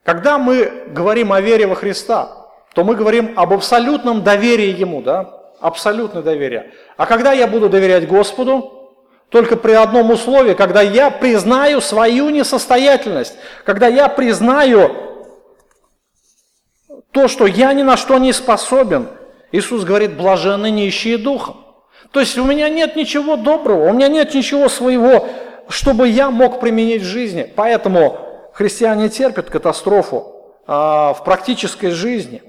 Когда 0.04 0.38
мы 0.38 0.86
говорим 0.88 1.34
о 1.34 1.42
вере 1.42 1.68
во 1.68 1.76
Христа, 1.76 2.48
то 2.74 2.84
мы 2.84 2.96
говорим 2.96 3.34
об 3.36 3.54
абсолютном 3.54 4.24
доверии 4.24 4.74
Ему, 4.78 5.02
да? 5.02 5.34
Абсолютное 5.60 6.22
доверие. 6.22 6.72
А 6.98 7.06
когда 7.06 7.34
я 7.34 7.48
буду 7.48 7.70
доверять 7.70 8.08
Господу, 8.08 8.77
только 9.30 9.58
при 9.58 9.74
одном 9.74 10.12
условии, 10.12 10.54
когда 10.54 10.82
я 10.82 11.10
признаю 11.10 11.82
свою 11.82 12.30
несостоятельность, 12.30 13.36
когда 13.66 13.88
я 13.88 14.08
признаю 14.08 14.92
то, 17.12 17.28
что 17.28 17.46
я 17.46 17.74
ни 17.74 17.84
на 17.84 17.98
что 17.98 18.18
не 18.20 18.32
способен. 18.32 19.10
Иисус 19.52 19.84
говорит, 19.84 20.16
блаженны 20.16 20.70
нищие 20.70 21.18
духом. 21.18 21.66
То 22.12 22.20
есть 22.20 22.38
у 22.38 22.46
меня 22.46 22.70
нет 22.70 22.96
ничего 22.96 23.36
доброго, 23.36 23.90
у 23.90 23.94
меня 23.94 24.08
нет 24.08 24.34
ничего 24.34 24.70
своего, 24.70 25.28
чтобы 25.68 26.08
я 26.08 26.30
мог 26.30 26.60
применить 26.62 27.02
в 27.02 27.06
жизни. 27.06 27.52
Поэтому 27.54 28.20
христиане 28.54 29.10
терпят 29.10 29.50
катастрофу 29.50 30.56
а, 30.66 31.14
в 31.14 31.24
практической 31.26 31.90
жизни. 31.90 32.44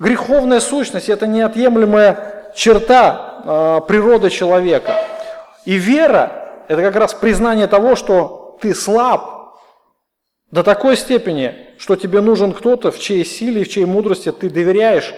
Греховная 0.00 0.60
сущность– 0.60 1.08
это 1.08 1.26
неотъемлемая 1.26 2.52
черта 2.56 3.42
а, 3.44 3.80
природы 3.80 4.30
человека– 4.30 5.04
и 5.66 5.74
вера– 5.74 6.64
это 6.68 6.80
как 6.80 6.96
раз 6.96 7.12
признание 7.12 7.66
того, 7.66 7.96
что 7.96 8.56
ты 8.62 8.74
слаб 8.74 9.58
до 10.50 10.62
такой 10.62 10.96
степени, 10.96 11.54
что 11.76 11.96
тебе 11.96 12.20
нужен 12.20 12.52
кто-то, 12.52 12.90
в 12.90 12.98
чьей 12.98 13.24
силе, 13.24 13.64
в 13.64 13.68
чьей 13.68 13.84
мудрости 13.84 14.30
ты 14.32 14.48
доверяешь, 14.48 15.12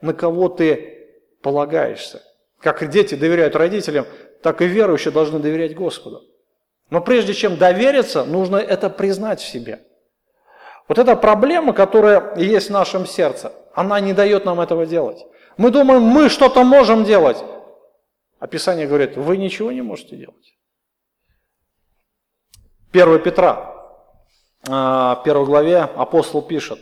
на 0.00 0.12
кого 0.12 0.48
ты 0.48 1.08
полагаешься. 1.40 2.20
Как 2.60 2.88
дети 2.90 3.14
доверяют 3.14 3.56
родителям, 3.56 4.06
так 4.42 4.60
и 4.60 4.66
верующие 4.66 5.12
должны 5.12 5.38
доверять 5.38 5.74
Господу. 5.74 6.22
Но 6.90 7.00
прежде 7.00 7.32
чем 7.32 7.56
довериться, 7.56 8.24
нужно 8.24 8.56
это 8.56 8.90
признать 8.90 9.40
в 9.40 9.48
себе. 9.48 9.80
Вот 10.88 10.98
эта 10.98 11.14
проблема, 11.16 11.72
которая 11.72 12.36
есть 12.36 12.68
в 12.68 12.72
нашем 12.72 13.06
сердце, 13.06 13.52
она 13.72 14.00
не 14.00 14.12
дает 14.12 14.44
нам 14.44 14.60
этого 14.60 14.84
делать. 14.84 15.24
Мы 15.56 15.70
думаем, 15.70 16.02
мы 16.02 16.28
что-то 16.28 16.64
можем 16.64 17.04
делать, 17.04 17.42
а 18.42 18.48
Писание 18.48 18.88
говорит, 18.88 19.16
вы 19.16 19.36
ничего 19.36 19.70
не 19.70 19.82
можете 19.82 20.16
делать. 20.16 20.56
1 22.90 23.20
Петра, 23.20 23.72
а, 24.68 25.14
в 25.14 25.22
первой 25.22 25.46
главе 25.46 25.78
апостол 25.78 26.42
пишет, 26.42 26.80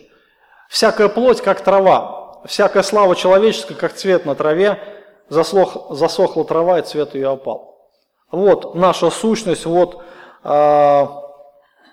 «Всякая 0.71 1.11
плоть, 1.11 1.43
как 1.43 1.61
трава, 1.61 2.41
всякая 2.47 2.83
слава 2.83 3.15
человеческая, 3.15 3.75
как 3.75 3.93
цвет 3.93 4.25
на 4.25 4.35
траве, 4.35 4.81
заслох, 5.29 5.89
засохла 5.91 6.47
трава, 6.47 6.79
и 6.79 6.83
цвет 6.83 7.15
ее 7.15 7.33
опал». 7.33 7.79
Вот 8.31 8.75
наша 8.75 9.11
сущность, 9.11 9.67
вот 9.67 10.03
э, 10.43 11.07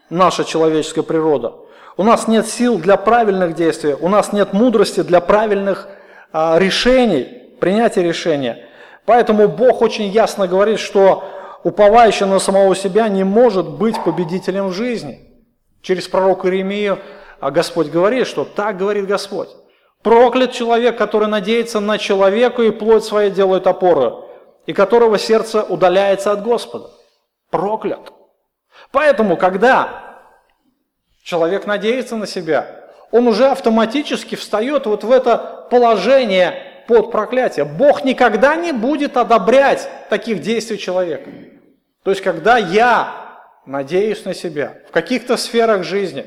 наша 0.09 0.45
человеческая 0.45 1.03
природа. 1.03 1.55
У 1.97 2.03
нас 2.03 2.30
нет 2.30 2.47
сил 2.47 2.78
для 2.78 2.95
правильных 2.95 3.53
действий, 3.53 3.95
у 3.99 4.07
нас 4.07 4.32
нет 4.32 4.53
мудрости 4.53 5.03
для 5.03 5.20
правильных 5.20 5.89
а, 6.32 6.57
решений, 6.57 7.57
принятия 7.59 8.01
решения. 8.03 8.66
Поэтому 9.08 9.47
Бог 9.47 9.82
очень 9.82 10.10
ясно 10.10 10.47
говорит, 10.47 10.80
что 10.80 11.24
уповающий 11.64 12.26
на 12.26 12.39
самого 12.39 12.76
себя 12.76 13.08
не 13.08 13.24
может 13.24 13.70
быть 13.70 14.03
победителем 14.03 14.68
в 14.68 14.74
жизни. 14.74 15.22
Через 15.82 16.10
пророка 16.10 16.47
Иеремию 16.47 16.99
а 17.39 17.51
Господь 17.51 17.88
говорит, 17.88 18.28
что 18.28 18.43
так 18.43 18.78
говорит 18.78 19.08
Господь. 19.08 19.47
Проклят 20.03 20.51
человек, 20.51 20.97
который 20.97 21.30
надеется 21.30 21.80
на 21.80 21.97
человека 21.97 22.64
и 22.64 22.72
плоть 22.72 23.05
своя 23.05 23.30
делает 23.30 23.66
опору, 23.66 24.28
и 24.66 24.74
которого 24.74 25.18
сердце 25.18 25.64
удаляется 25.64 26.34
от 26.34 26.43
Господа. 26.43 26.89
Проклят. 27.49 28.12
Поэтому, 28.91 29.38
когда 29.38 30.20
человек 31.24 31.66
надеется 31.66 32.18
на 32.18 32.28
себя, 32.28 32.89
он 33.12 33.28
уже 33.28 33.47
автоматически 33.47 34.36
встает 34.36 34.86
вот 34.86 35.05
в 35.05 35.12
это 35.12 35.68
положение 35.72 36.66
под 36.88 37.11
проклятие. 37.11 37.65
Бог 37.65 38.03
никогда 38.03 38.55
не 38.55 38.71
будет 38.71 39.17
одобрять 39.17 39.89
таких 40.09 40.41
действий 40.41 40.77
человека. 40.77 41.29
То 42.03 42.11
есть, 42.11 42.23
когда 42.23 42.57
я 42.57 43.41
надеюсь 43.65 44.25
на 44.25 44.33
себя 44.33 44.77
в 44.88 44.91
каких-то 44.91 45.38
сферах 45.38 45.83
жизни, 45.83 46.25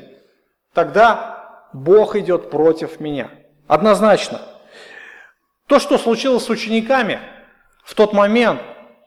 тогда 0.73 1.67
Бог 1.73 2.15
идет 2.15 2.49
против 2.49 2.99
меня. 2.99 3.29
Однозначно. 3.67 4.41
То, 5.67 5.79
что 5.79 5.97
случилось 5.97 6.43
с 6.43 6.49
учениками 6.49 7.19
в 7.83 7.95
тот 7.95 8.13
момент, 8.13 8.61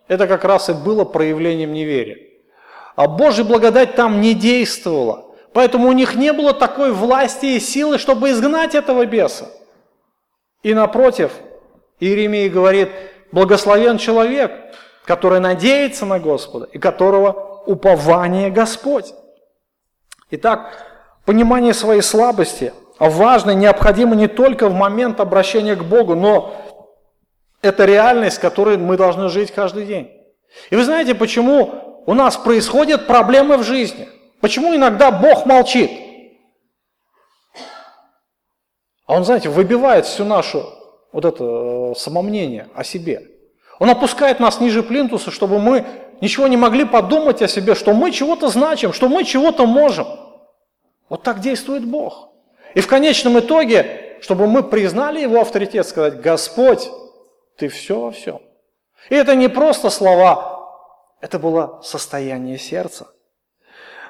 это 0.09 0.27
как 0.27 0.45
раз 0.45 0.69
и 0.69 0.73
было 0.73 1.05
проявлением 1.05 1.73
неверия. 1.73 2.19
А 2.97 3.07
Божья 3.07 3.45
благодать 3.45 3.95
там 3.95 4.21
не 4.21 4.35
действовала. 4.35 5.35
Поэтому 5.53 5.89
у 5.89 5.93
них 5.93 6.17
не 6.17 6.33
было 6.33 6.53
такой 6.53 6.93
власти 6.93 7.47
и 7.47 7.61
силы, 7.61 7.99
чтобы 7.99 8.31
изгнать 8.31 8.75
этого 8.75 9.07
беса. 9.07 9.47
И 10.65 10.73
напротив, 10.73 11.31
Иеремия 12.01 12.49
говорит, 12.49 12.89
благословен 13.31 13.99
человек, 13.99 14.51
который 15.05 15.39
надеется 15.39 16.07
на 16.07 16.19
Господа 16.19 16.67
и 16.73 16.79
которого 16.79 17.63
упование 17.67 18.51
Господь. 18.51 19.13
Итак, 20.31 20.73
понимание 21.27 21.75
своей 21.75 22.01
слабости 22.01 22.73
важно 22.99 23.51
и 23.51 23.57
необходимо 23.57 24.17
не 24.17 24.27
только 24.27 24.69
в 24.71 24.75
момент 24.75 25.21
обращения 25.21 25.77
к 25.77 25.85
Богу, 25.85 26.15
но 26.15 26.57
это 27.61 27.85
реальность, 27.85 28.39
которой 28.39 28.79
мы 28.79 28.97
должны 28.97 29.29
жить 29.29 29.53
каждый 29.53 29.85
день. 29.85 30.11
И 30.71 30.77
вы 30.77 30.85
знаете, 30.85 31.15
почему 31.15 32.03
у 32.07 32.15
нас 32.15 32.39
происходят 32.39 33.07
проблемы 33.07 33.59
в 33.59 33.65
жизни? 33.65 34.09
Почему 34.41 34.75
иногда 34.75 35.11
Бог 35.11 35.45
молчит? 35.45 35.91
А 39.07 39.15
он, 39.15 39.25
знаете, 39.25 39.49
выбивает 39.49 40.07
всю 40.07 40.25
нашу 40.25 40.65
вот 41.13 41.25
это 41.25 41.45
э, 41.45 41.95
самомнение 41.97 42.69
о 42.75 42.85
себе. 42.85 43.31
Он 43.79 43.91
опускает 43.91 44.41
нас 44.41 44.61
ниже 44.61 44.83
плинтуса, 44.83 45.31
чтобы 45.31 45.59
мы 45.59 45.85
ничего 46.21 46.47
не 46.47 46.57
могли 46.57 46.85
подумать 46.85 47.43
о 47.43 47.49
себе, 47.49 47.75
что 47.75 47.93
мы 47.93 48.11
чего-то 48.11 48.49
значим, 48.49 48.93
что 48.93 49.09
мы 49.09 49.25
чего-то 49.25 49.67
можем. 49.67 50.07
Вот 51.09 51.23
так 51.23 51.41
действует 51.41 51.85
Бог. 51.85 52.31
И 52.75 52.81
в 52.81 52.87
конечном 52.87 53.39
итоге, 53.39 54.19
чтобы 54.21 54.47
мы 54.47 54.63
признали 54.63 55.21
Его 55.21 55.41
авторитет, 55.41 55.87
сказать, 55.87 56.21
Господь, 56.21 56.89
Ты 57.57 57.69
все 57.69 58.01
во 58.01 58.11
всем. 58.11 58.41
И 59.11 59.15
это 59.15 59.35
не 59.35 59.49
просто 59.49 59.91
слова, 59.91 60.55
это 61.21 61.39
было 61.39 61.81
состояние 61.83 62.59
сердца. 62.59 63.09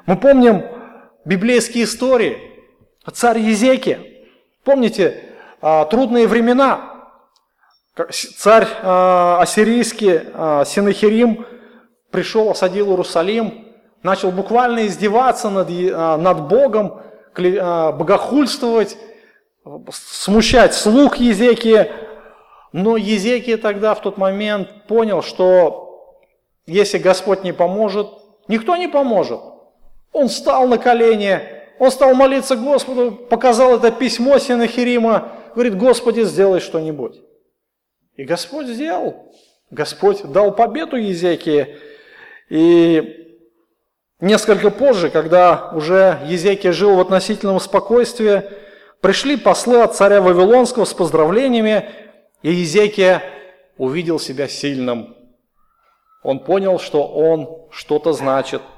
Мы 0.06 0.16
помним 0.16 0.64
библейские 1.24 1.84
истории. 1.84 2.38
Царь 3.12 3.38
Езеки. 3.38 4.13
Помните, 4.64 5.22
а, 5.60 5.84
трудные 5.84 6.26
времена. 6.26 6.90
Царь 8.36 8.66
а, 8.82 9.38
ассирийский 9.40 10.20
а, 10.32 10.64
Синахирим 10.64 11.46
пришел, 12.10 12.50
осадил 12.50 12.90
Иерусалим, 12.90 13.68
начал 14.02 14.30
буквально 14.30 14.86
издеваться 14.86 15.50
над, 15.50 15.68
над 15.68 16.48
Богом, 16.48 17.00
богохульствовать, 17.36 18.96
смущать 19.90 20.74
слух 20.74 21.16
Езекия. 21.16 21.90
Но 22.72 22.96
Езекия 22.96 23.56
тогда 23.56 23.94
в 23.94 24.02
тот 24.02 24.18
момент 24.18 24.86
понял, 24.86 25.22
что 25.22 26.20
если 26.66 26.98
Господь 26.98 27.42
не 27.42 27.52
поможет, 27.52 28.08
никто 28.48 28.76
не 28.76 28.88
поможет. 28.88 29.40
Он 30.12 30.28
встал 30.28 30.68
на 30.68 30.78
колени, 30.78 31.40
он 31.78 31.90
стал 31.90 32.14
молиться 32.14 32.56
Господу, 32.56 33.12
показал 33.12 33.76
это 33.76 33.90
письмо 33.90 34.38
Синахирима, 34.38 35.32
говорит, 35.54 35.76
Господи, 35.76 36.22
сделай 36.22 36.60
что-нибудь. 36.60 37.20
И 38.16 38.24
Господь 38.24 38.66
сделал. 38.68 39.32
Господь 39.70 40.22
дал 40.22 40.54
победу 40.54 40.96
Езекии. 40.96 41.76
И 42.48 43.38
несколько 44.20 44.70
позже, 44.70 45.10
когда 45.10 45.70
уже 45.72 46.20
Езекия 46.26 46.72
жил 46.72 46.94
в 46.94 47.00
относительном 47.00 47.58
спокойствии, 47.58 48.44
пришли 49.00 49.36
послы 49.36 49.82
от 49.82 49.96
царя 49.96 50.20
Вавилонского 50.20 50.84
с 50.84 50.94
поздравлениями, 50.94 51.88
и 52.42 52.52
Езекия 52.52 53.22
увидел 53.76 54.20
себя 54.20 54.46
сильным. 54.46 55.16
Он 56.22 56.38
понял, 56.38 56.78
что 56.78 57.06
он 57.06 57.68
что-то 57.72 58.12
значит– 58.12 58.62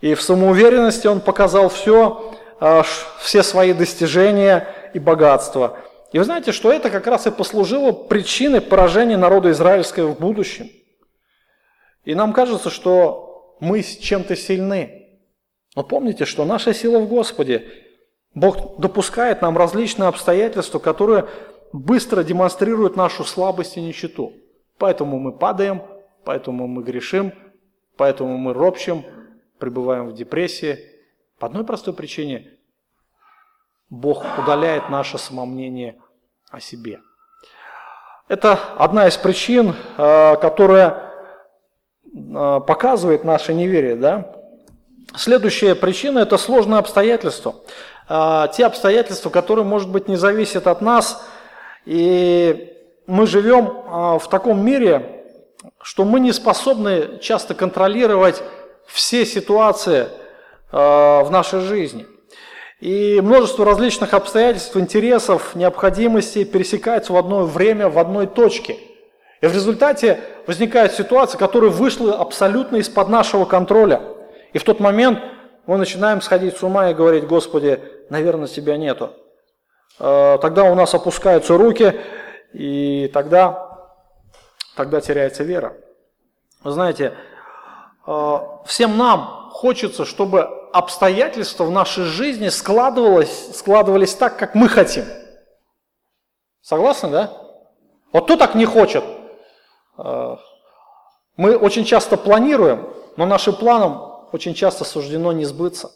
и 0.00 0.14
в 0.14 0.22
самоуверенности 0.22 1.06
он 1.06 1.20
показал 1.20 1.68
все, 1.68 2.34
а, 2.60 2.82
все 3.20 3.42
свои 3.42 3.72
достижения 3.72 4.68
и 4.94 4.98
богатства. 4.98 5.78
И 6.12 6.18
вы 6.18 6.24
знаете, 6.24 6.52
что 6.52 6.72
это 6.72 6.90
как 6.90 7.06
раз 7.06 7.26
и 7.26 7.30
послужило 7.30 7.92
причиной 7.92 8.60
поражения 8.60 9.16
народа 9.16 9.50
израильского 9.50 10.12
в 10.12 10.20
будущем. 10.20 10.70
И 12.04 12.14
нам 12.14 12.32
кажется, 12.32 12.70
что 12.70 13.56
мы 13.60 13.82
с 13.82 13.96
чем-то 13.96 14.36
сильны. 14.36 15.08
Но 15.74 15.82
помните, 15.82 16.24
что 16.24 16.44
наша 16.44 16.72
сила 16.72 17.00
в 17.00 17.08
Господе. 17.08 17.68
Бог 18.34 18.78
допускает 18.78 19.42
нам 19.42 19.56
различные 19.56 20.08
обстоятельства, 20.08 20.78
которые 20.78 21.26
быстро 21.72 22.22
демонстрируют 22.22 22.96
нашу 22.96 23.24
слабость 23.24 23.76
и 23.76 23.80
нищету. 23.80 24.32
Поэтому 24.78 25.18
мы 25.18 25.32
падаем, 25.32 25.82
поэтому 26.24 26.66
мы 26.66 26.82
грешим, 26.82 27.32
поэтому 27.96 28.36
мы 28.36 28.52
ропщим, 28.52 29.04
пребываем 29.58 30.08
в 30.08 30.14
депрессии 30.14 30.78
по 31.38 31.46
одной 31.46 31.64
простой 31.64 31.94
причине. 31.94 32.52
Бог 33.88 34.24
удаляет 34.38 34.88
наше 34.88 35.18
самомнение 35.18 35.96
о 36.50 36.60
себе. 36.60 37.00
Это 38.28 38.58
одна 38.76 39.06
из 39.06 39.16
причин, 39.16 39.74
э, 39.96 40.36
которая 40.40 41.12
э, 42.04 42.60
показывает 42.66 43.22
наше 43.22 43.54
неверие. 43.54 43.94
Да? 43.94 44.32
Следующая 45.14 45.76
причина– 45.76 46.18
это 46.20 46.36
сложные 46.36 46.78
обстоятельства. 46.78 47.54
Э, 48.08 48.48
те 48.52 48.66
обстоятельства, 48.66 49.30
которые, 49.30 49.64
может 49.64 49.88
быть, 49.90 50.08
не 50.08 50.16
зависят 50.16 50.66
от 50.66 50.80
нас. 50.80 51.24
И 51.84 52.72
мы 53.06 53.28
живем 53.28 54.18
в 54.18 54.28
таком 54.28 54.64
мире, 54.64 55.24
что 55.80 56.04
мы 56.04 56.18
не 56.18 56.32
способны 56.32 57.20
часто 57.20 57.54
контролировать 57.54 58.42
все 58.86 59.26
ситуации 59.26 60.08
э, 60.72 60.76
в 60.76 61.28
нашей 61.30 61.60
жизни. 61.60 62.06
И 62.80 63.20
множество 63.22 63.64
различных 63.64 64.12
обстоятельств, 64.12 64.76
интересов, 64.76 65.54
необходимостей 65.54 66.44
пересекаются 66.44 67.12
в 67.12 67.16
одно 67.16 67.44
время, 67.44 67.88
в 67.88 67.98
одной 67.98 68.26
точке. 68.26 68.76
И 69.40 69.46
в 69.46 69.54
результате 69.54 70.20
возникает 70.46 70.92
ситуация, 70.92 71.38
которая 71.38 71.70
вышла 71.70 72.16
абсолютно 72.16 72.76
из-под 72.76 73.08
нашего 73.08 73.44
контроля. 73.44 74.02
И 74.52 74.58
в 74.58 74.64
тот 74.64 74.80
момент 74.80 75.20
мы 75.66 75.78
начинаем 75.78 76.20
сходить 76.20 76.56
с 76.56 76.62
ума 76.62 76.90
и 76.90 76.94
говорить, 76.94 77.26
Господи, 77.26 77.80
наверное, 78.10 78.46
Тебя 78.46 78.76
нету. 78.76 79.12
Э, 79.98 80.38
тогда 80.40 80.64
у 80.64 80.74
нас 80.74 80.94
опускаются 80.94 81.56
руки, 81.56 81.98
и 82.52 83.10
тогда, 83.12 83.88
тогда 84.76 85.00
теряется 85.00 85.44
вера. 85.44 85.76
Вы 86.62 86.70
знаете, 86.72 87.14
всем 88.64 88.96
нам 88.96 89.50
хочется, 89.52 90.04
чтобы 90.04 90.42
обстоятельства 90.72 91.64
в 91.64 91.70
нашей 91.70 92.04
жизни 92.04 92.48
складывались, 92.48 93.56
складывались 93.56 94.14
так, 94.14 94.36
как 94.36 94.54
мы 94.54 94.68
хотим. 94.68 95.04
Согласны, 96.60 97.08
да? 97.08 97.32
Вот 98.12 98.24
кто 98.24 98.36
так 98.36 98.54
не 98.54 98.64
хочет? 98.64 99.04
Э, 99.98 100.36
мы 101.36 101.56
очень 101.56 101.84
часто 101.84 102.16
планируем, 102.16 102.88
но 103.16 103.24
нашим 103.24 103.54
планам 103.54 104.26
очень 104.32 104.54
часто 104.54 104.84
суждено 104.84 105.32
не 105.32 105.44
сбыться. 105.44 105.92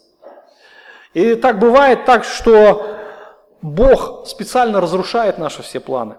И 1.13 1.35
так 1.35 1.59
бывает 1.59 2.05
так, 2.05 2.23
что 2.23 2.97
Бог 3.61 4.25
специально 4.27 4.81
разрушает 4.81 5.37
наши 5.37 5.61
все 5.61 5.79
планы 5.79 6.15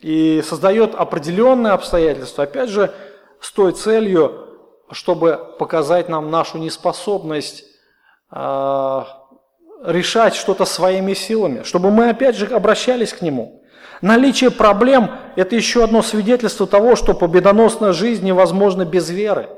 и 0.00 0.42
создает 0.42 0.94
определенные 0.94 1.72
обстоятельства, 1.72 2.44
опять 2.44 2.68
же, 2.68 2.92
с 3.40 3.50
той 3.50 3.72
целью, 3.72 4.49
чтобы 4.92 5.54
показать 5.58 6.08
нам 6.08 6.30
нашу 6.30 6.58
неспособность 6.58 7.64
э, 8.32 9.02
решать 9.84 10.34
что-то 10.34 10.64
своими 10.64 11.14
силами, 11.14 11.62
чтобы 11.62 11.90
мы 11.90 12.10
опять 12.10 12.36
же 12.36 12.46
обращались 12.46 13.12
к 13.12 13.22
Нему. 13.22 13.62
Наличие 14.02 14.50
проблем– 14.50 15.10
это 15.36 15.56
еще 15.56 15.84
одно 15.84 16.02
свидетельство 16.02 16.66
того, 16.66 16.96
что 16.96 17.14
победоносная 17.14 17.92
жизнь 17.92 18.24
невозможна 18.24 18.84
без 18.84 19.10
веры. 19.10 19.50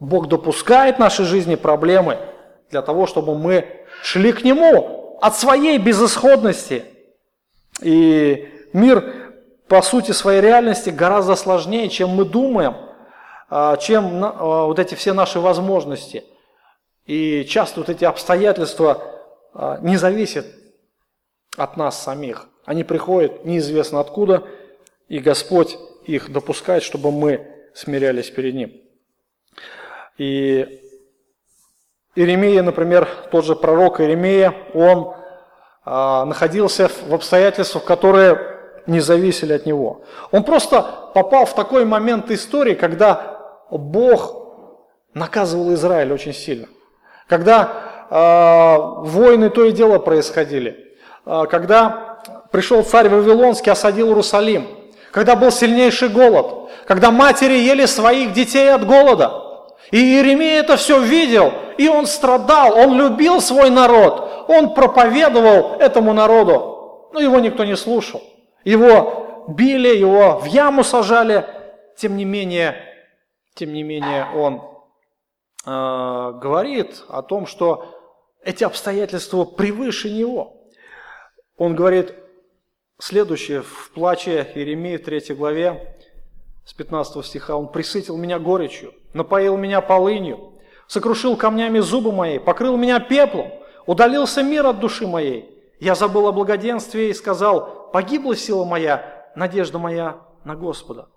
Бог 0.00 0.28
допускает 0.28 0.96
в 0.96 1.00
нашей 1.00 1.24
жизни 1.24 1.54
проблемы 1.54 2.18
для 2.70 2.82
того, 2.82 3.06
чтобы 3.06 3.36
мы 3.36 3.66
шли 4.02 4.32
к 4.32 4.42
Нему 4.42 5.18
от 5.20 5.36
своей 5.36 5.78
безысходности. 5.78 6.84
И 7.82 8.48
мир, 8.72 9.04
по 9.68 9.82
сути 9.82 10.12
своей 10.12 10.40
реальности, 10.40 10.90
гораздо 10.90 11.36
сложнее, 11.36 11.88
чем 11.88 12.10
мы 12.10 12.24
думаем, 12.24 12.74
чем 13.80 14.24
а, 14.24 14.66
вот 14.66 14.78
эти 14.78 14.94
все 14.94 15.12
наши 15.12 15.40
возможности. 15.40 16.24
И 17.06 17.44
часто 17.44 17.80
вот 17.80 17.88
эти 17.88 18.04
обстоятельства 18.04 19.02
а, 19.52 19.78
не 19.80 19.96
зависят 19.96 20.46
от 21.56 21.76
нас 21.76 22.02
самих. 22.02 22.48
Они 22.64 22.82
приходят 22.84 23.44
неизвестно 23.44 24.00
откуда, 24.00 24.44
и 25.08 25.18
Господь 25.18 25.76
их 26.06 26.32
допускает, 26.32 26.82
чтобы 26.82 27.12
мы 27.12 27.46
смирялись 27.74 28.30
перед 28.30 28.54
Ним. 28.54 28.72
И 30.16 30.80
Иеремия, 32.14 32.62
например, 32.62 33.08
тот 33.30 33.44
же 33.44 33.56
пророк 33.56 34.00
Иеремия, 34.00 34.54
он 34.72 35.14
а, 35.84 36.24
находился 36.24 36.88
в 36.88 37.12
обстоятельствах, 37.12 37.84
которые 37.84 38.54
не 38.86 39.00
зависели 39.00 39.52
от 39.52 39.66
него. 39.66 40.04
Он 40.30 40.44
просто 40.44 41.10
попал 41.14 41.46
в 41.46 41.54
такой 41.54 41.84
момент 41.84 42.30
истории, 42.30 42.74
когда 42.74 43.33
Бог 43.78 44.34
наказывал 45.14 45.72
Израиль 45.74 46.12
очень 46.12 46.34
сильно. 46.34 46.68
Когда 47.28 48.06
э, 48.10 48.76
войны 49.08 49.50
то 49.50 49.64
и 49.64 49.72
дело 49.72 49.98
происходили. 49.98 50.96
Э, 51.26 51.44
когда 51.50 52.20
пришел 52.50 52.82
царь 52.82 53.08
Вавилонский, 53.08 53.72
осадил 53.72 54.08
Иерусалим. 54.08 54.66
Когда 55.12 55.36
был 55.36 55.50
сильнейший 55.50 56.08
голод. 56.08 56.70
Когда 56.86 57.10
матери 57.10 57.54
ели 57.54 57.86
своих 57.86 58.32
детей 58.32 58.72
от 58.72 58.86
голода. 58.86 59.44
И 59.90 59.98
Иеремия 59.98 60.60
это 60.60 60.76
все 60.76 61.00
видел, 61.00 61.52
и 61.76 61.88
он 61.88 62.06
страдал, 62.06 62.76
он 62.76 62.96
любил 62.96 63.40
свой 63.40 63.70
народ, 63.70 64.46
он 64.48 64.74
проповедовал 64.74 65.76
этому 65.78 66.12
народу, 66.12 67.10
но 67.12 67.20
его 67.20 67.38
никто 67.38 67.64
не 67.64 67.76
слушал. 67.76 68.22
Его 68.64 69.44
били, 69.48 69.94
его 69.94 70.38
в 70.38 70.46
яму 70.46 70.84
сажали, 70.84 71.44
тем 71.96 72.16
не 72.16 72.24
менее, 72.24 72.76
тем 73.54 73.72
не 73.72 73.82
менее 73.82 74.26
он 74.34 74.62
э, 75.64 76.38
говорит 76.38 77.04
о 77.08 77.22
том, 77.22 77.46
что 77.46 77.86
эти 78.42 78.64
обстоятельства 78.64 79.44
превыше 79.44 80.10
него. 80.10 80.68
Он 81.56 81.74
говорит 81.74 82.14
следующее 82.98 83.62
в 83.62 83.90
плаче 83.94 84.50
Иеремии 84.54 84.96
3 84.96 85.34
главе, 85.34 85.96
с 86.64 86.72
15 86.72 87.24
стиха, 87.24 87.56
«Он 87.56 87.68
присытил 87.68 88.16
меня 88.16 88.38
горечью, 88.38 88.94
напоил 89.12 89.56
меня 89.56 89.80
полынью, 89.80 90.54
сокрушил 90.86 91.36
камнями 91.36 91.78
зубы 91.78 92.12
мои, 92.12 92.38
покрыл 92.38 92.76
меня 92.76 93.00
пеплом, 93.00 93.52
удалился 93.86 94.42
мир 94.42 94.66
от 94.66 94.80
души 94.80 95.06
моей. 95.06 95.50
Я 95.78 95.94
забыл 95.94 96.26
о 96.26 96.32
благоденствии 96.32 97.08
и 97.08 97.14
сказал, 97.14 97.90
погибла 97.92 98.34
сила 98.36 98.64
моя, 98.64 99.30
надежда 99.36 99.78
моя 99.78 100.20
на 100.44 100.54
Господа. 100.54 101.08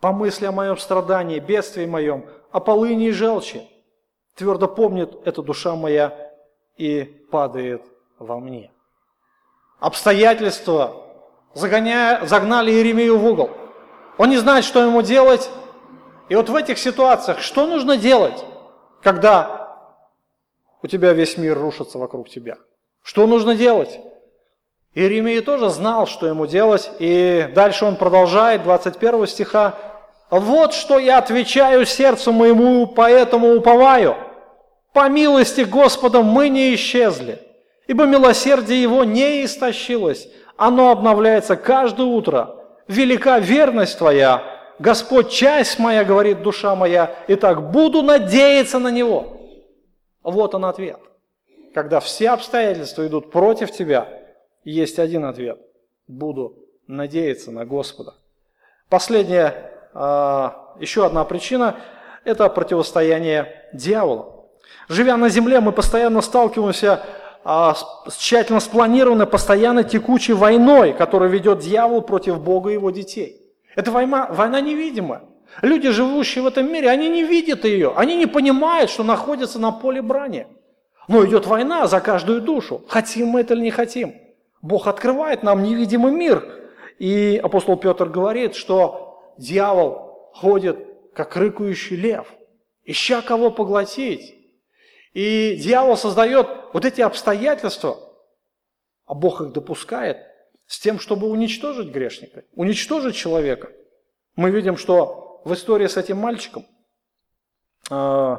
Помысли 0.00 0.46
о 0.46 0.52
моем 0.52 0.76
страдании, 0.76 1.38
бедствии 1.38 1.86
моем, 1.86 2.26
о 2.50 2.60
полыни 2.60 3.08
и 3.08 3.12
желчи. 3.12 3.62
Твердо 4.34 4.68
помнит 4.68 5.14
эта 5.24 5.42
душа 5.42 5.74
моя 5.74 6.32
и 6.76 7.04
падает 7.30 7.82
во 8.18 8.38
мне. 8.38 8.70
Обстоятельства 9.78 11.04
загоняя, 11.54 12.24
загнали 12.26 12.70
Иеремию 12.70 13.18
в 13.18 13.24
угол– 13.26 13.50
он 14.18 14.30
не 14.30 14.38
знает, 14.38 14.64
что 14.64 14.82
ему 14.82 15.02
делать. 15.02 15.50
И 16.28 16.34
вот 16.34 16.48
в 16.48 16.56
этих 16.56 16.78
ситуациях 16.78 17.40
что 17.40 17.66
нужно 17.66 17.96
делать, 17.96 18.44
когда 19.02 19.78
у 20.82 20.86
тебя 20.86 21.12
весь 21.12 21.36
мир 21.36 21.58
рушится 21.58 21.98
вокруг 21.98 22.28
тебя? 22.28 22.56
Что 23.02 23.26
нужно 23.26 23.54
делать? 23.54 24.00
Иеремия 24.96 25.42
тоже 25.42 25.68
знал, 25.68 26.06
что 26.06 26.26
ему 26.26 26.46
делать, 26.46 26.90
и 26.98 27.50
дальше 27.54 27.84
он 27.84 27.96
продолжает, 27.96 28.62
21 28.62 29.26
стиха. 29.26 29.74
«Вот 30.30 30.72
что 30.72 30.98
я 30.98 31.18
отвечаю 31.18 31.84
сердцу 31.84 32.32
моему, 32.32 32.86
поэтому 32.86 33.54
уповаю. 33.54 34.16
По 34.94 35.10
милости 35.10 35.60
Господа 35.60 36.22
мы 36.22 36.48
не 36.48 36.74
исчезли, 36.74 37.38
ибо 37.86 38.06
милосердие 38.06 38.80
Его 38.80 39.04
не 39.04 39.44
истощилось, 39.44 40.28
оно 40.56 40.90
обновляется 40.90 41.56
каждое 41.56 42.06
утро 42.06 42.56
велика 42.88 43.38
верность 43.38 43.98
Твоя, 43.98 44.42
Господь, 44.78 45.30
часть 45.30 45.78
моя, 45.78 46.04
говорит 46.04 46.40
душа 46.40 46.74
моя, 46.74 47.14
и 47.28 47.34
так 47.34 47.70
буду 47.70 48.00
надеяться 48.00 48.78
на 48.78 48.88
Него. 48.88 49.36
Вот 50.22 50.54
он 50.54 50.64
ответ. 50.64 51.00
Когда 51.74 52.00
все 52.00 52.30
обстоятельства 52.30 53.06
идут 53.06 53.30
против 53.30 53.70
тебя, 53.70 54.08
есть 54.70 54.98
один 54.98 55.24
ответ. 55.24 55.60
Буду 56.08 56.58
надеяться 56.88 57.52
на 57.52 57.64
Господа. 57.64 58.14
Последняя, 58.88 59.70
а, 59.94 60.74
еще 60.80 61.06
одна 61.06 61.24
причина– 61.24 61.76
это 62.24 62.48
противостояние 62.48 63.68
дьявола. 63.72 64.46
Живя 64.88 65.16
на 65.16 65.28
земле, 65.28 65.60
мы 65.60 65.72
постоянно 65.72 66.20
сталкиваемся 66.20 67.00
а, 67.44 67.74
с 68.08 68.16
тщательно 68.16 68.58
спланированной, 68.58 69.26
постоянно 69.26 69.84
текучей 69.84 70.34
войной, 70.34 70.92
которую 70.92 71.30
ведет 71.30 71.60
дьявол 71.60 72.02
против 72.02 72.40
Бога 72.40 72.70
и 72.70 72.74
его 72.74 72.90
детей. 72.90 73.40
Это 73.76 73.92
война, 73.92 74.26
война 74.30 74.60
невидимая. 74.60 75.22
Люди, 75.62 75.90
живущие 75.90 76.42
в 76.42 76.46
этом 76.48 76.70
мире, 76.72 76.90
они 76.90 77.08
не 77.08 77.22
видят 77.22 77.64
ее, 77.64 77.92
они 77.96 78.16
не 78.16 78.26
понимают, 78.26 78.90
что 78.90 79.04
находятся 79.04 79.60
на 79.60 79.70
поле 79.70 80.02
брани. 80.02 80.48
Но 81.06 81.24
идет 81.24 81.46
война 81.46 81.86
за 81.86 82.00
каждую 82.00 82.40
душу, 82.40 82.82
хотим 82.88 83.28
мы 83.28 83.40
это 83.42 83.54
или 83.54 83.62
не 83.62 83.70
хотим. 83.70 84.25
Бог 84.62 84.86
открывает 84.86 85.42
нам 85.42 85.62
невидимый 85.62 86.12
мир. 86.12 86.70
И 86.98 87.40
апостол 87.42 87.76
Петр 87.76 88.08
говорит, 88.08 88.54
что 88.54 89.32
дьявол 89.38 90.30
ходит, 90.34 90.78
как 91.14 91.36
рыкающий 91.36 91.96
лев, 91.96 92.32
ища 92.84 93.22
кого 93.22 93.50
поглотить. 93.50 94.34
И 95.12 95.56
дьявол 95.56 95.96
создает 95.96 96.48
вот 96.72 96.84
эти 96.84 97.00
обстоятельства, 97.00 97.98
а 99.06 99.14
Бог 99.14 99.40
их 99.40 99.52
допускает 99.52 100.18
с 100.66 100.78
тем, 100.78 100.98
чтобы 100.98 101.28
уничтожить 101.28 101.88
грешника, 101.88 102.44
уничтожить 102.54 103.14
человека. 103.14 103.72
Мы 104.34 104.50
видим, 104.50 104.76
что 104.76 105.40
в 105.44 105.54
истории 105.54 105.86
с 105.86 105.96
этим 105.96 106.18
мальчиком 106.18 106.66
э, 107.90 108.36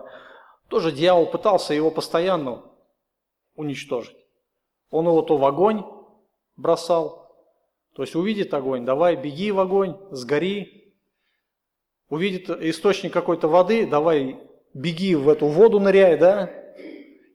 тоже 0.68 0.92
дьявол 0.92 1.28
пытался 1.28 1.74
его 1.74 1.90
постоянно 1.90 2.64
уничтожить. 3.56 4.18
Он 4.92 5.08
его 5.08 5.22
то 5.22 5.38
в 5.38 5.46
огонь 5.46 5.84
бросал, 6.58 7.32
то 7.94 8.04
есть 8.04 8.16
увидит 8.16 8.54
огонь, 8.54 8.86
давай 8.86 9.16
беги 9.16 9.52
в 9.52 9.60
огонь, 9.60 9.98
сгори. 10.12 10.94
Увидит 12.10 12.50
источник 12.50 13.12
какой-то 13.12 13.48
воды, 13.48 13.86
давай 13.86 14.40
беги 14.74 15.16
в 15.16 15.28
эту 15.30 15.48
воду 15.48 15.80
ныряй, 15.80 16.18
да, 16.18 16.50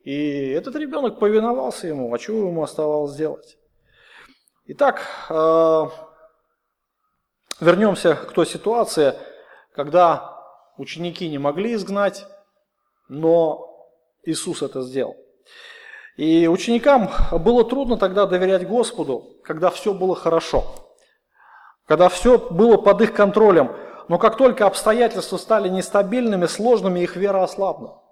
и 0.03 0.49
этот 0.49 0.75
ребенок 0.75 1.19
повиновался 1.19 1.87
ему, 1.87 2.13
а 2.13 2.19
чего 2.19 2.49
ему 2.49 2.63
оставалось 2.63 3.15
делать? 3.15 3.57
Итак, 4.65 5.05
э, 5.29 5.83
вернемся 7.59 8.15
к 8.15 8.31
той 8.33 8.45
ситуации, 8.45 9.13
когда 9.73 10.41
ученики 10.77 11.29
не 11.29 11.37
могли 11.37 11.73
изгнать, 11.73 12.25
но 13.07 13.87
Иисус 14.23 14.61
это 14.61 14.81
сделал. 14.81 15.15
И 16.15 16.47
ученикам 16.47 17.09
было 17.31 17.63
трудно 17.63 17.97
тогда 17.97 18.25
доверять 18.25 18.67
Господу, 18.67 19.37
когда 19.43 19.69
все 19.71 19.93
было 19.93 20.15
хорошо, 20.15 20.63
когда 21.87 22.07
все 22.09 22.37
было 22.37 22.77
под 22.77 23.01
их 23.01 23.13
контролем. 23.13 23.71
Но 24.09 24.19
как 24.19 24.37
только 24.37 24.67
обстоятельства 24.67 25.37
стали 25.37 25.69
нестабильными, 25.69 26.45
сложными, 26.45 26.99
их 26.99 27.15
вера 27.15 27.41
ослабла. 27.41 28.03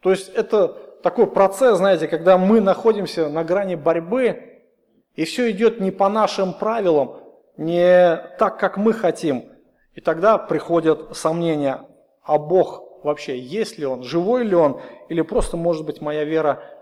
То 0.00 0.10
есть 0.10 0.28
это 0.28 0.68
такой 1.02 1.26
процесс, 1.26 1.78
знаете, 1.78 2.06
когда 2.08 2.38
мы 2.38 2.60
находимся 2.60 3.28
на 3.28 3.42
грани 3.42 3.74
борьбы, 3.74 4.62
и 5.14 5.24
все 5.24 5.50
идет 5.50 5.80
не 5.80 5.90
по 5.90 6.08
нашим 6.08 6.52
правилам, 6.52 7.16
не 7.56 8.16
так, 8.38 8.60
как 8.60 8.76
мы 8.76 8.92
хотим. 8.92 9.50
И 9.94 10.00
тогда 10.00 10.38
приходят 10.38 11.16
сомнения, 11.16 11.82
а 12.22 12.38
Бог 12.38 13.02
вообще, 13.02 13.38
есть 13.38 13.76
ли 13.76 13.86
Он, 13.86 14.04
живой 14.04 14.44
ли 14.44 14.54
Он, 14.54 14.80
или 15.08 15.22
просто, 15.22 15.56
может 15.56 15.84
быть, 15.84 16.00
моя 16.00 16.22
вера– 16.22 16.62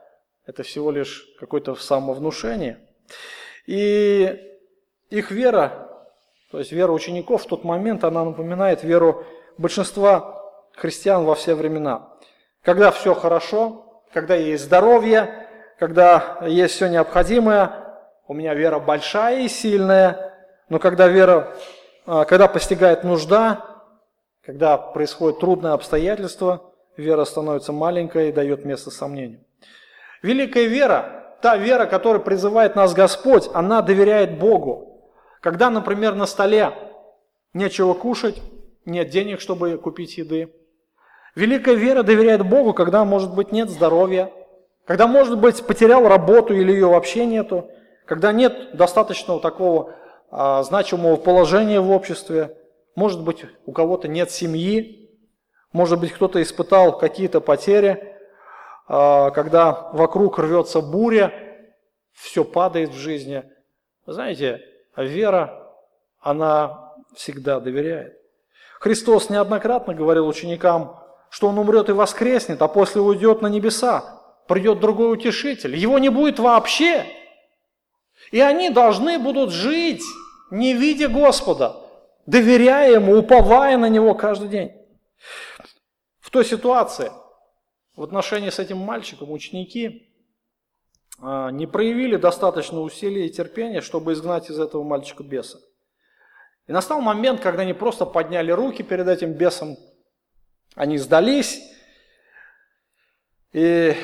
это 0.49 0.63
всего 0.63 0.91
лишь 0.91 1.29
какое-то 1.39 1.75
самовнушение. 1.75 2.79
И 3.67 4.57
их 5.11 5.31
вера, 5.31 5.91
то 6.51 6.59
есть 6.59 6.73
вера 6.73 6.91
учеников 6.91 7.43
в 7.43 7.47
тот 7.47 7.65
момент, 7.65 8.03
она 8.03 8.25
напоминает 8.25 8.83
веру 8.83 9.27
большинства 9.59 10.43
христиан 10.75 11.25
во 11.25 11.35
все 11.35 11.55
времена. 11.55 12.15
Когда 12.63 12.91
все 12.91 13.15
хорошо, 13.15 14.03
когда 14.11 14.37
есть 14.37 14.65
здоровье, 14.65 15.47
когда 15.79 16.39
есть 16.47 16.77
все 16.77 16.89
необходимое, 16.89 17.99
у 18.27 18.33
меня 18.33 18.55
вера 18.55 18.79
большая 18.79 19.43
и 19.43 19.49
сильная, 19.49 20.35
но 20.71 20.79
когда 20.79 21.09
вера, 21.09 21.55
а, 22.07 22.25
когда 22.25 22.49
постигает 22.49 23.05
нужда, 23.05 23.85
когда 24.43 24.79
происходит 24.79 25.41
трудное 25.41 25.73
обстоятельство, 25.75 26.73
вера 26.97 27.27
становится 27.27 27.73
маленькой 27.75 28.31
и 28.31 28.33
дает 28.33 28.65
место 28.65 28.91
сомнению. 28.91 29.45
Великая 30.23 30.67
вера, 30.67 31.37
та 31.41 31.57
вера, 31.57 31.87
которая 31.87 32.21
призывает 32.21 32.77
нас 32.77 32.95
Господь, 32.95 33.49
она 33.55 33.83
доверяет 33.83 34.39
Богу. 34.39 35.03
Когда, 35.41 35.71
например, 35.71 36.15
на 36.15 36.27
столе 36.27 36.73
нечего 37.55 37.95
кушать, 37.95 38.43
нет 38.85 39.11
денег, 39.11 39.41
чтобы 39.41 39.77
купить 39.79 40.19
еды. 40.19 40.53
Великая 41.35 41.75
вера 41.75 42.03
доверяет 42.03 42.45
Богу, 42.45 42.75
когда, 42.75 43.05
может 43.05 43.35
быть, 43.35 43.53
нет 43.53 43.71
здоровья, 43.71 44.33
когда, 44.87 45.07
может 45.07 45.39
быть, 45.39 45.65
потерял 45.65 46.09
работу 46.09 46.55
или 46.55 46.73
ее 46.73 46.87
вообще 46.89 47.27
нету, 47.27 47.71
когда 48.07 48.33
нет 48.33 48.75
достаточного 48.75 49.39
такого 49.39 49.95
а, 50.31 50.63
значимого 50.63 51.17
положения 51.17 51.81
в 51.81 51.91
обществе, 51.91 52.57
может 52.97 53.23
быть, 53.23 53.45
у 53.67 53.73
кого-то 53.73 54.09
нет 54.09 54.31
семьи, 54.31 55.11
может 55.73 56.01
быть, 56.01 56.13
кто-то 56.13 56.43
испытал 56.43 56.99
какие-то 56.99 57.41
потери, 57.41 58.17
когда 58.89 59.91
вокруг 59.93 60.39
рвется 60.39 60.81
буря, 60.81 61.33
все 62.13 62.43
падает 62.45 62.91
в 62.91 62.97
жизни. 62.97 63.45
Вы 64.07 64.13
знаете, 64.15 64.65
вера, 64.97 65.73
она 66.21 66.95
всегда 67.15 67.61
доверяет. 67.61 68.19
Христос 68.81 69.29
неоднократно 69.29 69.95
говорил 69.95 70.27
ученикам, 70.27 71.01
что 71.31 71.49
Он 71.49 71.59
умрет 71.59 71.89
и 71.91 71.93
воскреснет, 71.93 72.63
а 72.63 72.69
после 72.69 73.01
уйдет 73.01 73.43
на 73.43 73.49
небеса, 73.49 74.23
придет 74.47 74.81
другой 74.81 75.13
утешитель. 75.13 75.77
Его 75.77 75.99
не 75.99 76.09
будет 76.09 76.39
вообще. 76.39 77.05
И 78.31 78.41
они 78.41 78.71
должны 78.71 79.19
будут 79.19 79.51
жить, 79.51 80.03
не 80.51 80.73
видя 80.73 81.09
Господа, 81.09 81.77
доверяя 82.27 82.95
Ему, 82.95 83.19
уповая 83.19 83.77
на 83.77 83.89
Него 83.89 84.15
каждый 84.15 84.49
день. 84.49 84.73
В 86.21 86.31
той 86.31 86.45
ситуации, 86.45 87.13
в 87.99 88.03
отношении 88.05 88.49
с 88.49 88.61
этим 88.61 88.79
мальчиком, 88.79 89.33
ученики 89.33 90.09
а, 91.21 91.51
не 91.51 91.67
проявили 91.67 92.15
достаточно 92.15 92.81
усилий 92.81 93.27
и 93.27 93.31
терпения, 93.31 93.81
чтобы 93.81 94.13
изгнать 94.13 94.49
из 94.51 94.61
этого 94.61 94.85
мальчика 94.85 95.25
беса. 95.25 95.59
И 96.69 96.73
настал 96.73 97.01
момент, 97.01 97.41
когда 97.41 97.63
они 97.63 97.73
просто 97.73 98.07
подняли 98.07 98.53
руки 98.53 98.85
перед 98.85 99.09
этим 99.09 99.33
бесом, 99.33 99.77
они 100.77 100.97
сдались, 100.97 101.61
и 103.51 103.97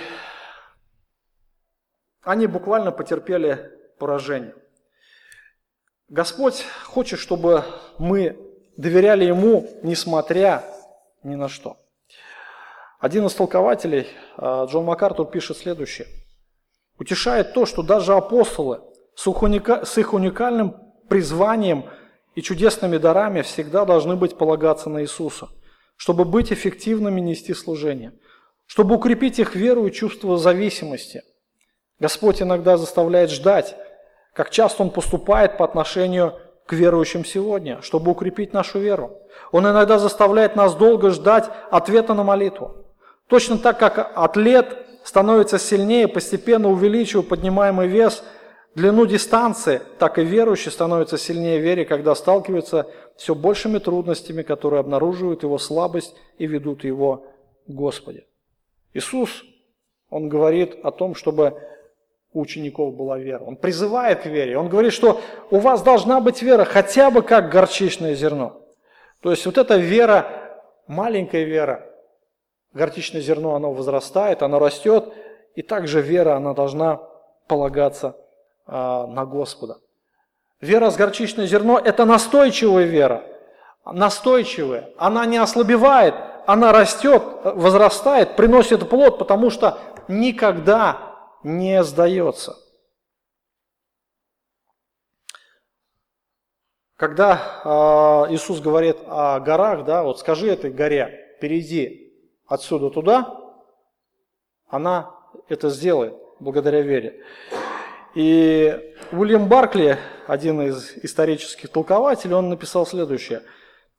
они 2.22 2.48
буквально 2.48 2.90
потерпели 2.90 3.70
поражение. 4.00 4.56
Господь 6.08 6.64
хочет, 6.82 7.20
чтобы 7.20 7.64
мы 7.98 8.36
доверяли 8.76 9.26
Ему, 9.26 9.70
несмотря 9.84 10.64
ни 11.22 11.36
на 11.36 11.48
что. 11.48 11.83
Один 13.04 13.26
из 13.26 13.34
толкователей, 13.34 14.06
а, 14.38 14.64
Джон 14.64 14.86
МакАртур, 14.86 15.26
пишет 15.26 15.58
следующее. 15.58 16.08
Утешает 16.98 17.52
то, 17.52 17.66
что 17.66 17.82
даже 17.82 18.14
апостолы 18.14 18.80
с 19.14 19.26
их 19.26 20.14
уникальным 20.14 20.74
призванием 21.10 21.84
и 22.34 22.40
чудесными 22.40 22.96
дарами 22.96 23.42
всегда 23.42 23.84
должны 23.84 24.16
быть 24.16 24.38
полагаться 24.38 24.88
на 24.88 25.02
Иисуса, 25.02 25.50
чтобы 25.96 26.24
быть 26.24 26.50
эффективными 26.50 27.20
нести 27.20 27.52
служение, 27.52 28.14
чтобы 28.64 28.94
укрепить 28.94 29.38
их 29.38 29.54
веру 29.54 29.86
и 29.86 29.92
чувство 29.92 30.38
зависимости– 30.38 31.20
Господь 32.00 32.40
иногда 32.40 32.78
заставляет 32.78 33.30
ждать, 33.30 33.76
как 34.32 34.48
часто 34.48 34.82
Он 34.82 34.90
поступает 34.90 35.58
по 35.58 35.66
отношению 35.66 36.38
к 36.64 36.72
верующим 36.72 37.24
сегодня, 37.26 37.82
чтобы 37.82 38.10
укрепить 38.10 38.54
нашу 38.54 38.78
веру. 38.78 39.18
Он 39.52 39.68
иногда 39.68 39.98
заставляет 39.98 40.56
нас 40.56 40.74
долго 40.74 41.10
ждать 41.10 41.50
ответа 41.70 42.14
на 42.14 42.24
молитву. 42.24 42.83
Точно 43.28 43.58
так, 43.58 43.78
как 43.78 44.12
атлет 44.14 44.76
становится 45.02 45.58
сильнее, 45.58 46.08
постепенно 46.08 46.70
увеличивая 46.70 47.24
поднимаемый 47.24 47.88
вес, 47.88 48.24
длину 48.74 49.06
дистанции, 49.06 49.80
так 49.98 50.18
и 50.18 50.24
верующий 50.24 50.70
становится 50.70 51.16
сильнее 51.16 51.60
вере, 51.60 51.84
когда 51.84 52.14
сталкивается 52.14 52.88
все 53.16 53.34
большими 53.34 53.78
трудностями, 53.78 54.42
которые 54.42 54.80
обнаруживают 54.80 55.42
его 55.42 55.58
слабость 55.58 56.16
и 56.38 56.46
ведут 56.46 56.84
его 56.84 57.26
к 57.66 57.70
Господи. 57.70 58.26
Иисус, 58.92 59.44
Он 60.10 60.28
говорит 60.28 60.76
о 60.82 60.90
том, 60.90 61.14
чтобы 61.14 61.60
у 62.32 62.40
учеников 62.40 62.94
была 62.96 63.18
вера. 63.18 63.44
Он 63.44 63.56
призывает 63.56 64.22
к 64.22 64.26
вере. 64.26 64.58
Он 64.58 64.68
говорит, 64.68 64.92
что 64.92 65.20
у 65.50 65.58
вас 65.58 65.82
должна 65.82 66.20
быть 66.20 66.42
вера 66.42 66.64
хотя 66.64 67.10
бы 67.10 67.22
как 67.22 67.50
горчичное 67.50 68.14
зерно. 68.14 68.60
То 69.20 69.30
есть 69.30 69.46
вот 69.46 69.56
эта 69.56 69.76
вера, 69.76 70.60
маленькая 70.88 71.44
вера, 71.44 71.93
горчичное 72.74 73.20
зерно, 73.20 73.54
оно 73.54 73.72
возрастает, 73.72 74.42
оно 74.42 74.58
растет, 74.58 75.14
и 75.54 75.62
также 75.62 76.02
вера, 76.02 76.36
она 76.36 76.52
должна 76.52 77.00
полагаться 77.46 78.16
а, 78.66 79.06
на 79.06 79.24
Господа. 79.24 79.78
Вера 80.60 80.90
с 80.90 80.96
горчичное 80.96 81.46
зерно– 81.46 81.78
это 81.84 82.04
настойчивая 82.04 82.84
вера, 82.84 83.24
настойчивая. 83.84 84.90
Она 84.98 85.24
не 85.26 85.38
ослабевает, 85.38 86.14
она 86.46 86.72
растет, 86.72 87.22
возрастает, 87.44 88.36
приносит 88.36 88.88
плод, 88.88 89.18
потому 89.18 89.50
что 89.50 89.78
никогда 90.08 91.16
не 91.42 91.82
сдается. 91.84 92.56
Когда 96.96 97.60
э, 97.64 98.32
Иисус 98.32 98.60
говорит 98.60 98.96
о 99.06 99.40
горах, 99.40 99.84
да, 99.84 100.04
вот 100.04 100.20
скажи 100.20 100.48
этой 100.48 100.70
горе, 100.70 101.36
перейди 101.40 102.03
отсюда 102.46 102.90
туда, 102.90 103.36
она 104.68 105.10
это 105.48 105.70
сделает 105.70 106.14
благодаря 106.40 106.82
вере. 106.82 107.22
И 108.14 108.94
Уильям 109.12 109.48
Баркли, 109.48 109.98
один 110.26 110.62
из 110.62 110.92
исторических 111.02 111.68
толкователей, 111.68 112.34
он 112.34 112.48
написал 112.48 112.86
следующее. 112.86 113.42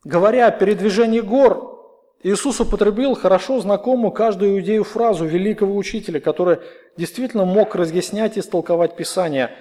Говоря 0.04 0.48
о 0.48 0.52
передвижении 0.52 1.20
гор, 1.20 1.76
Иисус 2.24 2.60
употребил 2.60 3.14
хорошо 3.16 3.60
знакомую 3.60 4.12
каждую 4.12 4.58
иудею 4.58 4.84
фразу 4.84 5.26
великого 5.26 5.76
учителя, 5.76 6.20
который 6.20 6.60
действительно 6.98 7.46
мог 7.46 7.76
разъяснять 7.76 8.38
и 8.38 8.40
истолковать 8.40 8.96
Писание, 8.96 9.52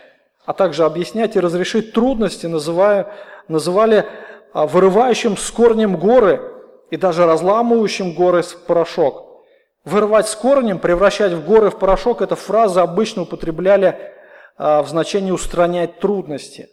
а 0.47 0.53
также 0.53 0.85
объяснять 0.85 1.37
и 1.37 1.41
разрешить 1.41 1.93
трудности, 1.93 2.47
называя, 2.47 3.13
называли 3.49 4.07
а, 4.53 4.67
вырывающим 4.67 5.37
с 5.37 5.51
корнем 5.51 5.97
горы 5.97 6.54
и 6.91 6.97
даже 6.97 7.27
разламывающим 7.27 8.15
горы 8.15 8.43
в 8.43 8.65
порошок. 8.65 9.43
Вырывать 9.85 10.29
с 10.29 10.35
корнем, 10.35 10.79
превращать 10.79 11.33
в 11.33 11.45
горы 11.45 11.71
в 11.71 11.79
порошок– 11.79 12.23
эта 12.23 12.37
фраза 12.37 12.83
обычно 12.83 13.23
употребляли 13.23 14.13
а, 14.57 14.83
в 14.83 14.89
значении 14.89 15.31
устранять 15.31 15.99
трудности. 15.99 16.69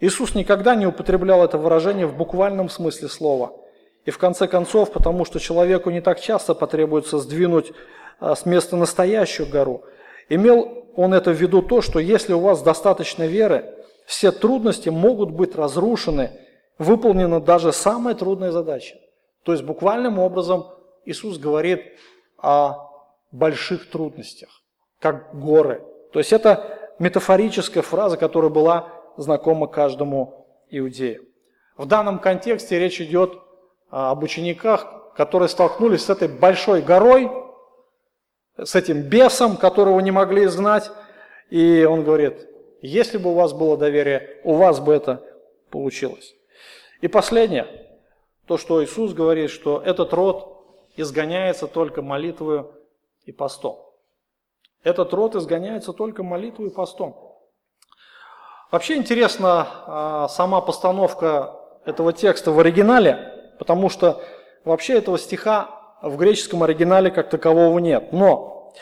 Иисус 0.00 0.34
никогда 0.34 0.74
не 0.74 0.86
употреблял 0.86 1.44
это 1.44 1.58
выражение 1.58 2.06
в 2.06 2.16
буквальном 2.16 2.68
смысле 2.68 3.08
слова– 3.08 3.52
и 4.04 4.10
в 4.10 4.18
конце 4.18 4.46
концов, 4.46 4.92
потому 4.92 5.24
что 5.24 5.40
человеку 5.40 5.90
не 5.90 6.00
так 6.00 6.20
часто 6.20 6.54
потребуется 6.54 7.18
сдвинуть 7.18 7.72
а, 8.20 8.34
с 8.34 8.44
места 8.44 8.76
настоящую 8.76 9.48
гору, 9.48 9.84
имел 10.28 10.84
он 10.96 11.14
это 11.14 11.30
в 11.30 11.40
виду 11.40 11.62
то, 11.62 11.80
что 11.80 11.98
если 11.98 12.34
у 12.34 12.40
вас 12.40 12.62
достаточно 12.62 13.24
веры, 13.24 13.74
все 14.06 14.30
трудности 14.30 14.90
могут 14.90 15.30
быть 15.30 15.56
разрушены, 15.56 16.30
выполнена 16.78 17.40
даже 17.40 17.72
самая 17.72 18.14
трудная 18.14 18.52
задача. 18.52 18.96
То 19.44 19.52
есть 19.52 19.64
буквальным 19.64 20.18
образом 20.18 20.66
Иисус 21.04 21.38
говорит 21.38 21.82
о 22.38 22.90
больших 23.30 23.90
трудностях, 23.90 24.62
как 25.00 25.38
горы. 25.38 25.82
То 26.12 26.18
есть 26.18 26.32
это 26.32 26.92
метафорическая 26.98 27.82
фраза, 27.82 28.16
которая 28.16 28.50
была 28.50 28.88
знакома 29.16 29.66
каждому 29.66 30.46
иудею. 30.70 31.24
В 31.76 31.86
данном 31.86 32.18
контексте 32.18 32.78
речь 32.78 33.00
идет 33.00 33.32
а, 33.90 34.12
об 34.12 34.22
учениках, 34.22 35.12
которые 35.16 35.48
столкнулись 35.48 36.04
с 36.04 36.10
этой 36.10 36.28
большой 36.28 36.82
горой, 36.82 37.30
с 38.56 38.74
этим 38.74 39.02
бесом, 39.02 39.56
которого 39.56 40.00
не 40.00 40.10
могли 40.10 40.46
знать. 40.46 40.90
И 41.50 41.84
он 41.84 42.04
говорит, 42.04 42.46
если 42.80 43.18
бы 43.18 43.30
у 43.30 43.34
вас 43.34 43.52
было 43.52 43.76
доверие, 43.76 44.40
у 44.44 44.54
вас 44.54 44.80
бы 44.80 44.94
это 44.94 45.22
получилось. 45.70 46.34
И 47.00 47.08
последнее, 47.08 47.83
то, 48.46 48.58
что 48.58 48.82
Иисус 48.84 49.12
говорит, 49.12 49.50
что 49.50 49.80
этот 49.84 50.12
род 50.12 50.64
изгоняется 50.96 51.66
только 51.66 52.02
молитвою 52.02 52.72
и 53.24 53.32
постом. 53.32 53.80
Этот 54.82 55.12
род 55.12 55.34
изгоняется 55.34 55.92
только 55.92 56.22
молитвой 56.22 56.68
и 56.68 56.74
постом. 56.74 57.16
Вообще 58.70 58.96
интересна 58.96 59.66
а, 59.86 60.28
сама 60.28 60.60
постановка 60.60 61.60
этого 61.84 62.12
текста 62.12 62.50
в 62.50 62.58
оригинале 62.58 63.34
потому 63.58 63.88
что 63.88 64.22
вообще 64.64 64.94
этого 64.94 65.18
стиха 65.18 65.70
в 66.02 66.16
греческом 66.16 66.62
оригинале 66.62 67.10
как 67.10 67.30
такового 67.30 67.78
нет. 67.78 68.12
Но 68.12 68.72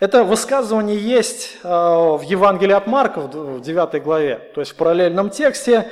Это 0.00 0.24
высказывание 0.24 0.98
есть 0.98 1.58
э, 1.62 1.68
в 1.68 2.20
Евангелии 2.22 2.74
от 2.74 2.86
Марка 2.86 3.20
в 3.20 3.60
9 3.60 4.02
главе, 4.02 4.50
то 4.54 4.60
есть 4.60 4.72
в 4.72 4.76
параллельном 4.76 5.30
тексте. 5.30 5.90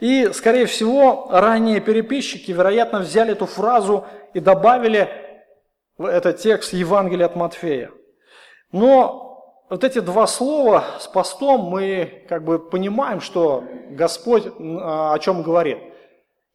И, 0.00 0.30
скорее 0.32 0.66
всего, 0.66 1.28
ранние 1.30 1.80
переписчики, 1.80 2.50
вероятно, 2.52 3.00
взяли 3.00 3.32
эту 3.32 3.46
фразу 3.46 4.04
и 4.32 4.40
добавили 4.40 5.08
в 5.96 6.06
этот 6.06 6.38
текст 6.38 6.72
Евангелия 6.72 7.26
от 7.26 7.36
Матфея. 7.36 7.90
Но 8.72 9.64
вот 9.70 9.84
эти 9.84 10.00
два 10.00 10.26
слова 10.26 10.84
с 10.98 11.06
постом 11.06 11.62
мы 11.62 12.24
как 12.28 12.44
бы 12.44 12.58
понимаем, 12.58 13.20
что 13.20 13.64
Господь 13.90 14.44
о 14.58 15.18
чем 15.20 15.42
говорит. 15.42 15.78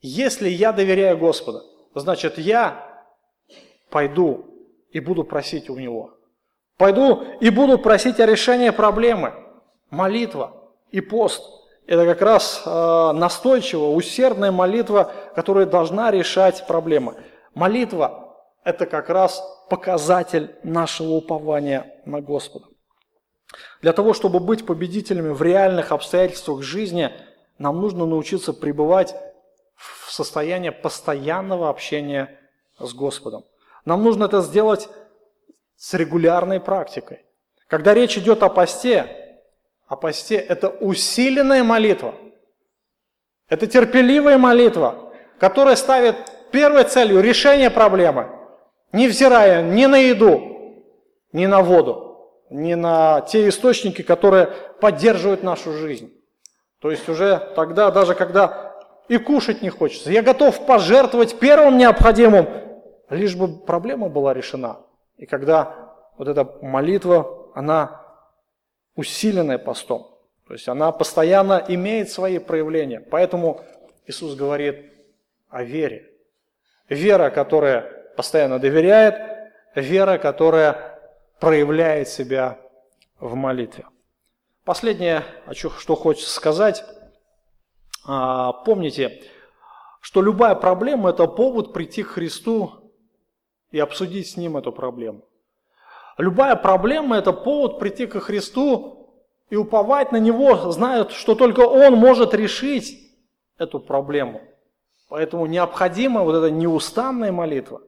Если 0.01 0.49
я 0.49 0.71
доверяю 0.71 1.17
Господу, 1.17 1.61
значит 1.95 2.37
я 2.37 3.03
пойду 3.89 4.45
и 4.91 4.99
буду 4.99 5.23
просить 5.23 5.69
у 5.69 5.77
Него. 5.77 6.13
Пойду 6.77 7.23
и 7.39 7.49
буду 7.49 7.77
просить 7.79 8.19
о 8.19 8.25
решении 8.25 8.69
проблемы. 8.69 9.33
Молитва 9.89 10.53
и 10.91 11.01
пост– 11.01 11.55
это 11.89 12.05
как 12.05 12.21
раз 12.21 12.61
э, 12.63 13.11
настойчивая, 13.13 13.89
усердная 13.89 14.51
молитва, 14.51 15.11
которая 15.33 15.65
должна 15.65 16.11
решать 16.11 16.67
проблемы. 16.67 17.15
Молитва– 17.55 18.37
это 18.63 18.85
как 18.85 19.09
раз 19.09 19.43
показатель 19.71 20.55
нашего 20.61 21.13
упования 21.13 21.91
на 22.05 22.21
Господа. 22.21 22.67
Для 23.81 23.91
того, 23.91 24.13
чтобы 24.13 24.39
быть 24.39 24.67
победителями 24.67 25.29
в 25.29 25.41
реальных 25.41 25.91
обстоятельствах 25.91 26.61
жизни, 26.61 27.11
нам 27.57 27.81
нужно 27.81 28.05
научиться 28.05 28.53
пребывать 28.53 29.15
в 29.75 30.11
состоянии 30.11 30.69
постоянного 30.69 31.69
общения 31.69 32.39
с 32.77 32.93
Господом. 32.93 33.45
Нам 33.85 34.03
нужно 34.03 34.25
это 34.25 34.41
сделать 34.41 34.89
с 35.75 35.95
регулярной 35.95 36.59
практикой. 36.59 37.25
Когда 37.65 37.95
речь 37.95 38.15
идет 38.15 38.43
о 38.43 38.49
посте, 38.49 39.28
о 39.89 39.95
посте 39.95 40.35
это 40.35 40.69
усиленная 40.69 41.63
молитва. 41.63 42.13
Это 43.49 43.65
терпеливая 43.65 44.37
молитва, 44.37 45.11
которая 45.39 45.75
ставит 45.75 46.15
первой 46.51 46.83
целью 46.83 47.21
решение 47.21 47.71
проблемы, 47.71 48.29
невзирая 48.93 49.63
ни 49.63 49.87
на 49.87 49.97
еду, 49.97 50.41
ни 51.33 51.47
на 51.47 51.61
воду, 51.61 52.29
ни 52.51 52.75
на 52.75 53.21
те 53.21 53.49
источники, 53.49 54.03
которые 54.03 54.47
поддерживают 54.79 55.41
нашу 55.41 55.73
жизнь. 55.73 56.13
То 56.79 56.91
есть 56.91 57.09
уже 57.09 57.51
тогда, 57.55 57.89
даже 57.89 58.13
когда 58.13 58.75
и 59.07 59.17
кушать 59.17 59.63
не 59.63 59.71
хочется, 59.71 60.11
я 60.11 60.21
готов 60.21 60.67
пожертвовать 60.67 61.39
первым 61.39 61.79
необходимым, 61.79 62.47
лишь 63.09 63.35
бы 63.35 63.47
проблема 63.47 64.07
была 64.07 64.35
решена. 64.35 64.81
И 65.17 65.25
когда 65.25 65.95
вот 66.15 66.27
эта 66.27 66.47
молитва, 66.61 67.49
она 67.55 68.08
усиленная 68.95 69.57
постом, 69.57 70.19
то 70.47 70.53
есть 70.53 70.67
она 70.67 70.91
постоянно 70.91 71.63
имеет 71.67 72.09
свои 72.09 72.39
проявления. 72.39 72.99
Поэтому 72.99 73.61
Иисус 74.07 74.35
говорит 74.35 74.91
о 75.49 75.63
вере. 75.63 76.11
Вера, 76.89 77.29
которая 77.29 77.81
постоянно 78.17 78.57
доверяет, 78.57 79.15
вера, 79.75 80.17
которая 80.17 80.99
проявляет 81.39 82.07
себя 82.07 82.59
в 83.19 83.35
молитве. 83.35 83.85
Последнее, 84.65 85.23
что 85.51 85.95
хочется 85.95 86.31
сказать, 86.31 86.83
а, 88.05 88.53
помните, 88.53 89.21
что 90.01 90.21
любая 90.21 90.55
проблема– 90.55 91.09
это 91.11 91.27
повод 91.27 91.73
прийти 91.73 92.01
к 92.01 92.07
Христу 92.09 92.91
и 93.71 93.79
обсудить 93.79 94.29
с 94.29 94.37
Ним 94.37 94.57
эту 94.57 94.71
проблему. 94.71 95.28
Любая 96.19 96.57
проблема– 96.57 97.17
это 97.19 97.31
повод 97.31 97.79
прийти 97.79 98.05
ко 98.05 98.19
Христу 98.19 99.09
и 99.49 99.55
уповать 99.55 100.11
на 100.11 100.17
Него, 100.17 100.69
зная, 100.69 101.07
что 101.07 101.33
только 101.33 101.61
Он 101.61 101.93
может 101.93 102.33
решить 102.33 103.15
эту 103.57 103.79
проблему. 103.79 104.41
Поэтому 105.07 105.45
необходима 105.45 106.23
вот 106.23 106.35
эта 106.35 106.51
неустанная 106.51 107.31
молитва. 107.31 107.81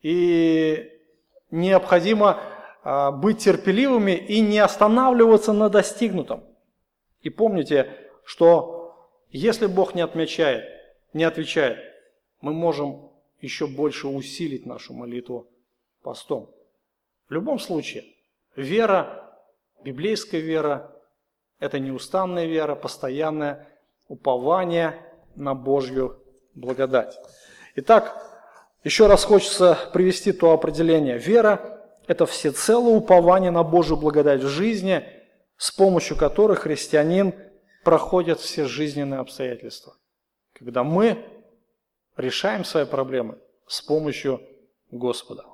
И 0.00 0.90
необходимо 1.50 2.40
а, 2.82 3.10
быть 3.12 3.44
терпеливыми 3.44 4.12
и 4.12 4.40
не 4.40 4.58
останавливаться 4.58 5.52
на 5.52 5.68
достигнутом. 5.68 6.42
И 7.20 7.28
помните, 7.28 7.94
что 8.24 9.06
если 9.28 9.66
Бог 9.66 9.94
не 9.94 10.00
отмечает, 10.00 10.64
не 11.12 11.24
отвечает, 11.24 11.78
мы 12.40 12.54
можем 12.54 13.10
еще 13.42 13.66
больше 13.66 14.08
усилить 14.08 14.64
нашу 14.64 14.94
молитву 14.94 15.46
постом. 16.02 16.48
В 17.30 17.32
любом 17.32 17.60
случае, 17.60 18.04
вера, 18.56 19.32
библейская 19.84 20.40
вера, 20.40 21.00
это 21.60 21.78
неустанная 21.78 22.46
вера, 22.46 22.74
постоянное 22.74 23.68
упование 24.08 24.96
на 25.36 25.54
Божью 25.54 26.20
благодать. 26.56 27.16
Итак, 27.76 28.20
еще 28.82 29.06
раз 29.06 29.22
хочется 29.22 29.78
привести 29.92 30.32
то 30.32 30.50
определение. 30.52 31.18
Вера– 31.18 31.80
это 32.08 32.26
всецелое 32.26 32.96
упование 32.96 33.52
на 33.52 33.62
Божью 33.62 33.96
благодать 33.96 34.42
в 34.42 34.48
жизни, 34.48 35.04
с 35.56 35.70
помощью 35.70 36.16
которой 36.16 36.56
христианин 36.56 37.32
проходит 37.84 38.40
все 38.40 38.64
жизненные 38.64 39.20
обстоятельства. 39.20 39.94
Когда 40.52 40.82
мы 40.82 41.24
решаем 42.16 42.64
свои 42.64 42.86
проблемы 42.86 43.38
с 43.68 43.80
помощью 43.82 44.40
Господа. 44.90 45.49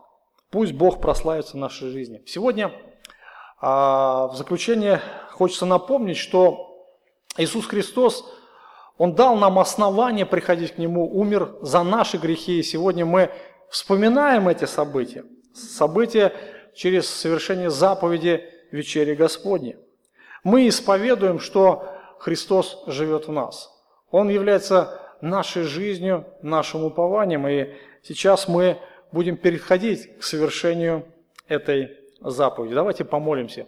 Пусть 0.51 0.72
Бог 0.72 1.01
прославится 1.01 1.53
в 1.53 1.61
нашей 1.61 1.90
жизни. 1.90 2.22
Сегодня 2.26 2.72
а, 3.61 4.28
в 4.28 4.36
заключение 4.36 5.01
хочется 5.32 5.66
напомнить, 5.66 6.16
что 6.16 6.88
Иисус 7.36 7.66
Христос, 7.66 8.24
Он 8.97 9.14
дал 9.14 9.36
нам 9.36 9.59
основание 9.59 10.24
приходить 10.24 10.74
к 10.74 10.78
Нему, 10.78 11.11
умер 11.12 11.57
за 11.62 11.82
наши 11.82 12.16
грехи, 12.16 12.59
и 12.59 12.62
сегодня 12.62 13.05
мы 13.05 13.30
вспоминаем 13.68 14.49
эти 14.49 14.64
события. 14.64 15.24
События 15.55 16.32
через 16.74 17.09
совершение 17.09 17.70
заповеди 17.70 18.44
вечери 18.70 19.14
Господней. 19.14 19.76
Мы 20.44 20.68
исповедуем, 20.68 21.40
что 21.40 21.88
Христос 22.18 22.84
живет 22.86 23.26
в 23.26 23.32
нас. 23.32 23.70
Он 24.11 24.28
является 24.28 25.01
нашей 25.20 25.64
жизнью, 25.64 26.26
нашим 26.42 26.84
упованием. 26.84 27.47
И 27.49 27.74
сейчас 28.03 28.47
мы 28.49 28.78
будем 29.17 29.39
переходить 29.39 30.19
к 30.19 30.23
совершению 30.23 31.07
этой 31.49 31.89
заповеди. 32.21 32.75
Давайте 32.75 33.03
помолимся. 33.07 33.67